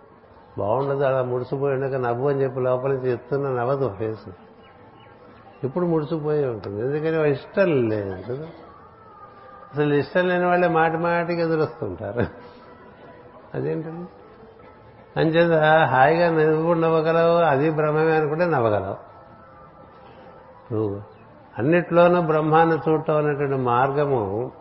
బాగుండదు 0.58 1.02
అలా 1.02 1.22
ముడుచుకుపోయాక 1.22 1.94
నవ్వు 1.94 2.28
అని 2.28 2.42
చెప్పి 2.42 2.60
లోపలికి 2.60 3.10
చెప్తున్న 3.10 3.48
నవ్వదు 3.48 3.94
ఫేస్. 3.98 4.28
ఇప్పుడు 5.64 5.86
ముడుచుకుపోయి 5.86 6.46
ఉంటుంది. 6.46 6.80
ఎందుకని 6.80 7.30
ఇష్టం 7.30 7.88
లేదు. 7.88 8.32
అసలు 9.74 9.94
ఇష్టం 9.94 10.28
లేని 10.28 10.44
వాళ్ళే 10.44 10.68
మాటి 10.68 10.96
మాటికి 10.96 11.40
ఎదురొస్తుంటారు. 11.40 12.43
అదేంటండి? 13.54 14.08
అంచేత 15.20 15.62
హాయిగా 15.84 16.30
నువ్వు 16.30 16.74
నవ్వగలవు 16.74 17.36
అది 17.36 17.70
బ్రహ్మమే 17.70 18.16
అనుకుంటే 18.16 18.44
నవ్వగలవు. 18.44 18.96
నువ్వు 20.74 21.02
అన్నిట్లోనూ 21.58 22.20
బ్రహ్మాన్ని 22.22 22.76
చూడటం 22.88 23.16
అనేటువంటి 23.16 23.56
మార్గము 23.56 24.52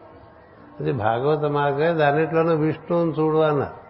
అది 0.80 0.92
భాగవత 0.92 1.52
మార్గమే 1.52 1.94
దాన్నిట్లోనూ 1.94 2.56
విష్ణువుని 2.56 3.12
చూడు 3.12 3.38
అన్నారు. 3.38 3.84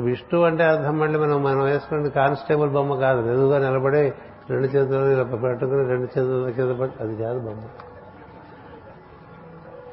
విష్ణు 0.00 0.42
అంటే 0.42 0.64
అర్థం 0.64 0.98
మళ్ళీ 0.98 1.18
మనం 1.18 1.42
మనం 1.42 1.64
వేసుకునే 1.64 2.10
కానిస్టేబుల్ 2.10 2.70
బొమ్మ 2.70 3.00
కాదు. 3.00 3.20
ఎదుగుగా 3.20 3.58
నిలబడి 3.58 4.12
రెండు 4.50 4.66
చేతులు 4.66 5.10
ఇలా 5.10 5.22
పెట్టుకుని 5.22 5.88
రెండు 5.88 6.04
చేతుల 6.04 6.50
కింద 6.50 6.88
అది 7.00 7.22
కాదు 7.22 7.38
బొమ్మ. 7.38 7.60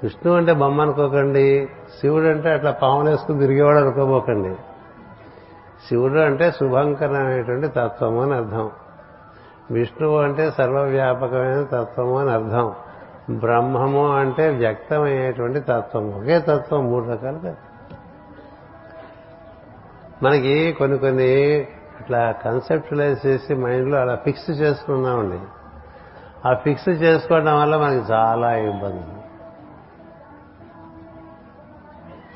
విష్ణు 0.04 0.34
అంటే 0.34 0.54
బొమ్మ 0.54 0.82
అనుకోకండి 0.82 1.70
శివుడు 2.02 2.24
అంటే 2.24 2.50
అట్లా 2.50 2.72
పాములు 2.72 3.16
తిరిగేవాడు 3.16 3.78
అనుకోబోకండి. 3.78 4.56
శివుడు 5.90 6.20
అంటే 6.20 6.52
శుభంకరమైనటువంటి 6.52 7.68
తత్వము 7.68 8.22
అని 8.22 8.34
అర్థం. 8.34 8.72
విష్ణువు 9.72 10.18
అంటే 10.18 10.52
సర్వవ్యాపకమైన 10.52 11.64
తత్వము 11.64 12.20
అని 12.20 12.32
అర్థం. 12.32 12.74
బ్రహ్మము 13.30 14.16
అంటే 14.16 14.50
వ్యక్తమయ్యేటువంటి 14.50 15.60
తత్వం. 15.60 16.22
ఒకే 16.22 16.40
తత్వం 16.40 16.92
మూడు 16.92 17.06
రకాలు 17.06 17.72
మనకి 20.24 20.72
కొన్ని 20.72 20.98
కొన్ని 20.98 21.58
ఇట్లా 22.02 22.32
కన్సెప్టులైజ్ 22.32 23.26
చేసి 23.26 23.56
మైండ్లో 23.56 23.98
అలా 23.98 24.16
ఫిక్స్ 24.16 24.50
చేసుకున్నామండి 24.50 25.40
ఆ 26.48 26.54
ఫిక్స్ 26.54 26.90
చేసుకోవడం 26.90 27.62
వల్ల 27.62 27.78
మనకి 27.78 28.14
చాలా 28.14 28.56
ఇబ్బంది 28.56 29.21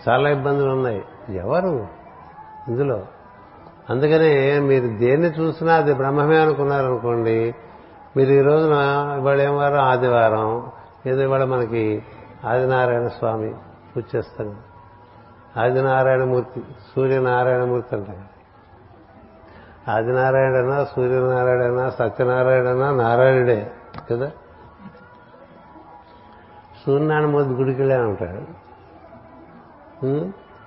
చాలా 0.10 0.30
ఇబ్బందులు 0.30 0.72
ఉన్నాయి. 0.72 1.06
ఎవరు? 1.30 1.88
ఇందులో. 2.68 3.04
అందుకనే 3.90 4.60
మీరు 4.60 4.88
దేన్ని 4.88 5.28
చూసినా 5.28 5.76
అది 5.76 5.94
బ్రహ్మమే 5.94 6.38
అనుకున్నారనుకోండి 6.38 7.56
మీరు 8.18 8.30
ఈ 8.30 8.42
రోజున 8.42 8.74
ఇవాళ 9.20 9.42
ఏం 9.42 9.58
వారం? 9.58 9.78
ఆదివారం. 9.78 10.72
ఏదో 11.08 11.22
ఇవాళ 11.22 11.44
మనకి 11.44 12.04
ఆదినారాయణ 12.46 13.08
స్వామి 13.08 13.54
పూజ 13.96 14.04
చేస్తాం 14.16 14.56
ఆదినారాయణమూర్తి 15.58 16.62
సూర్యనారాయణమూర్తి 16.96 17.96
అంటాం 17.96 18.26
ఆదినారాయణనా 19.88 20.84
సూర్యనారాయణనా 20.84 21.90
సత్యనారాయణనా 21.90 22.92
నారాయణుడే 22.92 23.72
కదా? 24.12 24.32
సూర్యనారాయణమూర్తి 26.86 27.54
గుడికి 27.54 27.82
వెళ్ళే 27.82 27.98
ఉంటాడు. 27.98 28.65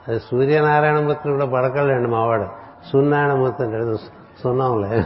అది 0.09 0.21
సూర్యనారాయణమూర్తిని 0.21 1.35
కూడా 1.35 1.47
పడకలేండి 1.47 2.11
మావాడు. 2.11 2.45
సూర్యనారాయణమూర్తి 2.93 3.63
అంటాడు 3.63 3.97
సున్నంలే. 4.43 5.05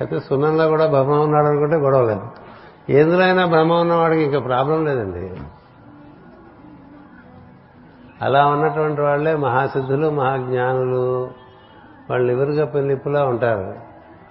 అయితే 0.00 0.20
సున్నంలో 0.20 0.68
కూడా 0.68 0.86
బ్రహ్మ 0.86 1.12
ఉన్నాడు 1.12 1.46
అనుకుంటే 1.46 1.76
గొడవ 1.76 2.02
లేదు. 2.02 2.22
ఎందులో 2.92 3.24
అయినా 3.24 3.46
బ్రహ్మ 3.46 3.72
ఉన్నవాడికి 3.72 4.22
ఇంకా 4.22 4.38
ప్రాబ్లం 4.38 4.84
లేదండి. 4.84 5.32
అలా 8.22 8.46
ఉన్నటువంటి 8.46 9.00
వాళ్ళే 9.00 9.36
మహాసిద్ధులు 9.36 10.10
మహాజ్ఞానులు. 10.10 11.30
వాళ్ళు 12.10 12.32
ఎవరుగా 12.32 12.64
పెళ్ళిప్పులా 12.64 13.24
ఉంటారు. 13.24 13.74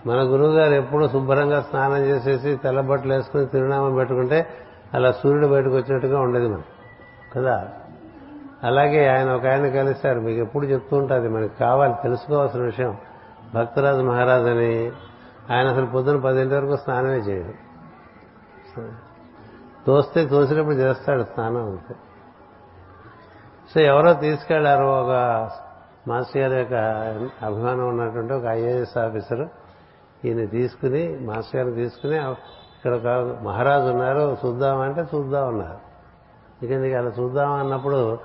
మన 0.08 0.16
గురువు 0.16 0.52
గారు 0.52 0.74
ఎప్పుడు 0.74 1.08
శుభ్రంగా 1.08 1.62
స్నానం 1.62 1.98
చేసేసి 1.98 2.56
తెల్లబట్టలు 2.56 3.14
వేసుకుని 3.14 3.46
తిరునామం 3.46 3.96
పెట్టుకుంటే 3.96 4.48
అలా 4.94 5.12
సూర్యుడు 5.12 5.48
బయటకు 5.48 5.76
వచ్చినట్టుగా 5.76 6.20
ఉండేది 6.20 6.48
మనం 6.48 6.64
కదా? 7.36 7.68
అలాగే 8.64 9.08
ఆయన 9.08 9.32
ఒక 9.32 9.46
ఆయన 9.46 9.70
కలిశారు 9.70 10.20
మీకు 10.20 10.40
ఎప్పుడు 10.40 10.66
చెప్తూ 10.66 10.98
ఉంటుంది 10.98 11.30
మనకి 11.30 11.58
కావాలి 11.60 11.94
తెలుసుకోవాల్సిన 12.04 12.62
విషయం. 12.62 12.98
భక్తరాజు 13.56 14.02
మహారాజ్ 14.02 14.46
అని 14.46 14.92
ఆయన 15.52 15.68
అసలు 15.68 15.86
పొద్దున 15.86 16.20
పదింటి 16.20 16.56
వరకు 16.56 16.76
స్నానమే 16.76 17.18
చేయడు. 17.18 17.54
తోస్తే 19.86 20.26
తోసినప్పుడు 20.26 20.76
చేస్తాడు 20.76 21.24
స్నానం 21.24 21.66
అంతే. 21.66 21.96
సో 23.74 23.80
ఎవరో 23.82 24.14
తీసుకెళ్ళారు 24.14 24.84
ఒక 24.84 25.50
మాస్టర్ 26.08 26.42
గారి 26.42 26.60
యొక్క 26.60 26.74
అభిమానం 27.46 27.88
ఉన్నటువంటి 27.88 28.34
ఒక 28.34 28.46
ఐఏఎస్ 28.46 28.98
ఆఫీసర్. 28.98 29.48
ఈయన 30.26 30.46
తీసుకుని 30.46 31.18
మాస్టర్ 31.22 31.56
గారిని 31.56 31.84
తీసుకుని 31.84 32.16
ఇక్కడ 32.18 32.96
మహారాజు 33.44 33.84
ఉన్నారు 33.84 34.38
చూద్దామంటే 34.46 35.02
చూద్దాం 35.16 35.48
ఉన్నారు 35.48 35.88
ఇక 36.66 36.96
అలా 36.98 37.12
చూద్దాం 37.20 37.54
అన్నప్పుడు 37.54 38.20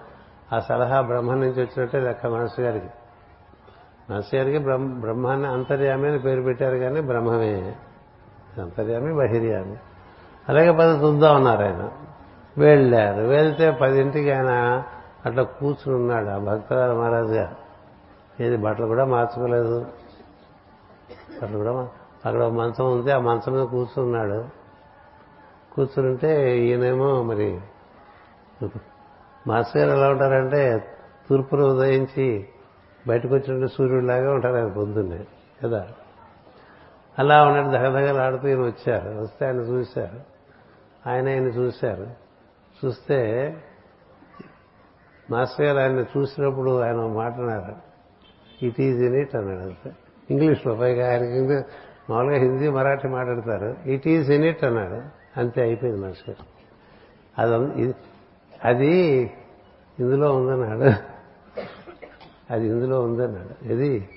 ఆ 0.52 0.60
సలహా 0.60 1.00
బ్రహ్మ 1.00 1.34
నుంచి 1.34 1.62
వచ్చినట్టే 1.62 2.00
లెక్క 2.00 2.26
మనసు 2.26 2.60
గారికి. 2.60 2.86
మనసు 4.10 4.36
గారికి 4.36 4.58
బ్రహ్మ 4.58 5.00
బ్రహ్మాన్ని 5.00 5.48
అంతర్యామి 5.48 6.08
అని 6.08 6.18
పేరు 6.18 6.42
పెట్టారు 6.42 6.76
కానీ 6.76 7.00
బ్రహ్మమే. 7.00 7.74
అంతర్యామి 8.62 9.14
బహిర్యామి. 9.14 9.76
అలాగే 10.48 10.72
పది 10.72 11.04
చూద్దాం 11.04 11.36
ఉన్నారు 11.36 11.62
ఆయన 11.62 11.90
వెళ్ళారు. 12.58 13.22
వెళ్తే 13.22 13.70
పదింటికి 13.70 14.32
ఆయన 14.32 14.82
అట్లా 15.26 15.42
కూర్చుని 15.42 15.96
ఉన్నాడు 15.96 16.28
ఆ 16.28 16.38
భక్తరాజు 16.38 16.92
మహారాజు 16.92 17.32
గారు. 17.32 17.56
ఏది 18.42 18.56
బట్టలు 18.56 18.86
కూడా 18.86 19.04
మార్చుకోలేదు. 19.04 19.86
బట్టలు 21.42 21.58
కూడా 21.58 21.88
అక్కడ 22.26 22.44
మంచం 22.44 22.92
ఉంది. 22.92 23.12
ఆ 23.12 23.18
మంచం 23.18 23.52
మీద 23.52 23.66
కూర్చున్నాడు 23.66 24.44
కూర్చుంటే 25.74 26.58
ఈయనేమో 26.58 27.22
మరి 27.22 27.60
మాస్టర్ 29.46 29.82
గారు 29.82 29.98
ఎలా 29.98 30.10
ఉంటారంటే 30.10 30.84
తూర్పును 31.30 31.64
ఉదయించి 31.64 32.48
బయటకు 33.08 33.34
వచ్చినట్టు 33.34 33.74
సూర్యుడిలాగా 33.74 34.34
ఉంటారు 34.34 34.54
ఆయన 34.54 34.66
పొందునే 34.66 35.24
కదా? 35.64 35.88
అలా 37.18 37.44
ఉన్నట్టు 37.44 37.70
దగదగలాడుతూ 37.70 38.48
ఈయన 38.48 38.60
వచ్చారు. 38.60 39.22
వస్తే 39.22 39.46
ఆయన 39.46 39.56
చూశారు. 39.56 40.20
ఆయన 41.10 41.28
ఆయన 41.28 41.42
చూశారు. 41.42 42.06
చూస్తే 42.84 43.54
మాస్టర్ 45.30 45.66
గారు 45.66 45.78
ఆయన 45.78 46.04
చూసినప్పుడు 46.18 46.80
ఆయన 46.80 46.96
మాట్లాడారు 46.96 47.74
ఇట్ 48.64 48.80
ఈజ్ 48.80 49.02
ఇన్ 49.02 49.14
ఇట్ 49.14 49.36
అన్నాడు. 49.36 49.60
అంతే 49.60 49.92
ఇంగ్లీష్లో 50.30 50.74
పైగా 50.74 51.10
ఆయనకి 51.10 51.38
ఇంగ్లీష్ 51.38 51.64
మామూలుగా 52.10 52.38
హిందీ 52.38 52.68
మరాఠీ 52.68 53.08
మాట్లాడతారు. 53.08 53.88
ఇట్ 53.88 54.08
ఈజ్ 54.08 54.30
ఇన్ 54.30 54.44
ఇట్ 54.44 54.64
అన్నాడు. 54.64 55.02
అంతే 55.40 55.62
అయిపోయింది 55.62 56.02
మాస్టర్ 56.02 56.30
గారు. 56.30 56.52
అది 57.40 57.80
ఇది- 57.80 58.11
అది 58.64 59.20
ఇందులో 60.00 60.36
ఉందన్నాడు. 60.36 60.92
అది 62.50 62.66
ఇందులో 62.66 63.00
ఉందన్నాడు. 63.00 63.72
ఇది 63.72 64.08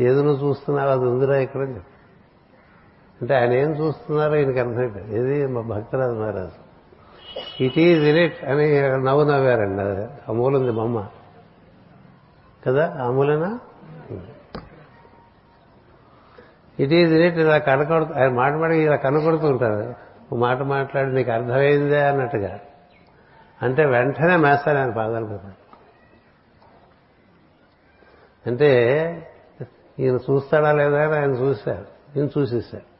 ఏదో? 0.00 0.22
నువ్వు 0.22 0.48
చూస్తున్నావు 0.48 0.90
అది 0.90 1.04
ఉందిరా 1.04 1.36
ఇక్కడ 1.36 1.60
అని 1.60 1.80
అంటే 3.22 3.34
ఆయన 3.34 3.52
ఏం 3.52 3.70
చూస్తున్నారో 3.70 4.36
ఈయనకి 4.36 4.58
అర్థమైపోయింది. 4.58 5.18
ఏది? 5.18 5.46
మా 5.46 5.60
భక్తరాజు 5.60 6.12
మహారాజు. 6.12 6.72
ఇట్ 7.62 7.78
ఈజ్ 7.78 8.04
ఇన్ 8.04 8.16
ఇట్ 8.16 8.44
అని 8.44 8.80
నవ్వు 9.04 9.24
నవ్వారండి 9.24 9.82
అది 9.82 10.12
అమూలుంది 10.28 10.72
మమ్మ 10.72 11.06
కదా? 12.66 12.96
అమూలేనా 13.00 13.60
ఇట్ 16.80 16.92
ఈజ్ 16.92 17.12
ఇన్ 17.12 17.22
ఇట్ 17.22 17.38
ఇలా 17.38 17.58
కనకొడుతూ 17.58 18.14
ఆయన 18.14 18.28
మాట 18.28 18.52
మాట 18.52 18.70
ఇలా 18.70 18.96
కనకొడుతూ 18.96 19.46
ఉంటారు. 19.46 20.11
ఓ 20.32 20.36
మాట 20.36 20.62
మాట్లాడి 20.62 21.12
నీకు 21.14 21.30
అర్థమైందే 21.30 22.04
అన్నట్టుగా. 22.04 22.60
అంటే 23.62 23.84
వెంటనే 23.84 24.36
మేస్తాను 24.36 24.78
ఆయన 24.78 24.90
పాదాలు 24.90 25.24
పెట్టాడు 25.24 25.62
అంటే 28.46 28.70
ఈయన 29.98 30.16
చూస్తాడా 30.16 30.72
లేదా 30.72 31.02
అని 31.04 31.14
ఆయన 31.14 31.30
చూశారు 31.30 31.86
ఈయన 32.16 32.28
చూసేశారు 32.38 32.92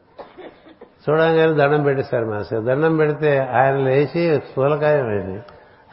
చూడంగానే 1.09 1.53
దండం 1.53 1.83
పెట్టేశారు 1.83 2.27
మాస్టర్ 2.27 2.65
దండం 2.65 2.97
పెడితే 2.97 3.39
ఆయన 3.39 3.77
లేచి 3.77 4.41
స్థూలకాయం 4.41 5.09
అయింది. 5.09 5.43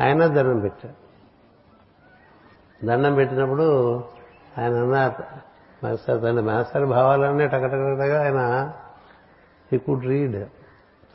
ఆయన 0.02 0.26
దండం 0.26 0.60
పెట్టారు 0.60 0.94
దండం 2.86 3.16
పెట్టినప్పుడు 3.16 4.03
ఆయన 4.57 4.74
అన్నారు 4.74 5.24
మాస్టర్ 5.86 6.22
తన 6.22 6.40
మాస్టర్ 6.40 6.86
భావాలన్నీ 6.86 7.48
టకటకటగా 7.48 8.24
ఆయన 8.24 8.72
హీ 9.72 9.78
కుడ్ 9.78 10.06
రీడ్ 10.06 10.45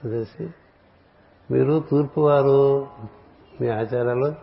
చదివేసి 0.07 0.55
మీరు 1.51 1.85
తూర్పు 1.91 2.21
వారు 2.21 2.87
మీ 3.61 3.69
ఆచారాలు 3.69 4.35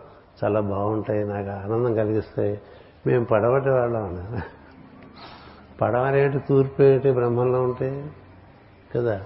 చాలా 0.44 0.60
బాగుంటాయి 0.60 1.24
నాకు 1.24 1.50
ఆనందం 1.50 1.94
కలిగిస్తాయి. 1.94 2.60
మేము 3.06 3.24
పడవటి 3.24 3.70
వాళ్ళం. 3.70 4.04
అన్నారు 4.04 4.42
పడవనేటి 5.80 6.38
తూర్పు 6.38 6.82
ఏంటి 6.82 7.12
బ్రహ్మంలో 7.12 7.62
ఉంటే? 7.62 8.10
కదా 8.96 9.20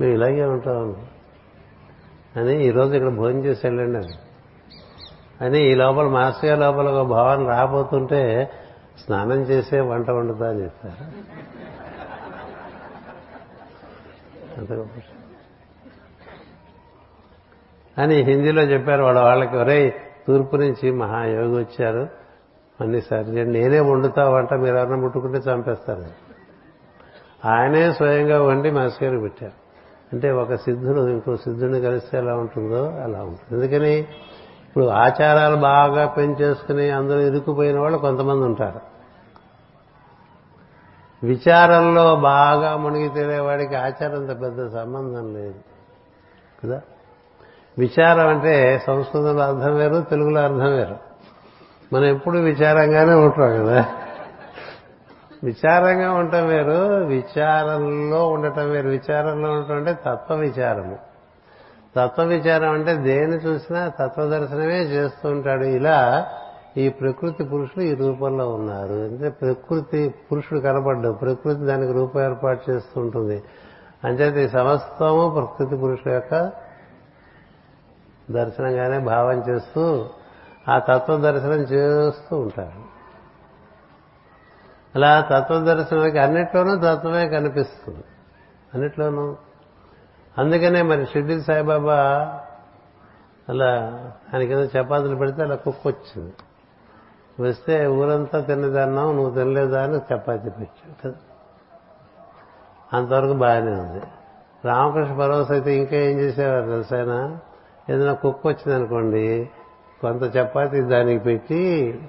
మేము 0.00 0.12
ఇలాగే 0.12 0.44
ఉంటాం. 0.44 0.96
అని 2.36 2.66
ఈరోజు 2.66 2.94
ఇక్కడ 2.94 3.10
భోజనం 3.10 3.44
చేసి 3.44 3.66
వెళ్ళండి 3.66 3.98
అని. 3.98 4.14
అని 5.44 5.72
ఈ 5.72 5.74
లోపల 5.74 6.06
మాస్టర్ 6.06 6.60
లోపల 6.60 6.88
ఒక 6.88 7.06
భావన 7.06 7.48
రాబోతుంటే 7.48 8.50
స్నానం 9.04 9.42
చేసే 9.42 9.80
వంట 9.80 10.10
వండుతా 10.10 10.50
అని 10.50 10.62
చెప్తారు 10.62 11.04
అంత 14.58 14.72
గొప్ప 14.72 15.13
అని 17.98 18.14
హిందీలో 18.14 18.62
చెప్పారు. 18.62 19.02
వాళ్ళ 19.02 19.20
వాళ్ళకి 19.20 19.56
ఒరే 19.56 19.96
తూర్పు 20.28 20.56
నుంచి 20.56 20.90
మహాయోగి 20.90 21.58
వచ్చారు. 21.58 22.08
అన్ని 22.80 23.00
సరి 23.00 23.44
నేనే 23.44 23.80
వండుతా 23.80 24.28
వంట 24.28 24.54
మీరు 24.54 24.76
ఎవరైనా 24.76 25.02
ముట్టుకుంటే 25.02 25.38
చంపేస్తారు. 25.38 26.04
ఆయనే 27.48 27.92
స్వయంగా 27.92 28.42
వండి 28.42 28.70
మాస్టర్ 28.70 29.22
పెట్టారు. 29.22 29.52
అంటే 30.12 30.30
ఒక 30.30 30.54
సిద్ధుడు 30.54 31.08
ఇంకో 31.08 31.36
సిద్ధుడిని 31.36 31.80
కలిస్తే 31.80 32.18
ఎలా 32.18 32.34
ఉంటుందో 32.34 32.88
అలా 32.88 33.18
ఉంటుంది. 33.18 33.64
ఎందుకని? 33.64 33.98
ఇప్పుడు 33.98 34.84
ఆచారాలు 34.84 35.56
బాగా 35.56 36.06
పెంచేసుకుని 36.06 36.90
అందరూ 36.90 37.20
ఇరుక్కుపోయిన 37.20 37.80
వాళ్ళు 37.80 37.98
కొంతమంది 37.98 38.44
ఉంటారు. 38.44 38.80
విచారంలో 41.26 42.16
బాగా 42.16 42.76
మునిగి 42.76 43.08
తేలేవాడికి 43.08 43.74
ఆచారంతో 43.74 44.34
పెద్ద 44.34 44.72
సంబంధం 44.72 45.34
లేదు. 45.34 45.54
కదా? 46.64 46.80
విచారం 47.78 48.28
అంటే 48.28 48.82
సంస్కృతంలో 48.86 49.42
అర్థం 49.42 49.76
వేరు 49.76 50.00
తెలుగులో 50.00 50.40
అర్థం 50.40 50.76
వేరు. 50.76 50.96
మనం 51.92 52.04
ఎప్పుడు 52.04 52.38
విచారంగానే 52.38 53.14
ఉంటాం 53.14 53.66
కదా. 53.66 53.86
విచారంగా 55.44 56.12
ఉండటం 56.12 56.48
వేరు 56.48 57.04
విచారంలో 57.04 58.28
ఉండటం 58.28 58.70
వేరు. 58.70 58.88
విచారంలో 58.88 59.52
ఉండటం 59.52 59.76
అంటే 59.76 59.92
తత్వ 59.92 60.34
విచారము 60.34 60.98
తత్వ 61.96 62.22
విచారం 62.22 62.70
అంటే 62.70 62.94
దేన్ని 62.94 63.36
చూసినా 63.36 63.88
తత్వదర్శనమే 63.88 64.82
చేస్తూ 64.82 65.28
ఉంటాడు. 65.28 65.64
ఇలా 65.64 66.26
ఈ 66.76 66.88
ప్రకృతి 66.88 67.44
పురుషులు 67.44 67.84
ఈ 67.84 67.94
రూపంలో 67.94 68.48
ఉన్నారు. 68.48 68.94
అంటే 68.94 69.28
ప్రకృతి 69.28 70.14
పురుషుడు 70.32 70.60
కనపడ్డు 70.60 71.12
ప్రకృతి 71.12 71.60
దానికి 71.60 71.92
రూపం 71.92 72.24
ఏర్పాటు 72.24 72.70
చేస్తూ 72.70 73.00
ఉంటుంది. 73.00 73.42
అంచేత 74.04 74.36
ఈ 74.36 74.48
సమస్తము 74.48 75.30
ప్రకృతి 75.30 75.76
పురుషుల 75.76 76.12
యొక్క 76.12 76.63
దర్శనంగానే 78.30 78.98
భావం 78.98 79.38
చేస్తూ 79.38 80.08
ఆ 80.68 80.78
తత్వ 80.78 81.16
దర్శనం 81.16 81.60
చేస్తూ 81.60 82.36
ఉంటారు 82.36 82.94
అలా 84.94 85.20
తత్వ 85.20 85.58
దర్శనానికి 85.58 86.18
అన్నిట్లోనూ 86.18 86.76
తత్వమే 86.76 87.28
కనిపిస్తుంది. 87.28 88.04
అన్నిట్లోనూ. 88.74 89.36
అందుకనే 90.38 90.82
మరి 90.82 91.06
షిడ్డి 91.06 91.40
సాయిబాబా 91.40 91.94
అలా 93.48 93.74
ఆయనకి 94.34 94.52
ఏదో 94.52 94.80
చపాతీలు 94.80 95.16
పెడితే 95.16 95.42
అలా 95.42 95.54
కుక్క 95.54 95.88
వచ్చింది 95.88 96.32
వస్తే 97.40 97.86
ఊరంతా 97.86 98.40
తిన్నదన్నావు 98.40 99.12
నువ్వు 99.12 99.30
తినలేదా 99.30 99.82
అని 99.82 99.96
చపాతీ 99.96 100.50
పెట్టావు 100.50 101.02
కదా. 101.02 101.14
అంతవరకు 102.92 103.32
బాగానే 103.32 103.72
ఉంది. 103.72 104.02
రామకృష్ణ 104.64 105.18
పరవశ 105.18 105.50
అయితే 105.50 105.76
ఇంకా 105.76 105.96
ఏం 105.96 106.18
చేసేవారు 106.18 106.66
తెలుసాయన 106.66 107.38
ఏదైనా 107.90 108.12
కుక్క 108.12 108.46
వచ్చిందనుకోండి 108.46 109.50
కొంత 110.00 110.36
చపాతి 110.36 110.80
దానికి 110.80 111.24
పెట్టి 111.24 112.00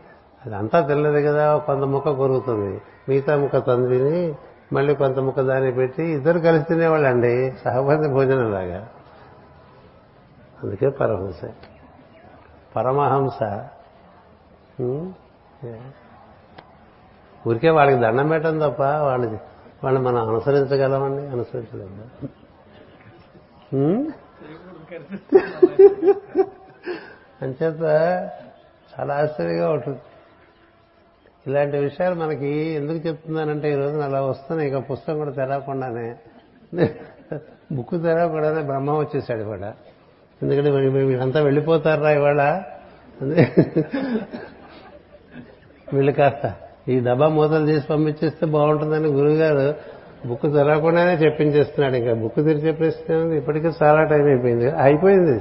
అది 0.46 0.56
అంతా 0.56 0.88
తినలేదు 0.88 1.28
కదా 1.28 1.58
కొంత 1.58 1.84
ముక్క 1.84 2.10
కొరుగుతుంది 2.10 2.82
మిగతా 3.10 3.38
ముక్క 3.38 3.58
తందిని 3.58 4.36
మళ్ళీ 4.74 4.96
కొంత 4.96 5.20
ముక్క 5.20 5.42
దానికి 5.42 5.76
పెట్టి 5.76 6.04
ఇద్దరు 6.04 6.40
కలిసి 6.40 6.66
తినేవాళ్ళండి 6.66 7.54
సహబంధి 7.64 8.10
భోజనం 8.10 8.52
లాగా. 8.52 8.88
అందుకే 10.64 10.90
పరమహంస. 10.90 11.42
పరమహంస. 12.76 13.64
ఊరికే 17.48 17.70
వాళ్ళకి 17.70 17.98
దండం 17.98 18.28
పెట్టడం 18.28 18.60
తప్ప 18.60 18.84
వాళ్ళు 18.84 19.40
వాళ్ళని 19.84 20.06
మనం 20.06 20.30
అనుసరించగలమండి 20.30 21.28
అనుసరించలేము. 21.28 24.25
అంచేత 27.42 27.84
చాలా 28.92 29.16
ఆశ్చర్యంగా 29.16 29.72
ఉంటుంది. 29.72 30.00
ఇలాంటి 31.48 31.78
విషయాలు 31.78 32.16
మనకి 32.16 32.52
ఎందుకు 32.70 33.08
చెప్తున్నానంటే 33.08 33.72
ఈ 33.72 33.76
రోజున 33.76 34.02
అలా 34.02 34.22
వస్తున్నాయి. 34.22 34.70
ఇక 34.70 34.92
పుస్తకం 34.92 35.18
కూడా 35.18 35.32
తెరవకుండానే. 35.32 36.16
బుక్ 37.72 37.92
తెరవకుండానే 38.04 38.62
బ్రహ్మ 38.62 38.92
వచ్చేసాడు 38.92 39.44
కూడా 39.44 39.74
ఎందుకంటే 40.42 40.72
మరి 40.72 40.90
వీళ్ళంతా 40.90 41.42
వెళ్ళిపోతారా 41.42 42.12
ఇవాళ? 42.12 42.42
వీళ్ళు 45.94 46.12
కాస్త 46.12 46.56
ఈ 46.90 47.00
డబ్బా 47.00 47.28
మూతలు 47.28 47.66
తీసి 47.66 47.88
పంపించేస్తే 47.88 48.46
బాగుంటుందని 48.46 49.08
గురువుగారు 49.08 49.68
బుక్ 50.26 50.42
తెరవకుండానే 50.42 51.14
చెప్పించేస్తున్నాడు. 51.14 51.96
ఇంకా 51.96 52.14
బుక్ 52.14 52.36
తెరిచే 52.36 52.72
ప్రశ్న 52.72 53.16
ఉంది. 53.16 53.38
ఇప్పటికే 53.38 53.72
చాలా 53.84 54.04
టైం 54.04 54.26
అయిపోయింది. 54.26 54.72
అయిపోయింది 54.72 55.32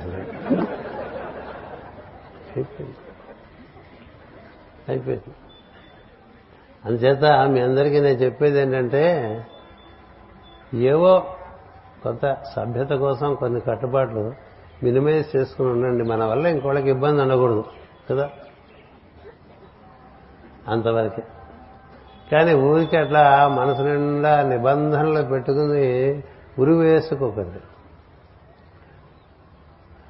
అయిపోయింది. 2.57 2.95
అయిపోయింది. 4.89 5.35
అందుచేత 6.85 7.25
మీ 7.25 7.61
అందరికీ 7.61 8.01
నేను 8.01 8.19
చెప్పేది 8.19 8.61
ఏంటంటే 8.61 9.41
ఏవో 10.75 11.27
కొంత 12.03 12.37
సభ్యత 12.57 12.89
కోసం 12.89 13.35
కొన్ని 13.35 13.61
కట్టుబాట్లు 13.61 14.33
మినిమైజ్ 14.83 15.37
చేసుకుని 15.37 15.69
ఉండండి. 15.69 16.05
మన 16.05 16.25
వల్ల 16.25 16.47
ఇంకోళ్ళకి 16.47 16.91
ఇబ్బంది 16.91 17.23
ఉండకూడదు. 17.23 17.65
కదా? 18.11 18.31
అంతవరకే. 20.69 21.23
కానీ 22.33 22.55
ఊరికి 22.55 22.97
అట్లా 22.97 23.49
మనసు 23.49 23.83
నిండా 23.83 24.43
నిబంధనలు 24.43 25.23
పెట్టుకుని 25.23 26.23
ఉరి 26.59 26.75
వేసుకోకండి 26.75 27.59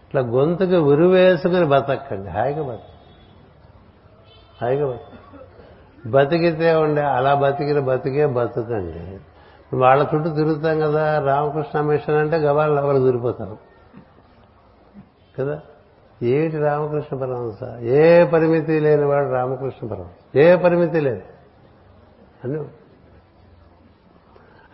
ఇట్లా 0.07 0.21
గొంతుకి 0.21 0.77
ఉరి 0.77 1.07
వేసుకుని 1.07 1.65
బతకండి. 1.65 2.29
హాయిగా 2.29 2.63
బతక. 2.63 2.81
హాయిగా 4.63 4.87
బతక. 4.87 5.01
బతికితే 6.09 6.75
ఉండే 6.75 7.03
అలా 7.03 7.35
బతికిన 7.35 7.81
బతికే 7.81 8.27
బతుకండి. 8.27 9.19
వాళ్ళ 9.77 10.07
చుట్టూ 10.15 10.31
తిరుగుతాం 10.31 10.81
కదా 10.81 11.19
రామకృష్ణ 11.19 11.81
మిషన్ 11.81 12.15
అంటే 12.15 12.37
గవాళ్ళు 12.37 12.81
ఎవరు 12.81 12.99
దూరిపోతారు? 12.99 13.59
కదా? 15.39 15.61
ఏమిటి 16.23 16.59
రామకృష్ణ 16.59 17.17
పరమహంస? 17.17 17.83
ఏ 17.83 18.25
పరిమితి 18.25 18.81
లేనివాడు 18.81 19.33
రామకృష్ణ 19.33 19.87
పరమహంస? 19.89 20.37
ఏ 20.37 20.57
పరిమితి 20.57 21.01
లేదు. 21.01 21.34
అని. 22.45 22.65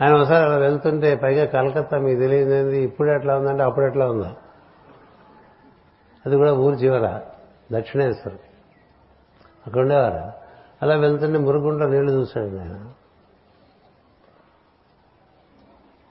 ఆయన 0.02 0.14
ఒకసారి 0.14 0.44
అలా 0.44 0.56
వెళ్తుంటే 0.56 1.16
పైగా 1.16 1.44
కలకత్తా 1.44 1.98
మీకు 1.98 2.20
తెలియదు 2.20 2.70
ఇప్పుడు 2.70 3.08
ఎట్లా 3.08 3.38
ఉందంటే 3.38 3.62
అప్పుడు 3.62 3.84
ఎట్లా 3.86 4.10
ఉందా. 4.10 4.36
అది 6.26 6.36
కూడా 6.36 6.54
ఊరు 6.54 6.74
చివర 6.74 7.20
దక్షిణేశ్వరం. 7.72 8.38
అక్కడ 9.66 9.80
ఉండేవారు? 9.80 10.32
అలా 10.82 10.96
వెళ్తుంటే 10.96 11.38
మురుగుంట 11.38 11.82
నీళ్ళు 11.82 12.12
చూశాడు 12.12 12.56
ఆయన. 12.58 12.92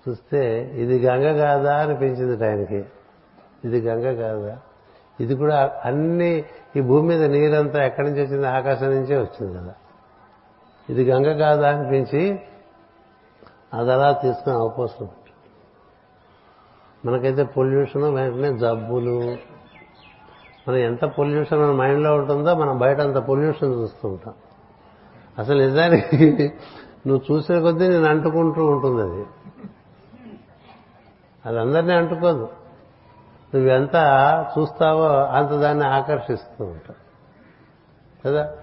చూస్తే 0.10 0.72
ఇది 0.74 1.00
గంగ 1.00 1.38
కాదా 1.38 1.82
అనిపించింది 1.82 2.48
ఆయనకి. 2.48 2.86
ఇది 3.66 3.82
గంగ 3.82 4.22
కాదా? 4.22 4.60
ఇది 5.20 5.36
కూడా 5.36 5.82
అన్ని 5.86 6.46
ఈ 6.76 6.82
భూమి 6.82 7.08
మీద 7.08 7.24
నీరంతా 7.24 7.86
ఎక్కడి 7.86 8.10
నుంచి 8.10 8.26
వచ్చింది 8.26 8.48
ఆకాశం 8.48 8.86
నుంచే 8.86 9.18
వచ్చింది 9.18 9.58
కదా. 9.58 9.76
ఇది 10.90 11.12
గంగ 11.12 11.38
కాదా 11.38 11.70
అనిపించి 11.70 12.42
అది 13.74 13.94
అలా 13.94 14.12
తీసుకుని 14.12 14.56
అవపోసం 14.56 15.10
మనకైతే 17.06 17.44
పొల్యూషన్ 17.44 18.04
వెంటనే 18.04 18.58
జబ్బులు 18.58 19.38
మనం 20.68 20.76
ఎంత 20.76 21.06
పొల్యూషన్ 21.06 21.60
మన 21.60 21.72
మైండ్లో 21.72 22.16
ఉంటుందో 22.16 22.56
మనం 22.56 22.78
బయట 22.78 23.00
అంత 23.00 23.16
పొల్యూషన్ 23.16 23.74
చూస్తూ 23.74 24.10
ఉంటాం. 24.10 24.34
అసలు 25.40 25.62
నిజానికి 25.62 26.54
నువ్వు 27.08 27.36
చూసే 27.36 27.62
కొద్దీ 27.62 27.88
నేను 27.88 28.06
అంటుకుంటూ 28.06 28.66
ఉంటుంది 28.66 29.02
అది. 29.02 29.26
అది 31.46 31.60
అందరినీ 31.60 31.94
అంటుకోదు. 31.94 32.50
నువ్వెంత 33.56 33.96
చూస్తావో 34.60 35.08
అంత 35.08 35.50
దాన్ని 35.50 35.86
ఆకర్షిస్తూ 35.86 36.66
ఉంటావు. 36.66 37.10
కదా? 38.26 38.54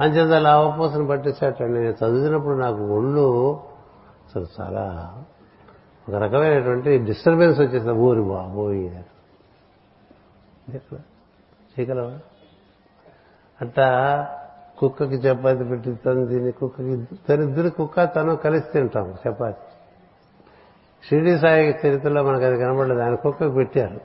అంచేత 0.00 0.42
లావపూసను 0.42 1.06
పట్టేసేటండి 1.06 1.80
నేను 1.80 1.94
చదివినప్పుడు 2.04 2.54
నాకు 2.54 2.86
ఒళ్ళు 2.86 3.54
అసలు 4.26 4.46
చాలా 4.60 5.14
ఒక 6.08 6.14
రకమైనటువంటి 6.14 6.98
డిస్టర్బెన్స్ 6.98 7.60
వచ్చేసింది. 7.60 7.92
ఊరి 7.92 8.22
బాబోయి 8.22 9.04
చేయగలవా 10.76 12.18
అట్టా 13.60 14.26
కుక్కకి 14.78 15.14
చపాతి 15.14 15.64
పెట్టి 15.64 15.94
తను 15.94 16.26
తిని 16.26 16.52
కుక్కకి 16.52 17.08
తనిద్దరు 17.28 17.68
కుక్క 17.68 18.14
తను 18.16 18.36
కలిసి 18.36 18.66
తింటాం 18.72 19.14
చపాతి. 19.28 19.68
షిరిడి 21.08 21.38
సాయి 21.38 21.78
చరిత్రలో 21.86 22.22
మనకు 22.22 22.44
అది 22.44 22.58
కనబడలేదు. 22.58 23.00
ఆయన 23.00 23.14
కుక్కకు 23.14 23.52
పెట్టారు. 23.52 24.00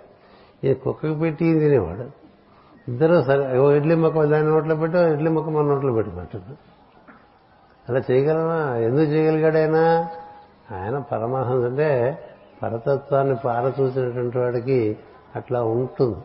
ఈ 0.64 0.74
కుక్కకు 0.74 1.14
పెట్టి 1.14 1.60
తినేవాడు? 1.60 2.23
ఇద్దరు 2.90 3.22
సరే 3.22 3.60
ఓ 3.60 3.72
ఇడ్లీ 3.72 3.96
మొక్క 3.96 4.24
దాని 4.24 4.48
నోట్లో 4.48 4.76
పెట్టి 4.76 4.98
ఇడ్లీ 4.98 5.30
ముక్క 5.30 5.50
మన 5.50 5.66
నోట్లో 5.66 5.94
పెట్టమంటారు 5.94 6.74
అలా 7.90 8.02
చేయగలమా 8.12 8.78
ఎందుకు 8.78 9.04
చేయగలిగాడైనా? 9.04 10.08
ఆయన 10.72 10.98
పరమహంస 10.98 11.66
అంటే 11.66 12.20
పరతత్వాన్ని 12.64 13.36
పారచూసినటువంటి 13.36 14.38
వాడికి 14.38 14.98
అట్లా 15.36 15.64
ఉంటుంది. 15.64 16.18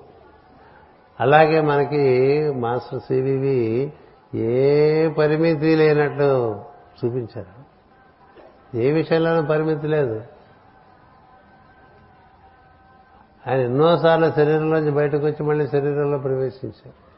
అలాగే 1.20 1.60
మనకి 1.60 2.02
మాస్టర్ 2.50 3.00
సివివి 3.00 3.92
ఏ 4.34 5.08
పరిమితి 5.08 5.76
లేనట్లు 5.76 6.60
చూపించారు. 7.04 7.58
ఏ 8.76 8.92
విషయంలోనూ 8.92 9.42
పరిమితి 9.42 9.86
లేదు. 9.86 10.22
ఆయన 13.48 13.60
ఎన్నోసార్లు 13.60 14.32
శరీరంలోంచి 14.32 14.90
బయటకు 14.90 15.26
వచ్చి 15.26 15.42
మళ్ళీ 15.42 15.66
శరీరంలో 15.66 16.18
ప్రవేశించారు 16.18 17.08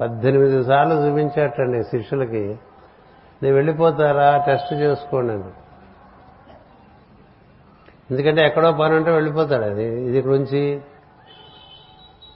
పద్దెనిమిది 0.00 0.64
సార్లు 0.64 0.94
చూపించేటండి 0.94 1.82
శిష్యులకి. 1.82 2.58
నేను 3.42 3.54
వెళ్ళిపోతారా? 3.54 4.44
టెస్ట్ 4.46 4.72
చేసుకోండి 4.72 5.32
అని 5.32 5.42
ఎందుకంటే 8.10 8.46
ఎక్కడో 8.46 8.72
పని 8.72 8.94
ఉంటే 8.94 9.10
వెళ్ళిపోతాడు 9.10 9.64
అది. 9.64 9.84
ఇది 9.84 10.18
ఇక్కడ 10.18 10.30
ఉంచి 10.30 10.80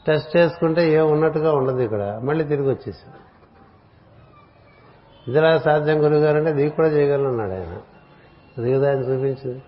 టెస్ట్ 0.06 0.36
చేసుకుంటే 0.36 0.92
ఏం 0.92 1.12
ఉన్నట్టుగా 1.12 1.52
ఉండదు 1.52 1.78
ఇక్కడ. 1.78 2.20
మళ్ళీ 2.24 2.44
తిరిగి 2.44 2.68
వచ్చేసాడు. 2.68 3.32
ఇదిలా 5.30 5.58
సాధ్యం 5.58 6.04
గురుగారంటే 6.04 6.50
అంటే 6.50 6.68
కూడా 6.68 6.88
చేయగలన్నాడు 6.88 7.52
ఆయన. 7.52 7.80
అది 8.58 8.72
కదా 8.72 8.88
ఆయన 8.88 8.98
చూపించింది. 8.98 9.62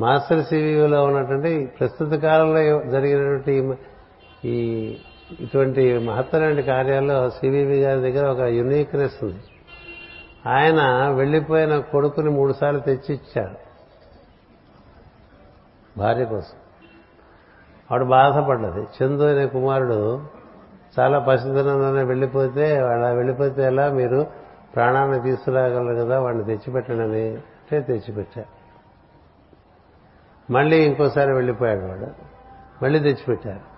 మాస్టర్ 0.00 0.44
సివిలో 0.44 1.04
ఉన్నటువంటి 1.04 1.66
ప్రస్తుత 1.66 2.12
కాలంలో 2.12 2.82
జరిగినటువంటి 2.90 3.74
ఈ 4.44 4.96
ఇటువంటి 5.40 5.98
మహత్తరమైన 5.98 6.60
కార్యాల్లో 6.60 7.30
సివివి 7.30 7.80
గారి 7.80 8.12
దగ్గర 8.12 8.26
ఒక 8.26 8.40
యునీక్నెస్ 8.40 9.24
ఉంది. 9.24 9.42
ఆయన 10.48 11.08
వెళ్ళిపోయిన 11.08 11.78
కొడుకుని 11.78 12.30
మూడుసార్లు 12.30 12.80
తెచ్చిచ్చాడు. 12.80 13.64
భార్య 15.98 16.24
కోసం. 16.24 16.56
ఆవిడ 17.92 18.06
బాధపడ్డది. 18.06 18.80
చందు 18.80 19.22
అనే 19.22 19.46
కుమారుడు 19.46 20.22
చాలా 21.00 21.18
పసిదనంలోనే 21.18 22.02
వెళ్ళిపోతే 22.02 22.76
అలా 22.76 23.10
వెళ్ళిపోతే 23.10 23.62
ఎలా 23.62 23.90
మీరు 23.90 24.26
ప్రాణాన్ని 24.74 25.22
తీసుకురాగలరు 25.22 26.04
కదా 26.04 26.20
వాడిని 26.20 26.44
తెచ్చిపెట్టండి 26.44 27.28
అంటే 27.28 27.80
తెచ్చిపెట్టారు. 27.80 28.63
మళ్ళీ 30.50 30.84
ఇంకోసారి 30.84 31.32
వెళ్ళిపోయాడు 31.32 31.80
వాడు. 31.80 32.06
మళ్ళీ 32.84 32.98
తెచ్చిపెట్టారు. 32.98 33.74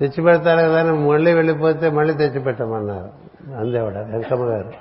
తెచ్చిపెడతారు 0.00 0.60
కదా 0.60 0.80
అని 0.80 1.08
మళ్ళీ 1.08 1.32
వెళ్ళిపోతే 1.32 1.90
మళ్ళీ 1.90 2.14
తెచ్చిపెట్టమన్నారు. 2.14 3.10
అందేవాడ 3.54 3.98
వెంకమ్మ 3.98 4.44
గారు. 4.44 4.72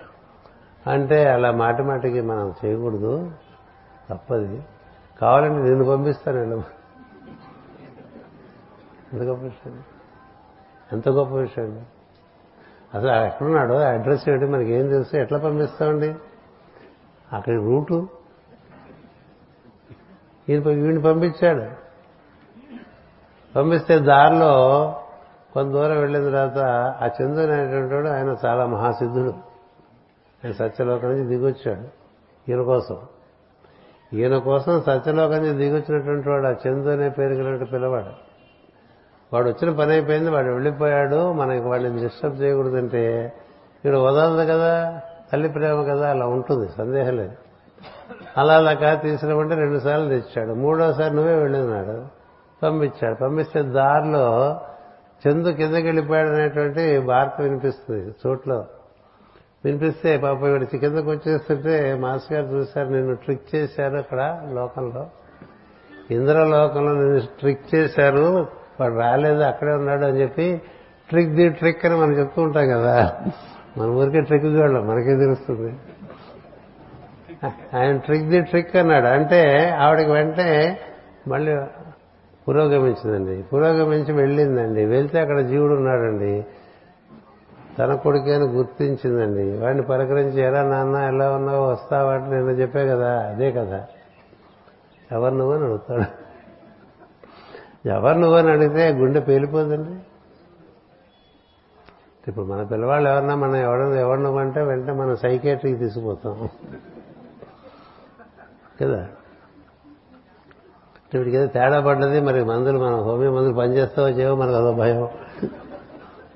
అంటే 0.90 1.30
అలా 1.30 1.52
మాటి 1.52 1.84
మాటికి 1.84 2.22
మనం 2.22 2.54
చేయకూడదు. 2.66 3.32
తప్పది. 4.10 4.64
కావాలంటే 5.22 5.64
నిన్ను 5.64 5.86
పంపిస్తాను 5.86 6.40
వెళ్ళు 6.40 6.64
ఎంత 9.14 9.22
గొప్ప 9.22 9.44
విషయం. 9.44 9.84
ఎంత 10.94 11.10
గొప్ప 11.10 11.36
విషయం. 11.36 11.66
అండి 11.66 11.82
అసలు 12.98 13.12
ఎక్కడున్నాడో? 13.12 13.78
అడ్రస్ 13.78 14.30
ఏంటి 14.30 14.46
మనకి 14.46 14.72
ఏం 14.72 14.88
తెలుసు? 14.88 15.16
ఎట్లా 15.16 15.38
పంపిస్తామండి? 15.38 16.16
అక్కడి 17.34 17.56
రూటు? 17.56 18.08
ఈయన 20.50 20.64
వీడిని 20.64 21.02
పంపించాడు. 21.02 21.64
పంపిస్తే 23.56 24.00
దారిలో 24.00 24.96
కొంత 25.54 25.72
దూరం 25.72 26.00
వెళ్ళిన 26.00 26.24
తర్వాత 26.30 26.58
ఆ 27.04 27.10
చందు 27.22 27.40
అనేటువంటి 27.40 27.94
వాడు 27.94 28.08
ఆయన 28.08 28.36
చాలా 28.46 28.66
మహాసిద్ధుడు. 28.66 29.34
ఆయన 30.46 30.52
సత్యలోకం 30.52 31.08
నుంచి 31.08 31.26
దిగొచ్చాడు 31.26 32.02
ఈయన 32.52 32.62
కోసం. 32.62 32.98
ఈయన 34.14 34.38
కోసం 34.38 34.82
సత్యలోకం 34.82 35.38
నుంచి 35.38 35.54
దిగొచ్చినటువంటి 35.54 36.30
వాడు 36.30 36.48
ఆ 36.48 36.54
చందు 36.68 36.90
అనే 36.90 37.10
పేరు 37.10 37.34
కలిగినట్టు 37.34 37.66
పిల్లవాడు. 37.66 38.32
వాడు 39.34 39.50
వచ్చిన 39.50 39.76
పని 39.76 39.92
అయిపోయింది 39.92 40.30
వాడు 40.30 40.48
వెళ్ళిపోయాడు. 40.48 41.34
మనకి 41.34 41.68
వాడిని 41.68 42.02
డిస్టర్బ్ 42.02 42.42
చేయకూడదంటే 42.42 43.26
ఇక్కడ 43.78 43.96
వదలదు 43.96 44.52
కదా 44.52 45.02
తల్లి 45.34 45.50
ప్రేమ 45.50 45.84
కదా 45.84 46.10
అలా 46.10 46.26
ఉంటుంది 46.26 46.70
సందేహం 46.78 47.18
లేదు. 47.18 47.41
అలా 48.38 48.54
అలా 48.58 48.74
కాదు 48.74 49.02
తీసుకురామంటే 49.02 49.56
రెండు 49.56 49.80
సార్లు 49.80 50.10
తెచ్చాడు. 50.10 50.54
మూడోసారి 50.54 51.16
నువ్వే 51.16 51.36
వెళ్ళినాడు. 51.36 52.06
పంపించాడు. 52.64 53.16
పంపిస్తే 53.16 53.62
దారిలో 53.62 54.60
చందు 55.28 55.50
కిందకి 55.50 55.84
వెళ్ళిపోయాడు 55.84 56.30
అనేటువంటి 56.30 56.98
వార్త 56.98 57.42
వినిపిస్తుంది 57.42 58.16
చోట్లో. 58.28 58.66
వినిపిస్తే 59.66 60.18
పాప 60.18 60.44
వీడి 60.44 60.66
కిందకు 60.66 61.10
వచ్చేస్తుంటే 61.12 61.96
మాస్ 61.96 62.34
గారు 62.34 62.46
చూశారు 62.46 62.90
నిన్ను 62.90 63.16
ట్రిక్ 63.16 63.56
చేశారు 63.56 63.98
అక్కడ 63.98 64.42
లోకంలో. 64.54 65.08
ఇంద్రలోకంలో 66.12 66.94
నిన్ను 66.94 67.20
ట్రిక్ 67.20 67.76
చేశారు 67.76 68.48
వాడు 68.80 68.94
రాలేదు 68.94 69.40
అక్కడే 69.40 69.72
ఉన్నాడు 69.72 70.06
అని 70.06 70.22
చెప్పి 70.22 70.62
ట్రిక్ 71.10 71.30
ది 71.30 71.50
ట్రిక్ 71.50 71.86
అని 71.86 71.96
మనం 71.96 72.14
చెప్తూ 72.14 72.42
ఉంటాం 72.42 72.68
కదా. 72.70 73.18
మన 73.78 73.88
ఊరికే 73.88 74.22
ట్రిక్ 74.22 74.46
చూడలేం 74.46 74.88
మనకే 74.88 75.16
తెలుస్తుంది. 75.16 75.76
ఆయన 77.46 77.98
ట్రిక్ 77.98 78.24
ది 78.24 78.42
ట్రిక్ 78.42 78.76
అన్నాడు. 78.76 79.06
అంటే 79.06 79.70
ఆవిడకి 79.70 80.12
వెంటనే 80.12 80.80
మళ్ళీ 81.28 81.62
పురోగమించిందండి. 82.48 83.42
పురోగమించి 83.42 84.14
వెళ్ళిందండి. 84.14 84.86
వెళ్తే 84.86 85.20
అక్కడ 85.20 85.40
జీవుడు 85.40 85.74
ఉన్నాడండి. 85.74 86.46
తన 87.80 87.96
కొడుకే 87.96 88.36
అని 88.36 88.46
గుర్తించిందండి. 88.46 89.58
వాడిని 89.58 89.84
పలకరించి 89.84 90.42
ఎలా 90.42 90.64
నాన్న 90.64 90.96
ఎలా 90.96 91.32
ఉన్నావు? 91.32 91.72
వస్తావా? 91.72 92.14
అంటే 92.14 92.30
నేను 92.30 92.52
చెప్పే 92.52 92.88
కదా. 92.88 93.28
అదే 93.28 93.52
కదా. 93.52 93.88
ఎవరు 95.12 95.34
నువ్వు? 95.34 95.56
అని 95.56 95.64
అడుగుతాడు. 95.64 96.04
ఎవరు 97.90 98.18
నువ్వు? 98.18 98.38
అని 98.38 98.52
అడిగితే 98.52 98.90
గుండె 98.90 99.20
పేలిపోదండి. 99.20 100.00
ఇప్పుడు 102.28 102.46
మన 102.46 102.64
పిల్లవాళ్ళు 102.64 103.10
ఎవరన్నా 103.10 103.36
మనం 103.36 103.56
ఎవడ 103.56 103.82
ఎవరు 103.82 104.20
నువ్వంటే 104.20 104.62
వెంటనే 104.62 104.94
మనం 104.94 105.16
సైకేట్రీకి 105.16 105.78
తీసుకుపోతాం. 105.78 106.50
కదా? 108.82 109.08
వీడికి 111.14 111.38
ఏదో 111.38 111.46
తేడా 111.46 111.80
పడ్డది 111.80 112.22
మరి 112.22 112.44
మందులు 112.44 112.80
మనం 112.80 113.00
హోమియో 113.00 113.32
మందులు 113.32 113.54
పనిచేస్తావో 113.54 114.10
చేయవో 114.10 114.36
మనకు 114.36 114.56
అదో 114.56 114.74
భయం. 114.74 115.10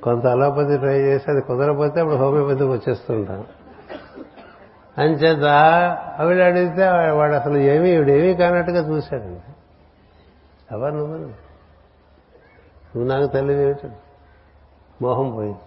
కొంత 0.03 0.25
అలోపతి 0.27 0.77
ట్రై 0.77 0.99
చేసి 0.99 1.31
అది 1.31 1.41
కుదరపోతే 1.41 1.99
అప్పుడు 1.99 2.15
హోమియోపతికి 2.15 2.63
వచ్చేస్తుంటాం. 2.63 3.45
అంచేత 4.97 5.43
ఆవిడ 6.19 6.41
అడిగితే 6.41 6.89
వాడు 7.11 7.33
అసలు 7.33 7.57
ఏమీ 7.57 7.89
ఈవిడేమీ 7.89 8.35
కానట్టుగా 8.35 8.89
చూశాడండి 8.89 9.39
ఎవరు 10.71 10.93
నువ్వు? 10.93 11.17
నువ్వు 12.97 13.03
నాకు 13.03 13.25
తల్లి 13.25 13.61
ఏమిటి? 13.63 13.87
మోహం 15.01 15.31
పోయింది. 15.31 15.57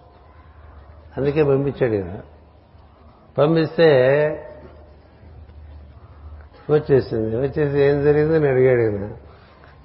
అందుకే 1.17 1.43
పంపించాడు 1.43 2.17
పంపిస్తే 3.37 3.89
వచ్చేసింది. 6.71 7.37
వచ్చేసి 7.37 7.79
ఏం 7.79 8.03
జరిగిందని 8.03 8.47
అడిగాడు 8.47 8.81
ఈయన 8.81 9.09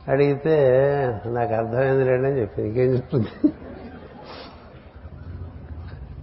అడిగితే 0.08 0.54
నాకు 1.26 1.54
అర్థమైంది 1.54 2.04
లేండి 2.04 2.28
అని 2.28 2.40
చెప్పింది 2.40 2.68
ఇంకేం 2.68 2.94
చెప్తుంది 2.94 3.52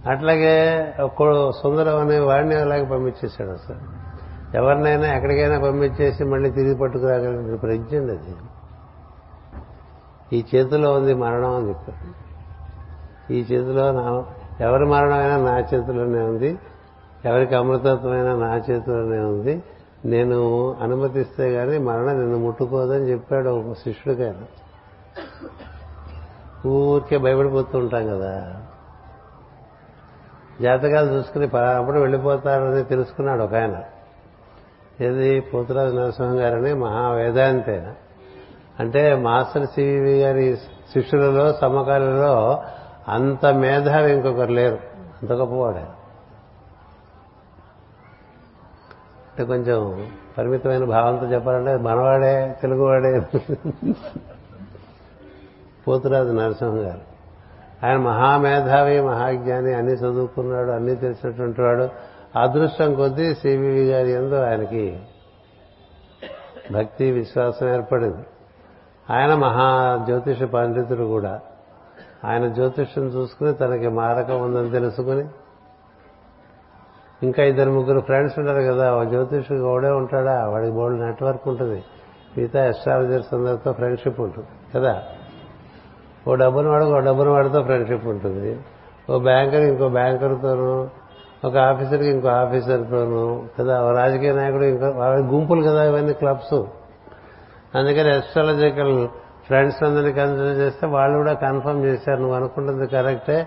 అట్లాగే 0.06 0.54
ఒక్కడు 1.00 1.52
సుందరం 1.52 1.96
అనే 1.96 2.18
వాడిని 2.18 2.54
అలాగే 2.54 2.84
పంపించేశాడు 2.84 3.50
అసలు. 3.50 4.02
ఎవరినైనా 4.56 5.14
ఎక్కడికైనా 5.14 5.60
పంపించేసి 5.60 6.24
మళ్ళీ 6.24 6.50
తిరిగి 6.50 6.74
పట్టుకురాగలిగిన 6.74 7.56
ప్రజ్ఞ 7.56 7.96
అండి 7.96 8.12
అది. 8.12 8.34
ఈ 10.36 10.44
చేతిలో 10.54 10.92
ఉంది 10.92 11.14
మరణం 11.14 11.56
అని 11.56 11.68
చెప్పారు 11.68 12.22
ఈ 13.32 13.40
చేతిలో 13.40 13.92
నా 13.92 14.24
ఎవరి 14.60 14.84
మరణమైనా 14.84 15.36
నా 15.36 15.58
చేతిలోనే 15.58 16.20
ఉంది. 16.20 16.58
ఎవరికి 17.24 17.54
అమృతత్వమైనా 17.54 18.36
నా 18.36 18.56
చేతిలోనే 18.56 19.18
ఉంది. 19.18 19.62
నేను 20.04 20.72
అనుమతిస్తే 20.80 21.50
గాని 21.50 21.78
మరణం 21.78 22.18
నిన్ను 22.18 22.38
ముట్టుకోదని 22.38 23.04
చెప్పాడు 23.04 23.48
ఒక 23.48 23.76
శిష్యుడికి 23.76 24.24
ఆయన. 24.24 24.34
ఊరికే 26.68 27.18
భయపడిపోతూ 27.18 27.78
ఉంటాం 27.78 28.08
కదా. 28.08 28.56
జాతకాలు 30.62 31.10
చూసుకుని 31.10 31.44
అప్పుడు 31.44 31.98
వెళ్ళిపోతారని 31.98 32.84
తెలుసుకున్నాడు 32.84 33.42
ఒక 33.42 33.54
ఆయన. 33.54 33.82
ఏది? 35.00 35.40
పోతురాజు 35.40 35.96
నరసింహం 35.96 36.38
గారని 36.38 36.74
మహావేదాంతి. 36.74 37.70
ఆయన 37.70 37.94
అంటే 38.80 39.14
మాస్టర్ 39.14 39.66
సివి 39.66 40.20
గారి 40.20 40.56
శిష్యులలో 40.92 41.52
సమకాలలో 41.52 42.62
అంత 43.08 43.46
మేధావి 43.46 44.12
ఇంకొకరు 44.12 44.52
లేరు. 44.52 44.78
అంత 45.22 45.32
గొప్పవాడారు 45.32 46.01
అంటే 49.32 49.44
కొంచెం 49.44 50.10
పరిమితమైన 50.38 50.84
భావంతో 50.84 51.26
చెప్పాలంటే 51.26 51.76
మనవాడే 51.76 52.56
తెలుగువాడే. 52.62 53.22
పోతురాజు 55.88 56.30
నరసింహం 56.30 56.80
గారు. 56.80 57.00
ఆయన 57.86 57.96
మహామేధావి 57.96 59.00
మహాజ్ఞాని 59.00 59.74
అన్ని 59.74 59.92
చదువుకున్నాడు 59.92 60.70
అన్ని 60.70 60.96
తెలిసినటువంటి 60.96 61.62
వాడు. 61.62 61.88
అదృష్టం 62.38 62.94
కొద్దీ 62.94 63.34
సివివి 63.34 63.84
గారి 63.84 64.10
ఎందు 64.10 64.34
ఆయనకి 64.34 65.00
భక్తి 66.72 67.10
విశ్వాసం 67.10 67.74
ఏర్పడింది. 67.74 68.26
ఆయన 69.10 69.34
మహా 69.34 70.02
జ్యోతిష 70.06 70.42
పండితుడు 70.42 71.04
కూడా. 71.04 71.40
ఆయన 72.24 72.48
జ్యోతిష్యం 72.48 73.04
చూసుకుని 73.04 73.54
తనకి 73.54 73.88
మారకం 73.88 74.42
ఉందని 74.42 74.70
తెలుసుకుని 74.70 75.24
ఇంకా 77.22 77.42
ఇద్దరు 77.42 77.70
ముగ్గురు 77.70 78.00
ఫ్రెండ్స్ 78.00 78.38
ఉంటారు 78.38 78.62
కదా 78.62 79.04
జ్యోతిషుడు 79.04 79.58
ఒకడే 79.58 79.88
ఉంటాడా? 79.88 80.48
వాడికి 80.48 80.72
బోల్డ్ 80.72 81.00
నెట్వర్క్ 81.00 81.48
ఉంటుంది. 81.48 81.84
మిగతా 82.36 82.66
ఎస్ట్రాలజర్స్ 82.66 83.34
అందరితో 83.34 83.72
ఫ్రెండ్షిప్ 83.72 84.20
ఉంటుంది 84.20 84.48
కదా? 84.74 85.02
ఓ 86.28 86.34
డబ్బును 86.34 86.70
వాడికి 86.70 86.90
ఓ 86.90 87.00
డబ్బును 87.00 87.30
వాడితో 87.30 87.62
ఫ్రెండ్షిప్ 87.62 88.06
ఉంటుంది. 88.06 88.60
ఓ 89.10 89.18
బ్యాంకర్ 89.18 89.60
ఇంకో 89.60 89.88
బ్యాంకర్తోనూ 89.88 90.88
ఒక 91.48 91.56
ఆఫీసర్కి 91.56 92.08
ఇంకో 92.08 92.28
ఆఫీసర్తోనూ 92.28 93.42
కదా? 93.58 93.84
ఓ 93.84 93.92
రాజకీయ 93.92 94.32
నాయకుడు 94.32 94.64
ఇంకో 94.64 94.84
గుంపులు 95.36 95.62
కదా 95.62 95.84
ఇవన్నీ 95.84 96.12
క్లబ్స్ 96.12 96.54
అందుకని 97.74 98.16
ఎస్ట్రాలజికల్ 98.18 99.08
ఫ్రెండ్స్ 99.46 99.82
అందరినీ 99.82 100.12
కన్సిడర్ 100.12 100.56
చేస్తే 100.58 100.86
వాళ్ళు 100.86 101.16
కూడా 101.16 101.32
కన్ఫర్మ్ 101.32 101.84
చేశారు. 101.84 102.20
నువ్వు 102.20 102.36
అనుకుంటుంది 102.36 102.86
కరెక్టే 102.86 103.46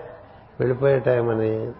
వెళ్ళిపోయే 0.60 0.98
టైం 0.98 1.28
అని. 1.28 1.72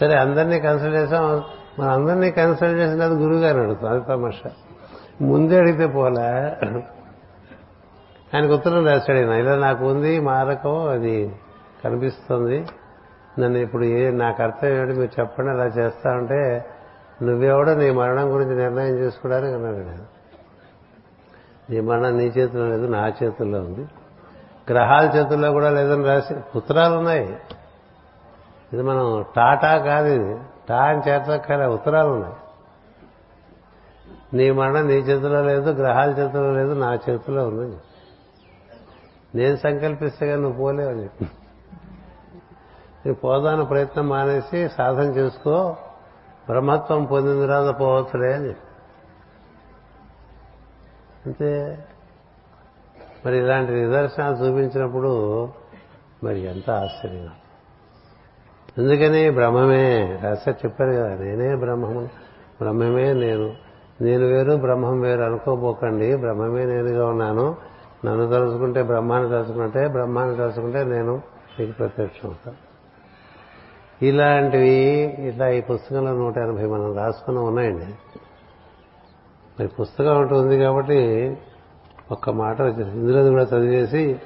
సరే 0.00 0.14
అందరినీ 0.14 0.60
కన్సల్ట్ 0.60 0.96
చేసాం. 0.96 1.42
మన 1.78 1.88
అందరినీ 1.88 2.30
కన్సల్ట్ 2.30 2.80
చేసిన 2.80 2.98
తర్వాత 2.98 3.18
గురువు 3.18 3.40
గారిని 3.40 3.62
అడుగుతాం. 3.62 3.90
అది 3.90 4.04
తమాషా. 4.08 4.50
ముందే 5.20 5.58
అడిగితే 5.58 5.86
పోలే. 5.86 6.56
ఆయనకు 8.34 8.54
ఉత్తరం 8.54 8.86
రాశాడు 8.86 9.18
ఆయన 9.18 9.30
ఇలా 9.30 9.56
నాకు 9.56 9.86
ఉంది 9.86 10.20
మారకం 10.20 10.88
అది 10.88 11.36
కనిపిస్తుంది. 11.84 12.66
నన్ను 13.38 13.58
ఇప్పుడు 13.58 13.84
ఏ 13.84 14.10
నా 14.10 14.30
కర్తవ్యం 14.30 14.80
ఏంటి 14.80 14.98
మీరు 14.98 15.20
చెప్పండి 15.20 15.50
అలా 15.50 15.64
చేస్తా 15.64 16.10
ఉంటే 16.10 16.64
నువ్వెవడో 17.22 17.74
నీ 17.74 17.90
మరణం 17.90 18.34
గురించి 18.34 18.56
నిర్ణయం 18.56 18.94
చేసుకోవడానికి 18.98 19.54
అన్నాడు 19.54 20.14
నీ 21.72 21.80
మరణం 21.80 22.16
నీ 22.16 22.24
చేతిలో 22.24 22.68
లేదు 22.68 22.86
నా 22.86 23.08
చేతుల్లో 23.08 23.58
ఉంది. 23.58 23.86
గ్రహాల 24.72 25.04
చేతుల్లో 25.16 25.52
కూడా 25.52 25.70
లేదని 25.70 26.04
రాసి 26.04 26.34
ఉత్తరాలు 26.56 26.94
ఉన్నాయి 26.94 27.36
ఇది 28.74 28.82
మనం 28.82 29.24
టాటా 29.36 29.78
కాదు 29.78 30.06
ఇది. 30.06 30.40
టా 30.68 30.84
అని 30.84 31.02
చేర్చక్కలే 31.08 31.66
ఉత్తరాలు 31.66 32.08
ఉన్నాయి. 32.08 32.34
నీ 34.34 34.50
మరణం 34.50 34.86
నీ 34.86 34.94
చేతిలో 34.94 35.42
లేదు 35.42 35.70
గ్రహాల 35.70 36.10
చేతిలో 36.10 36.52
లేదు 36.52 36.72
నా 36.72 36.94
చేతిలో 36.94 37.48
ఉంది 37.48 37.76
నేను 39.34 39.56
సంకల్పిస్తే 39.56 40.36
నువ్వు 40.36 40.58
పోలేవని 40.58 41.02
చెప్పి. 41.02 41.24
నువ్వు 43.06 43.14
పోదాన 43.14 43.62
ప్రయత్నం 43.62 44.08
మానేసి 44.08 44.68
సాధన 44.68 45.02
చేసుకో 45.02 45.76
బ్రహ్మత్వం 46.48 47.04
పొందిన 47.04 47.46
తర్వాత 47.46 47.80
పోవచ్చులే 47.80 48.34
అని 48.34 48.54
అంతే. 51.26 51.78
మరి 53.26 53.38
ఇలాంటి 53.38 53.72
నిదర్శనాలు 53.72 54.36
చూపించినప్పుడు 54.36 55.12
మరి 56.24 56.40
ఎంత 56.40 56.70
ఆశ్చర్యం. 56.70 57.30
అందుకని 58.78 59.30
బ్రహ్మమే 59.30 60.18
రాశారు 60.22 60.66
చెప్పారు 60.66 60.90
కదా 60.90 61.14
నేనే 61.14 61.56
బ్రహ్మము 61.56 62.00
బ్రహ్మమే 62.60 63.12
నేను. 63.12 63.54
నేను 64.00 64.26
వేరు 64.26 64.56
బ్రహ్మం 64.56 65.00
వేరు 65.00 65.22
అనుకోబోకండి 65.22 66.16
బ్రహ్మమే 66.16 66.64
నేనుగా 66.64 67.06
ఉన్నాను. 67.06 67.56
నన్ను 68.04 68.30
తలుచుకుంటే 68.30 68.82
బ్రహ్మాన్ని 68.82 69.30
తలుచుకుంటే 69.30 69.88
బ్రహ్మాన్ని 69.88 70.36
తలుచుకుంటే 70.36 70.84
నేను 70.84 71.22
మీకు 71.60 71.72
ప్రత్యక్షం 71.72 72.28
అవుతాను 72.28 72.56
ఇలాంటివి 74.04 75.16
ఇట్లా 75.28 75.48
ఈ 75.48 75.60
పుస్తకంలో 75.60 76.12
నూట 76.12 76.38
ఎనభై 76.38 76.66
మనం 76.66 76.96
రాసుకుని 76.96 77.38
ఉన్నాయండి. 77.38 77.84
మరి 79.60 79.68
పుస్తకం 79.68 80.20
ఉంటుంది 80.20 80.42
ఉంది 80.42 80.58
కాబట్టి 80.58 81.36
ఒక్క 82.10 82.30
మాట 82.30 82.60
ఇందులో 82.60 83.30
కూడా 83.30 83.42
చదివేసి 83.42 84.16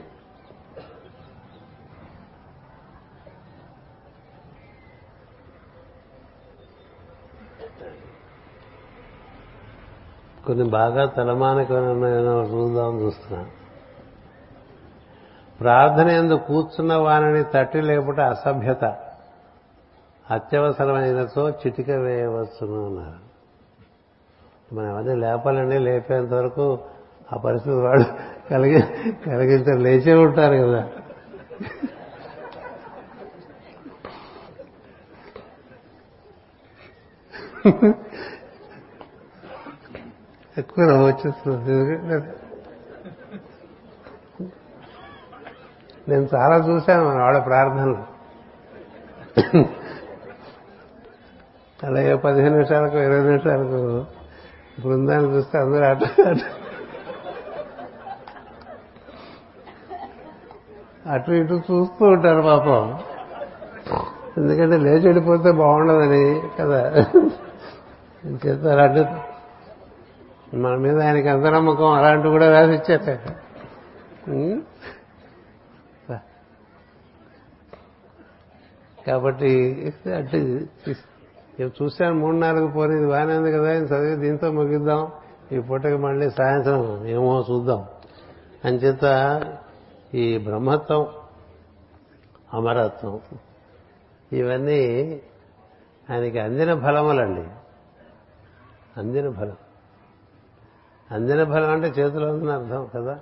కొన్ని 10.49 10.69
బాగా 10.69 11.07
తలమానికమైన 11.07 12.27
చూద్దాం 12.53 13.01
చూస్తున్నా. 13.01 13.47
ప్రార్థన 15.61 16.09
ఎందు 16.09 16.35
కూర్చున్న 16.35 16.95
వారిని 16.95 17.45
తట్టి 17.45 17.81
లేకపోతే 17.81 18.23
అసభ్యత. 18.23 18.85
అత్యవసరమైనతో 20.31 21.51
చిటిక 21.51 21.91
వేయవచ్చును 21.91 22.87
అన్నారు. 22.87 23.29
మనం 24.75 24.97
అవన్నీ 24.97 25.15
లేపాలండి 25.15 25.79
లేపేంత 25.79 26.33
వరకు 26.33 26.79
ఆ 27.33 27.37
పరిస్థితి 27.37 27.77
వాడు 27.77 28.05
కలిగి 28.51 28.83
కలిగించారు 29.27 29.79
లేచే 29.79 30.15
ఉంటారు 30.15 30.57
కదా. 30.57 30.89
ఎక్కువ 40.59 40.85
నవ్వు 40.85 41.07
వచ్చేస్తుంది. 41.07 41.99
నేను 46.09 46.29
చాలా 46.35 46.57
చూశాను 46.57 47.09
మన 47.09 47.23
వాళ్ళ 47.23 47.39
ప్రార్థనలు. 47.39 47.99
అలాగే 51.83 52.15
పదిహేను 52.15 52.53
నిమిషాలకు 52.53 52.97
ఇరవై 52.99 53.23
నిమిషాలకు 53.23 54.05
బృందాన్ని 54.83 55.35
చూస్తే 55.35 55.59
అందరూ 55.59 55.85
అట 55.85 56.03
అటు 61.09 61.31
ఇటు 61.31 61.55
చూస్తూ 61.55 62.07
ఉంటారు 62.07 62.43
పాపం. 62.43 63.01
ఎందుకంటే 64.39 64.77
లేచి 64.77 65.05
వెళ్ళిపోతే 65.05 65.51
బాగుండదని 65.51 66.43
కదా. 66.61 66.91
చేస్తారు? 68.47 68.81
అడ్డు 68.81 69.28
మన 70.55 70.75
మీద 70.75 71.03
ఆయనకి 71.03 71.29
అంత 71.29 71.45
నమ్మకం 71.45 71.93
అలాంటివి 71.93 72.33
కూడా 72.33 72.51
రాసి 72.51 72.73
ఇచ్చారు 72.73 73.19
కాబట్టి 79.07 79.51
అటు 80.17 81.73
చూశాను 81.83 82.15
మూడు 82.15 82.37
నాలుగు 82.37 82.67
పోనీ 82.67 82.97
ఇది 82.97 83.07
బాగానే 83.07 83.37
ఉంది 83.37 83.53
కదా 83.53 83.73
ఇది 83.73 83.85
చదివి 83.85 84.17
దీంతో 84.17 84.53
ముగిద్దాం. 84.53 85.13
ఈ 85.53 85.59
పూటకి 85.59 85.97
మళ్ళీ 85.97 86.31
సాయంత్రం 86.31 87.07
ఏమో 87.07 87.45
చూద్దాం. 87.51 87.87
అంచేత 88.65 89.05
ఈ 90.15 90.39
బ్రహ్మత్వం 90.39 91.07
అమరత్వం 92.55 93.21
ఇవన్నీ 94.33 94.83
ఆయనకి 96.11 96.39
అందిన 96.39 96.81
ఫలములండి. 96.81 97.47
అందిన 98.97 99.31
ఫలం. 99.31 99.57
అందిన 101.13 101.45
ఫలం 101.45 101.71
అంటే 101.71 101.87
చేతిలో 101.87 102.29
ఉందని 102.29 102.53
అర్థం 102.53 102.89
కదా? 102.97 103.21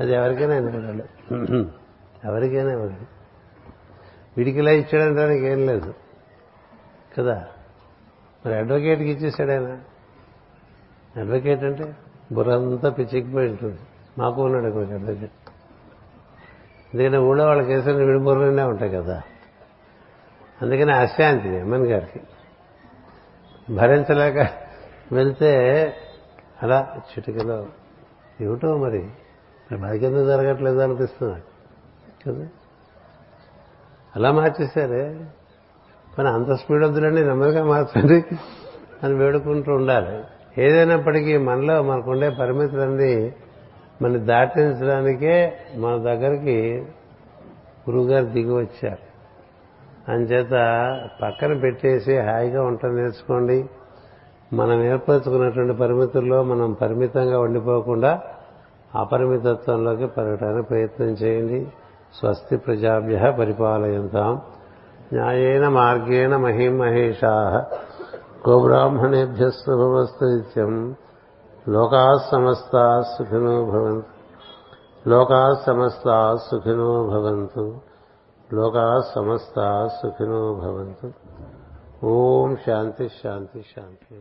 అది 0.00 0.12
ఎవరికైనా 0.12 0.56
ఇవ్వగలడు 0.56 1.04
ఎవరికైనా 2.24 2.72
ఇవ్వగలడు 2.72 3.16
వీడికి 4.36 4.58
ఇలా 4.58 4.70
ఇచ్చాడంటానికి 4.70 5.46
ఏం 5.46 5.66
లేదు. 5.66 5.94
కదా? 7.18 7.46
మరి 8.46 8.54
అడ్వకేట్కి 8.54 9.08
ఇచ్చేసాడు 9.08 9.50
ఆయన. 9.50 9.78
అడ్వకేట్ 11.20 11.64
అంటే 11.64 11.96
బుర్రంతా 12.32 12.90
పిచ్చికిపోయి 12.90 13.50
ఉంటుంది. 13.50 13.78
మాకు 14.18 14.42
ఉన్నాడు 14.42 14.72
కొంచెం 14.72 14.94
అడ్వకేట్. 14.94 15.32
ఎందుకంటే 16.94 17.18
ఊళ్ళో 17.18 17.46
వాళ్ళ 17.46 17.62
కేసులు 17.62 18.04
విడి 18.04 18.24
బుర్రనే 18.24 18.62
ఉంటాయి 18.62 18.92
కదా? 18.92 19.22
అందుకని 20.62 20.92
అశాంతి 20.92 21.48
ఎమ్మన్ 21.48 21.86
గారికి. 21.86 22.20
భరించలేక 23.74 24.50
వెళ్తే 25.12 25.92
అలా 26.62 26.88
చిటికలో 26.96 27.66
ఏమిటో 28.40 28.76
మరి? 28.76 29.02
మరి 29.72 29.78
మనకెందుకు 29.78 30.26
జరగట్లేదు 30.26 30.78
అనిపిస్తుంది. 30.78 31.42
కదా? 32.26 32.48
అలా 34.16 34.32
మార్చేశారే. 34.32 35.20
కానీ 36.18 36.28
అంత 36.28 36.52
స్పీడ్ 36.52 36.84
వద్దులండి 36.84 37.22
నెమ్మదిగా 37.24 37.64
మార్చండి 37.64 38.24
అని 39.02 39.14
వేడుకుంటూ 39.14 39.72
ఉండాలి. 39.72 40.24
ఏదైనప్పటికీ 40.62 41.36
మనలో 41.36 41.82
మనకుండే 41.82 42.30
పరిమితులన్నీ 42.30 43.34
మన 44.02 44.16
దాటించడానికే 44.16 45.58
మన 45.76 45.96
దగ్గరికి 45.96 46.86
గురువుగారు 47.90 48.24
దిగి 48.24 48.54
వచ్చారు. 48.54 49.06
అంచేత 50.10 50.50
పక్కన 51.22 51.58
పెట్టేసి 51.58 52.18
హాయిగా 52.18 52.64
ఉంటుంది 52.64 53.00
నేర్చుకోండి. 53.00 53.68
మనం 54.52 54.82
ఏర్పరచుకున్నటువంటి 54.82 55.78
పరిమితుల్లో 55.78 56.42
మనం 56.42 56.72
పరిమితంగా 56.72 57.40
ఉండిపోకుండా 57.40 58.20
అపరిమితత్వంలోకి 58.94 60.06
పెరగడానికి 60.06 60.68
ప్రయత్నం 60.68 61.06
చేయండి. 61.06 61.72
స్వస్తి 62.14 62.56
ప్రజాభ్య 62.56 63.36
పరిపాలయంతాం. 63.38 64.40
న్యాయేన 65.12 65.68
మార్గేణ 65.68 66.36
మహిం 66.36 66.78
మహేషా 66.78 67.64
గోబ్రాహ్మణేభ్య 68.48 69.50
శుభమస్తు 69.50 70.24
నిత్యం. 70.24 70.96
లోకా 71.68 72.18
సమస్త 72.32 73.00
సుఖినో 73.18 73.64
భవంతు. 73.64 74.12
లోకా 75.08 75.62
సమస్త 75.66 76.38
సుఖినో 76.50 77.06
భవంతు. 77.06 77.80
లోకా 78.52 79.00
సమస్త 79.14 79.88
సుఖినో 80.02 80.54
భవంతు. 80.54 81.12
ఓం 82.06 82.56
శాంతి 82.56 83.08
శాంతి 83.08 83.64
శాంతి. 83.76 84.20